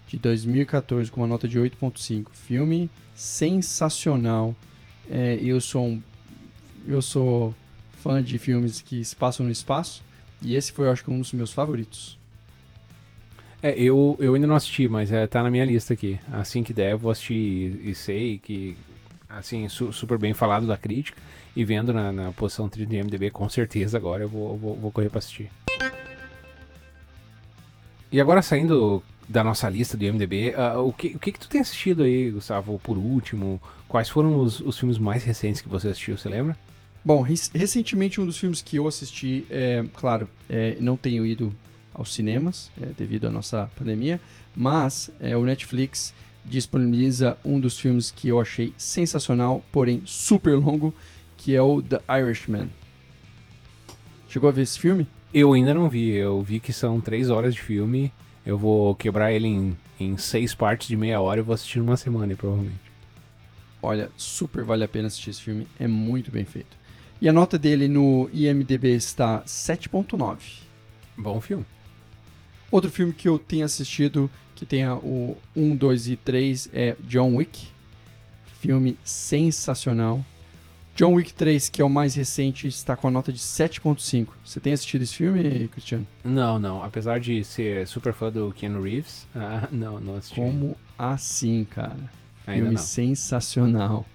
de 0.07 0.17
2014, 0.17 1.11
com 1.11 1.21
uma 1.21 1.27
nota 1.27 1.47
de 1.47 1.59
8.5. 1.59 2.27
Filme 2.31 2.89
sensacional. 3.15 4.55
É, 5.09 5.37
eu 5.41 5.59
sou 5.59 5.85
um, 5.85 6.01
eu 6.87 7.01
sou 7.01 7.53
fã 8.01 8.21
de 8.21 8.37
filmes 8.37 8.81
que 8.81 9.03
se 9.03 9.15
passam 9.15 9.45
no 9.45 9.51
espaço, 9.51 10.03
e 10.41 10.55
esse 10.55 10.71
foi, 10.71 10.87
eu 10.87 10.91
acho, 10.91 11.09
um 11.09 11.19
dos 11.19 11.33
meus 11.33 11.51
favoritos. 11.51 12.17
É, 13.61 13.73
eu, 13.79 14.17
eu 14.19 14.33
ainda 14.33 14.45
não 14.45 14.55
assisti, 14.55 14.87
mas 14.89 15.11
é, 15.11 15.25
tá 15.25 15.41
na 15.41 15.49
minha 15.49 15.63
lista 15.63 15.93
aqui. 15.93 16.19
Assim 16.31 16.63
que 16.63 16.73
der, 16.73 16.91
eu 16.91 16.97
vou 16.97 17.11
assistir 17.11 17.33
e, 17.33 17.91
e 17.91 17.95
sei 17.95 18.37
que, 18.37 18.77
assim, 19.37 19.67
su 19.69 19.91
super 19.91 20.17
bem 20.17 20.33
falado 20.33 20.67
da 20.67 20.77
crítica 20.77 21.21
e 21.55 21.63
vendo 21.63 21.93
na, 21.93 22.11
na 22.11 22.31
posição 22.31 22.69
30 22.69 22.89
de 22.89 23.03
MDB, 23.03 23.31
com 23.31 23.47
certeza 23.49 23.97
agora 23.97 24.23
eu 24.23 24.29
vou, 24.29 24.57
vou, 24.57 24.75
vou 24.75 24.91
correr 24.91 25.09
para 25.09 25.19
assistir. 25.19 25.49
E 28.11 28.21
agora 28.21 28.41
saindo 28.41 29.03
da 29.27 29.43
nossa 29.43 29.69
lista 29.69 29.97
do 29.97 30.05
MDB, 30.05 30.49
uh, 30.49 30.59
ah, 30.59 30.81
o, 30.81 30.93
que, 30.93 31.07
o 31.15 31.19
que 31.19 31.31
que 31.31 31.39
tu 31.39 31.47
tem 31.47 31.61
assistido 31.61 32.03
aí, 32.03 32.29
Gustavo, 32.31 32.79
por 32.79 32.97
último? 32.97 33.61
Quais 33.87 34.09
foram 34.09 34.37
os, 34.39 34.59
os 34.59 34.77
filmes 34.77 34.97
mais 34.97 35.23
recentes 35.23 35.61
que 35.61 35.69
você 35.69 35.89
assistiu, 35.89 36.17
você 36.17 36.29
lembra? 36.29 36.57
Bom, 37.05 37.21
recentemente 37.21 38.21
um 38.21 38.25
dos 38.25 38.37
filmes 38.37 38.61
que 38.61 38.77
eu 38.77 38.87
assisti, 38.87 39.45
é, 39.49 39.83
claro, 39.93 40.29
é, 40.49 40.77
não 40.79 40.95
tenho 40.95 41.25
ido 41.25 41.53
aos 41.93 42.13
cinemas 42.13 42.71
é, 42.81 42.85
devido 42.97 43.27
à 43.27 43.29
nossa 43.29 43.69
pandemia, 43.75 44.21
mas 44.55 45.11
é, 45.19 45.35
o 45.35 45.43
Netflix 45.43 46.13
disponibiliza 46.45 47.37
um 47.43 47.59
dos 47.59 47.79
filmes 47.79 48.11
que 48.11 48.27
eu 48.27 48.39
achei 48.39 48.73
sensacional, 48.77 49.63
porém 49.71 50.01
super 50.05 50.55
longo, 50.55 50.93
que 51.37 51.55
é 51.55 51.61
o 51.61 51.81
The 51.81 52.01
Irishman. 52.09 52.69
Chegou 54.27 54.49
a 54.49 54.51
ver 54.51 54.63
esse 54.63 54.79
filme? 54.79 55.07
Eu 55.33 55.53
ainda 55.53 55.73
não 55.73 55.89
vi. 55.89 56.09
Eu 56.09 56.41
vi 56.41 56.59
que 56.59 56.73
são 56.73 56.99
três 56.99 57.29
horas 57.29 57.53
de 57.53 57.61
filme. 57.61 58.11
Eu 58.45 58.57
vou 58.57 58.95
quebrar 58.95 59.31
ele 59.31 59.47
em, 59.47 59.77
em 59.99 60.17
seis 60.17 60.53
partes 60.53 60.87
de 60.87 60.97
meia 60.97 61.21
hora 61.21 61.39
e 61.39 61.43
vou 61.43 61.53
assistir 61.53 61.79
numa 61.79 61.97
semana, 61.97 62.35
provavelmente. 62.35 62.91
Olha, 63.81 64.09
super 64.15 64.63
vale 64.63 64.83
a 64.83 64.87
pena 64.87 65.07
assistir 65.07 65.29
esse 65.31 65.41
filme. 65.41 65.67
É 65.79 65.87
muito 65.87 66.31
bem 66.31 66.45
feito. 66.45 66.77
E 67.21 67.29
a 67.29 67.33
nota 67.33 67.57
dele 67.57 67.87
no 67.87 68.29
IMDB 68.33 68.95
está 68.95 69.41
7.9. 69.43 70.37
Bom 71.17 71.39
filme. 71.39 71.65
Outro 72.71 72.89
filme 72.89 73.13
que 73.13 73.27
eu 73.27 73.37
tenho 73.37 73.65
assistido, 73.65 74.29
que 74.55 74.65
tem 74.65 74.87
o 74.87 75.37
1, 75.55 75.75
2 75.75 76.07
e 76.09 76.15
3, 76.15 76.69
é 76.73 76.95
John 77.01 77.35
Wick. 77.35 77.67
Filme 78.59 78.97
sensacional. 79.03 80.23
John 80.95 81.13
Wick 81.13 81.33
3, 81.33 81.69
que 81.69 81.81
é 81.81 81.85
o 81.85 81.89
mais 81.89 82.13
recente, 82.13 82.67
está 82.67 82.95
com 82.95 83.07
a 83.07 83.11
nota 83.11 83.33
de 83.33 83.39
7.5. 83.39 84.27
Você 84.45 84.59
tem 84.59 84.73
assistido 84.73 85.01
esse 85.01 85.15
filme, 85.15 85.67
Cristiano? 85.69 86.05
Não, 86.23 86.59
não. 86.59 86.83
Apesar 86.83 87.19
de 87.19 87.43
ser 87.43 87.87
super 87.87 88.13
fã 88.13 88.31
do 88.31 88.53
Keanu 88.55 88.81
Reeves, 88.81 89.27
ah, 89.35 89.67
não, 89.71 89.99
não 89.99 90.15
assisti. 90.15 90.35
Como 90.35 90.77
assim, 90.97 91.65
cara? 91.65 91.97
Ainda 92.45 92.61
filme 92.61 92.75
não. 92.75 92.81
sensacional. 92.81 94.05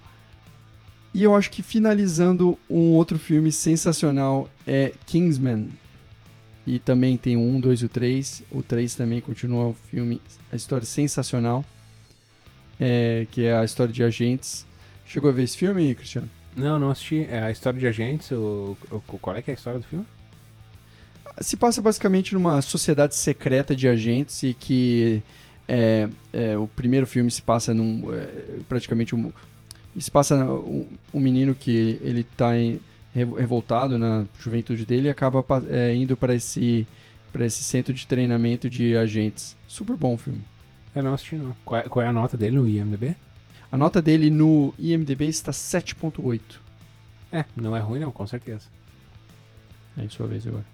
E 1.12 1.24
eu 1.24 1.35
acho 1.35 1.51
que 1.51 1.62
finalizando 1.62 2.57
um 2.70 2.92
outro 2.92 3.18
filme 3.18 3.51
sensacional 3.51 4.48
é 4.64 4.92
Kingsman. 5.05 5.70
E 6.68 6.78
também 6.78 7.16
tem 7.16 7.35
o 7.35 7.40
1, 7.40 7.61
2 7.61 7.81
e 7.81 7.85
o 7.87 7.88
3. 7.88 8.42
O 8.50 8.62
3 8.62 8.94
também 8.94 9.22
continua 9.22 9.68
o 9.68 9.76
filme, 9.90 10.20
a 10.52 10.57
história 10.57 10.85
sensacional. 10.85 11.64
É, 12.78 13.26
que 13.31 13.46
é 13.46 13.57
a 13.57 13.64
história 13.64 13.90
de 13.90 14.04
agentes. 14.04 14.66
Chegou 15.07 15.31
a 15.31 15.33
ver 15.33 15.44
esse 15.44 15.57
filme, 15.57 15.94
Cristiano? 15.94 16.28
Não, 16.54 16.78
não 16.78 16.90
assisti. 16.90 17.26
É 17.31 17.42
a 17.42 17.50
história 17.50 17.81
de 17.81 17.87
agentes. 17.87 18.31
O, 18.33 18.76
o, 18.90 19.00
qual 19.00 19.35
é 19.35 19.40
que 19.40 19.50
é 19.50 19.54
a 19.54 19.57
história 19.57 19.81
do 19.81 19.87
filme? 19.87 20.04
Se 21.40 21.57
passa 21.57 21.81
basicamente 21.81 22.35
numa 22.35 22.61
sociedade 22.61 23.16
secreta 23.16 23.74
de 23.74 23.88
agentes 23.88 24.42
e 24.42 24.52
que 24.52 25.22
é, 25.66 26.07
é, 26.35 26.59
o 26.59 26.68
primeiro 26.68 27.07
filme 27.07 27.31
se 27.31 27.40
passa 27.40 27.72
num 27.72 28.12
é, 28.12 28.61
praticamente 28.68 29.14
um, 29.14 29.33
se 29.98 30.11
passa 30.11 30.35
um, 30.44 30.87
um, 31.14 31.20
menino 31.20 31.54
que 31.54 31.98
ele 32.02 32.20
está 32.20 32.50
revoltado 33.14 33.99
na 33.99 34.27
juventude 34.38 34.85
dele 34.85 35.09
e 35.09 35.11
acaba 35.11 35.44
é, 35.68 35.94
indo 35.94 36.16
para 36.16 36.35
esse 36.35 36.87
para 37.33 37.44
esse 37.44 37.62
centro 37.62 37.92
de 37.92 38.07
treinamento 38.07 38.71
de 38.71 38.97
agentes. 38.97 39.57
Super 39.66 39.97
bom 39.97 40.14
o 40.14 40.18
filme. 40.18 40.42
Eu 40.94 41.03
não 41.03 41.14
assisti 41.14 41.37
não. 41.37 41.55
Qual 41.64 41.81
é, 41.81 41.85
qual 41.85 42.05
é 42.05 42.09
a 42.09 42.12
nota 42.12 42.37
dele 42.37 42.57
no 42.57 42.66
IMDb? 42.66 43.14
A 43.71 43.77
nota 43.77 44.01
dele 44.01 44.31
no 44.31 44.73
IMDB 44.79 45.27
está 45.27 45.53
7.8. 45.53 46.40
É, 47.31 47.44
não 47.55 47.77
é 47.77 47.81
ruim 47.81 48.01
não, 48.01 48.11
com 48.11 48.27
certeza. 48.27 48.66
É 49.97 50.09
sua 50.09 50.27
vez 50.27 50.47
agora. 50.47 50.64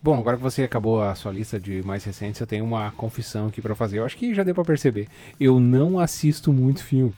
Bom, 0.00 0.18
agora 0.18 0.36
que 0.36 0.42
você 0.42 0.64
acabou 0.64 1.02
a 1.02 1.14
sua 1.14 1.32
lista 1.32 1.60
de 1.60 1.82
mais 1.82 2.04
recentes, 2.04 2.40
eu 2.40 2.46
tenho 2.46 2.64
uma 2.64 2.90
confissão 2.92 3.46
aqui 3.46 3.60
para 3.60 3.74
fazer. 3.74 3.98
Eu 3.98 4.04
acho 4.04 4.16
que 4.16 4.34
já 4.34 4.42
deu 4.42 4.54
para 4.54 4.64
perceber. 4.64 5.08
Eu 5.38 5.60
não 5.60 5.98
assisto 5.98 6.52
muito 6.52 6.84
filme. 6.84 7.14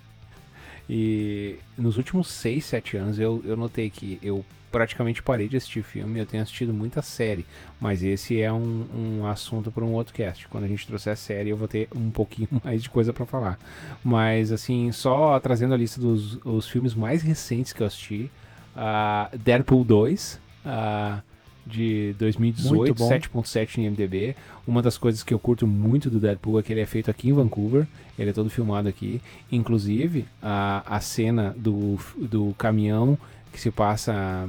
E 0.89 1.57
nos 1.79 1.97
últimos 1.97 2.29
6, 2.29 2.65
7 2.65 2.97
anos 2.97 3.19
eu, 3.19 3.43
eu 3.45 3.57
notei 3.57 3.89
que 3.89 4.19
eu 4.23 4.45
praticamente 4.75 5.23
parei 5.23 5.47
de 5.47 5.57
assistir 5.57 5.85
filme, 5.85 6.19
eu 6.19 6.27
tenho 6.27 6.43
assistido 6.43 6.75
muita 6.75 7.01
série, 7.01 7.47
mas 7.81 8.03
esse 8.03 8.41
é 8.41 8.53
um, 8.53 8.85
um 8.93 9.27
assunto 9.27 9.71
para 9.71 9.85
um 9.85 9.93
outro 9.93 10.13
cast. 10.13 10.49
Quando 10.49 10.65
a 10.65 10.67
gente 10.67 10.85
trouxer 10.85 11.13
a 11.13 11.17
série, 11.17 11.51
eu 11.51 11.57
vou 11.57 11.69
ter 11.69 11.87
um 11.95 12.11
pouquinho 12.11 12.49
mais 12.65 12.83
de 12.83 12.91
coisa 12.91 13.13
para 13.13 13.25
falar. 13.25 13.57
Mas, 14.03 14.51
assim, 14.51 14.91
só 14.91 15.39
trazendo 15.39 15.75
a 15.75 15.77
lista 15.77 16.01
dos 16.01 16.41
os 16.45 16.69
filmes 16.69 16.93
mais 16.93 17.23
recentes 17.23 17.73
que 17.73 17.85
eu 17.85 17.87
assisti: 17.87 18.29
uh, 18.75 19.39
Deadpool 19.39 19.85
2. 19.85 20.41
Uh, 20.67 21.34
de 21.67 22.15
2018, 22.19 22.95
7.7 22.95 23.79
em 23.79 23.91
MDB. 23.91 24.37
Uma 24.67 24.83
das 24.83 24.99
coisas 24.99 25.23
que 25.23 25.33
eu 25.33 25.39
curto 25.39 25.67
muito 25.67 26.11
do 26.11 26.19
Deadpool 26.19 26.59
é 26.59 26.63
que 26.63 26.73
ele 26.73 26.81
é 26.81 26.87
feito 26.87 27.11
aqui 27.11 27.29
em 27.29 27.33
Vancouver, 27.33 27.87
ele 28.19 28.31
é 28.31 28.33
todo 28.33 28.51
filmado 28.51 28.89
aqui. 28.89 29.21
Inclusive, 29.51 30.27
a, 30.43 30.83
a 30.87 31.01
cena 31.01 31.55
do, 31.57 31.99
do 32.17 32.55
caminhão 32.59 33.19
que 33.53 33.61
se 33.61 33.71
passa 33.71 34.49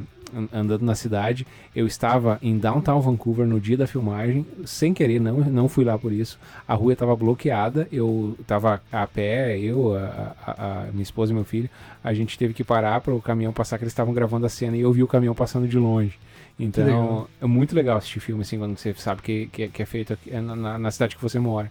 andando 0.54 0.84
na 0.84 0.96
cidade. 0.96 1.46
Eu 1.76 1.86
estava 1.86 2.40
em 2.42 2.58
downtown 2.58 3.00
Vancouver 3.00 3.46
no 3.46 3.60
dia 3.60 3.78
da 3.78 3.88
filmagem, 3.88 4.46
sem 4.66 4.94
querer, 4.94 5.20
não, 5.20 5.38
não 5.40 5.70
fui 5.70 5.84
lá 5.84 5.98
por 5.98 6.12
isso. 6.12 6.40
A 6.68 6.74
rua 6.74 6.94
estava 6.94 7.16
bloqueada, 7.16 7.88
eu 7.92 8.36
estava 8.40 8.82
a 8.92 9.08
pé, 9.08 9.58
eu, 9.58 9.96
a, 9.96 10.36
a, 10.46 10.52
a, 10.52 10.92
minha 10.92 11.04
esposa 11.04 11.32
e 11.32 11.36
meu 11.36 11.46
filho. 11.46 11.70
A 12.04 12.14
gente 12.14 12.38
teve 12.38 12.54
que 12.54 12.64
parar 12.64 13.02
para 13.02 13.14
o 13.14 13.22
caminhão 13.22 13.54
passar, 13.54 13.78
que 13.78 13.84
eles 13.84 13.94
estavam 13.94 14.14
gravando 14.14 14.46
a 14.46 14.50
cena 14.50 14.76
e 14.76 14.82
eu 14.82 14.92
vi 14.92 15.04
o 15.04 15.08
caminhão 15.08 15.36
passando 15.36 15.68
de 15.68 15.78
longe. 15.78 16.18
Então, 16.58 17.28
é 17.42 17.46
muito 17.46 17.76
legal 17.76 17.98
assistir 17.98 18.20
filme 18.20 18.42
assim, 18.42 18.58
quando 18.58 18.78
você 18.78 18.94
sabe 18.94 19.22
que, 19.22 19.48
que, 19.48 19.68
que 19.68 19.82
é 19.82 19.86
feito 19.86 20.18
é 20.28 20.40
na, 20.40 20.78
na, 20.78 20.92
cidade 20.92 21.16
que 21.16 21.22
você 21.22 21.38
mora. 21.38 21.70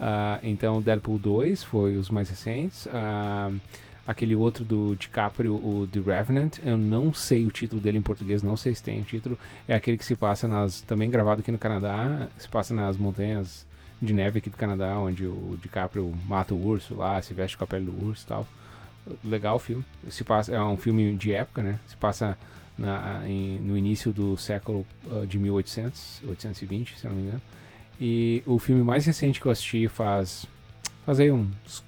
Uh, 0.00 0.40
então, 0.42 0.80
Deadpool 0.80 1.18
2 1.18 1.62
foi 1.62 1.96
os 1.96 2.08
mais 2.08 2.30
recentes. 2.30 2.86
Uh, 2.86 3.60
aquele 4.06 4.34
outro 4.34 4.64
do 4.64 4.96
DiCaprio, 4.96 5.54
o 5.54 5.86
The 5.90 6.00
Revenant, 6.00 6.58
eu 6.64 6.76
não 6.76 7.12
sei 7.12 7.44
o 7.44 7.50
título 7.50 7.80
dele 7.80 7.98
em 7.98 8.02
português, 8.02 8.42
não 8.42 8.56
sei 8.56 8.74
se 8.74 8.82
tem 8.82 9.00
o 9.00 9.04
título. 9.04 9.38
É 9.68 9.74
aquele 9.74 9.98
que 9.98 10.04
se 10.04 10.16
passa 10.16 10.48
nas. 10.48 10.80
também 10.80 11.10
gravado 11.10 11.40
aqui 11.40 11.52
no 11.52 11.58
Canadá, 11.58 12.28
se 12.38 12.48
passa 12.48 12.72
nas 12.72 12.96
montanhas 12.96 13.66
de 14.00 14.12
neve 14.12 14.38
aqui 14.38 14.50
do 14.50 14.56
Canadá, 14.56 14.98
onde 14.98 15.26
o 15.26 15.58
DiCaprio 15.60 16.12
mata 16.26 16.54
o 16.54 16.66
urso 16.66 16.94
lá, 16.96 17.20
se 17.22 17.32
veste 17.32 17.56
com 17.56 17.64
a 17.64 17.66
pele 17.66 17.84
do 17.84 18.06
urso 18.06 18.24
e 18.24 18.26
tal. 18.26 18.46
Legal 19.24 19.56
o 19.56 19.58
filme. 19.58 19.84
Se 20.08 20.24
passa, 20.24 20.54
é 20.54 20.62
um 20.62 20.76
filme 20.76 21.14
de 21.16 21.32
época, 21.32 21.62
né? 21.62 21.78
Se 21.86 21.96
passa 21.96 22.36
na, 22.76 23.22
em, 23.26 23.58
no 23.58 23.76
início 23.76 24.12
do 24.12 24.36
século 24.36 24.86
uh, 25.06 25.26
de 25.26 25.38
1800, 25.38 26.22
820, 26.26 26.98
se 26.98 27.06
não 27.06 27.14
me 27.14 27.22
engano. 27.22 27.42
E 28.00 28.42
o 28.46 28.58
filme 28.58 28.82
mais 28.82 29.06
recente 29.06 29.40
que 29.40 29.46
eu 29.46 29.52
assisti 29.52 29.86
faz, 29.88 30.46
faz 31.04 31.20
aí 31.20 31.30
uns 31.30 31.84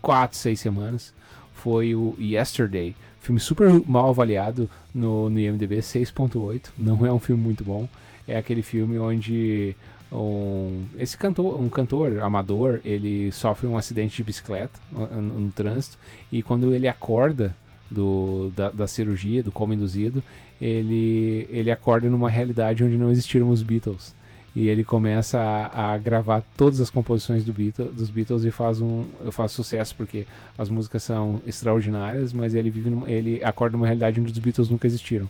4, 0.00 0.36
6 0.36 0.58
semanas 0.60 1.14
foi 1.54 1.94
o 1.94 2.14
Yesterday. 2.18 2.96
Filme 3.20 3.38
super 3.38 3.70
mal 3.86 4.08
avaliado 4.08 4.70
no, 4.94 5.28
no 5.28 5.38
IMDB, 5.38 5.78
6.8. 5.78 6.70
Não 6.78 7.04
é 7.04 7.12
um 7.12 7.18
filme 7.18 7.42
muito 7.42 7.62
bom. 7.62 7.86
É 8.26 8.38
aquele 8.38 8.62
filme 8.62 8.98
onde 8.98 9.76
um, 10.10 10.86
esse 10.98 11.16
cantor, 11.16 11.60
um 11.60 11.68
cantor 11.68 12.20
amador, 12.20 12.80
ele 12.84 13.30
sofre 13.30 13.66
um 13.66 13.76
acidente 13.76 14.16
de 14.16 14.24
bicicleta 14.24 14.80
no, 14.90 15.06
no 15.20 15.52
trânsito 15.52 15.98
e 16.32 16.42
quando 16.42 16.74
ele 16.74 16.88
acorda 16.88 17.54
do, 17.90 18.52
da, 18.54 18.70
da, 18.70 18.86
cirurgia, 18.86 19.42
do 19.42 19.50
coma 19.50 19.74
induzido, 19.74 20.22
ele, 20.60 21.46
ele 21.50 21.70
acorda 21.70 22.08
numa 22.08 22.30
realidade 22.30 22.84
onde 22.84 22.96
não 22.96 23.10
existiram 23.10 23.50
os 23.50 23.62
Beatles 23.62 24.14
e 24.54 24.68
ele 24.68 24.82
começa 24.82 25.38
a, 25.38 25.92
a 25.92 25.98
gravar 25.98 26.42
todas 26.56 26.80
as 26.80 26.90
composições 26.90 27.44
do 27.44 27.52
Beatles, 27.52 27.94
dos 27.94 28.10
Beatles 28.10 28.44
e 28.44 28.50
faz 28.50 28.80
um 28.80 29.04
faz 29.30 29.52
sucesso 29.52 29.94
porque 29.94 30.26
as 30.58 30.68
músicas 30.68 31.02
são 31.04 31.40
extraordinárias, 31.46 32.32
mas 32.32 32.54
ele 32.54 32.70
vive 32.70 32.90
ele 33.06 33.42
acorda 33.44 33.76
numa 33.76 33.86
realidade 33.86 34.20
onde 34.20 34.32
os 34.32 34.38
Beatles 34.38 34.68
nunca 34.68 34.86
existiram. 34.86 35.28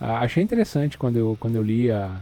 Ah, 0.00 0.18
achei 0.18 0.42
interessante 0.42 0.98
quando 0.98 1.16
eu, 1.16 1.36
quando 1.40 1.56
eu 1.56 1.62
li 1.62 1.90
a, 1.90 2.20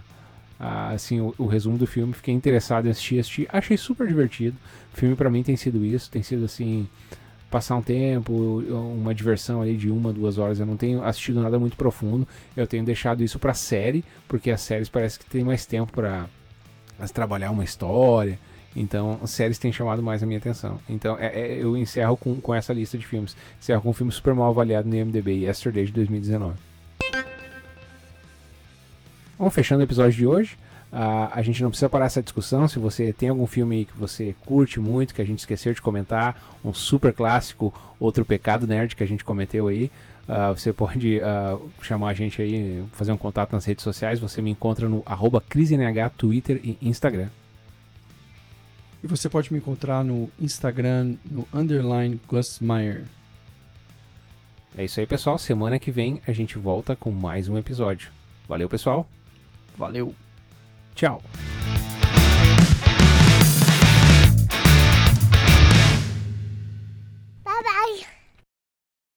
assim 0.59 1.21
o, 1.21 1.35
o, 1.37 1.47
resumo 1.47 1.77
do 1.77 1.87
filme, 1.87 2.13
fiquei 2.13 2.33
interessado 2.33 2.87
em 2.87 2.91
assistir, 2.91 3.19
assistir, 3.19 3.49
achei 3.53 3.77
super 3.77 4.07
divertido. 4.07 4.57
O 4.95 4.97
filme 4.97 5.17
para 5.17 5.29
mim 5.29 5.43
tem 5.43 5.57
sido 5.57 5.85
isso, 5.85 6.11
tem 6.11 6.23
sido 6.23 6.45
assim 6.45 6.89
passar 7.51 7.77
um 7.77 7.83
tempo, 7.83 8.33
uma 8.33 9.15
diversão 9.15 9.63
ali 9.63 9.77
de 9.77 9.91
uma, 9.91 10.13
duas 10.13 10.39
horas. 10.39 10.61
Eu 10.61 10.67
não 10.67 10.77
tenho 10.77 11.03
assistido 11.03 11.41
nada 11.41 11.59
muito 11.59 11.77
profundo. 11.77 12.27
Eu 12.57 12.67
tenho 12.67 12.85
deixado 12.85 13.23
isso 13.23 13.39
para 13.39 13.55
série, 13.55 14.05
porque 14.29 14.51
as 14.51 14.61
séries 14.61 14.89
parece 14.89 15.19
que 15.19 15.27
tem 15.27 15.45
mais 15.45 15.65
tempo 15.67 15.93
para 15.93 16.27
trabalhar 17.13 17.51
uma 17.51 17.65
história. 17.65 18.39
Então, 18.75 19.19
as 19.23 19.31
séries 19.31 19.59
têm 19.59 19.73
chamado 19.73 20.03
mais 20.03 20.23
a 20.23 20.27
minha 20.27 20.39
atenção. 20.39 20.79
Então, 20.87 21.17
é, 21.19 21.27
é, 21.29 21.63
eu 21.63 21.77
encerro 21.77 22.17
com, 22.17 22.39
com 22.41 22.55
essa 22.55 22.75
lista 22.75 22.99
de 22.99 23.07
filmes. 23.07 23.35
Encerro 23.59 23.81
com 23.81 23.91
um 23.91 23.95
filme 23.95 24.13
super 24.13 24.35
mal 24.35 24.51
avaliado 24.51 24.87
no 24.87 24.95
IMDb, 24.95 25.45
Yesterday 25.45 25.87
de 25.87 25.93
2019. 25.93 26.55
Vamos 29.39 29.55
fechando 29.55 29.81
o 29.81 29.85
episódio 29.85 30.13
de 30.13 30.27
hoje. 30.27 30.59
Uh, 30.93 31.29
a 31.33 31.43
gente 31.43 31.63
não 31.63 31.71
precisa 31.71 31.89
parar 31.89 32.07
essa 32.07 32.23
discussão. 32.23 32.69
Se 32.69 32.79
você 32.79 33.13
tem 33.13 33.29
algum 33.29 33.47
filme 33.47 33.85
que 33.85 33.97
você 33.97 34.35
curte 34.45 34.81
muito, 34.81 35.15
que 35.15 35.21
a 35.21 35.27
gente 35.27 35.41
esqueceu 35.41 35.75
de 35.75 35.83
comentar, 35.83 36.41
um 36.65 36.73
super 36.73 37.13
clássico, 37.13 37.75
outro 37.99 38.25
pecado 38.25 38.67
nerd 38.67 38.95
que 38.95 39.03
a 39.03 39.07
gente 39.07 39.25
cometeu 39.25 39.69
aí, 39.69 39.91
uh, 40.29 40.55
você 40.57 40.73
pode 40.73 41.19
uh, 41.19 41.71
chamar 41.83 42.11
a 42.11 42.15
gente 42.15 42.41
aí, 42.41 42.85
fazer 42.93 43.13
um 43.13 43.17
contato 43.17 43.53
nas 43.53 43.65
redes 43.65 43.83
sociais. 43.83 44.21
Você 44.21 44.41
me 44.41 44.51
encontra 44.51 44.89
no 44.89 45.03
arroba 45.05 45.41
CriseNH, 45.41 46.11
Twitter 46.11 46.61
e 46.63 46.79
Instagram. 46.81 47.29
E 49.03 49.07
você 49.07 49.29
pode 49.29 49.53
me 49.53 49.59
encontrar 49.59 50.03
no 50.03 50.31
Instagram, 50.41 51.17
no 51.31 51.47
underline 51.53 52.21
Gustmeyer. 52.27 53.05
É 54.77 54.85
isso 54.85 55.01
aí, 55.01 55.07
pessoal. 55.07 55.39
Semana 55.39 55.79
que 55.79 55.91
vem 55.91 56.21
a 56.27 56.33
gente 56.33 56.59
volta 56.59 56.95
com 56.95 57.11
mais 57.11 57.49
um 57.49 57.57
episódio. 57.57 58.11
Valeu, 58.49 58.69
pessoal. 58.69 59.09
Valeu. 59.77 60.15
Tchau. 60.97 61.21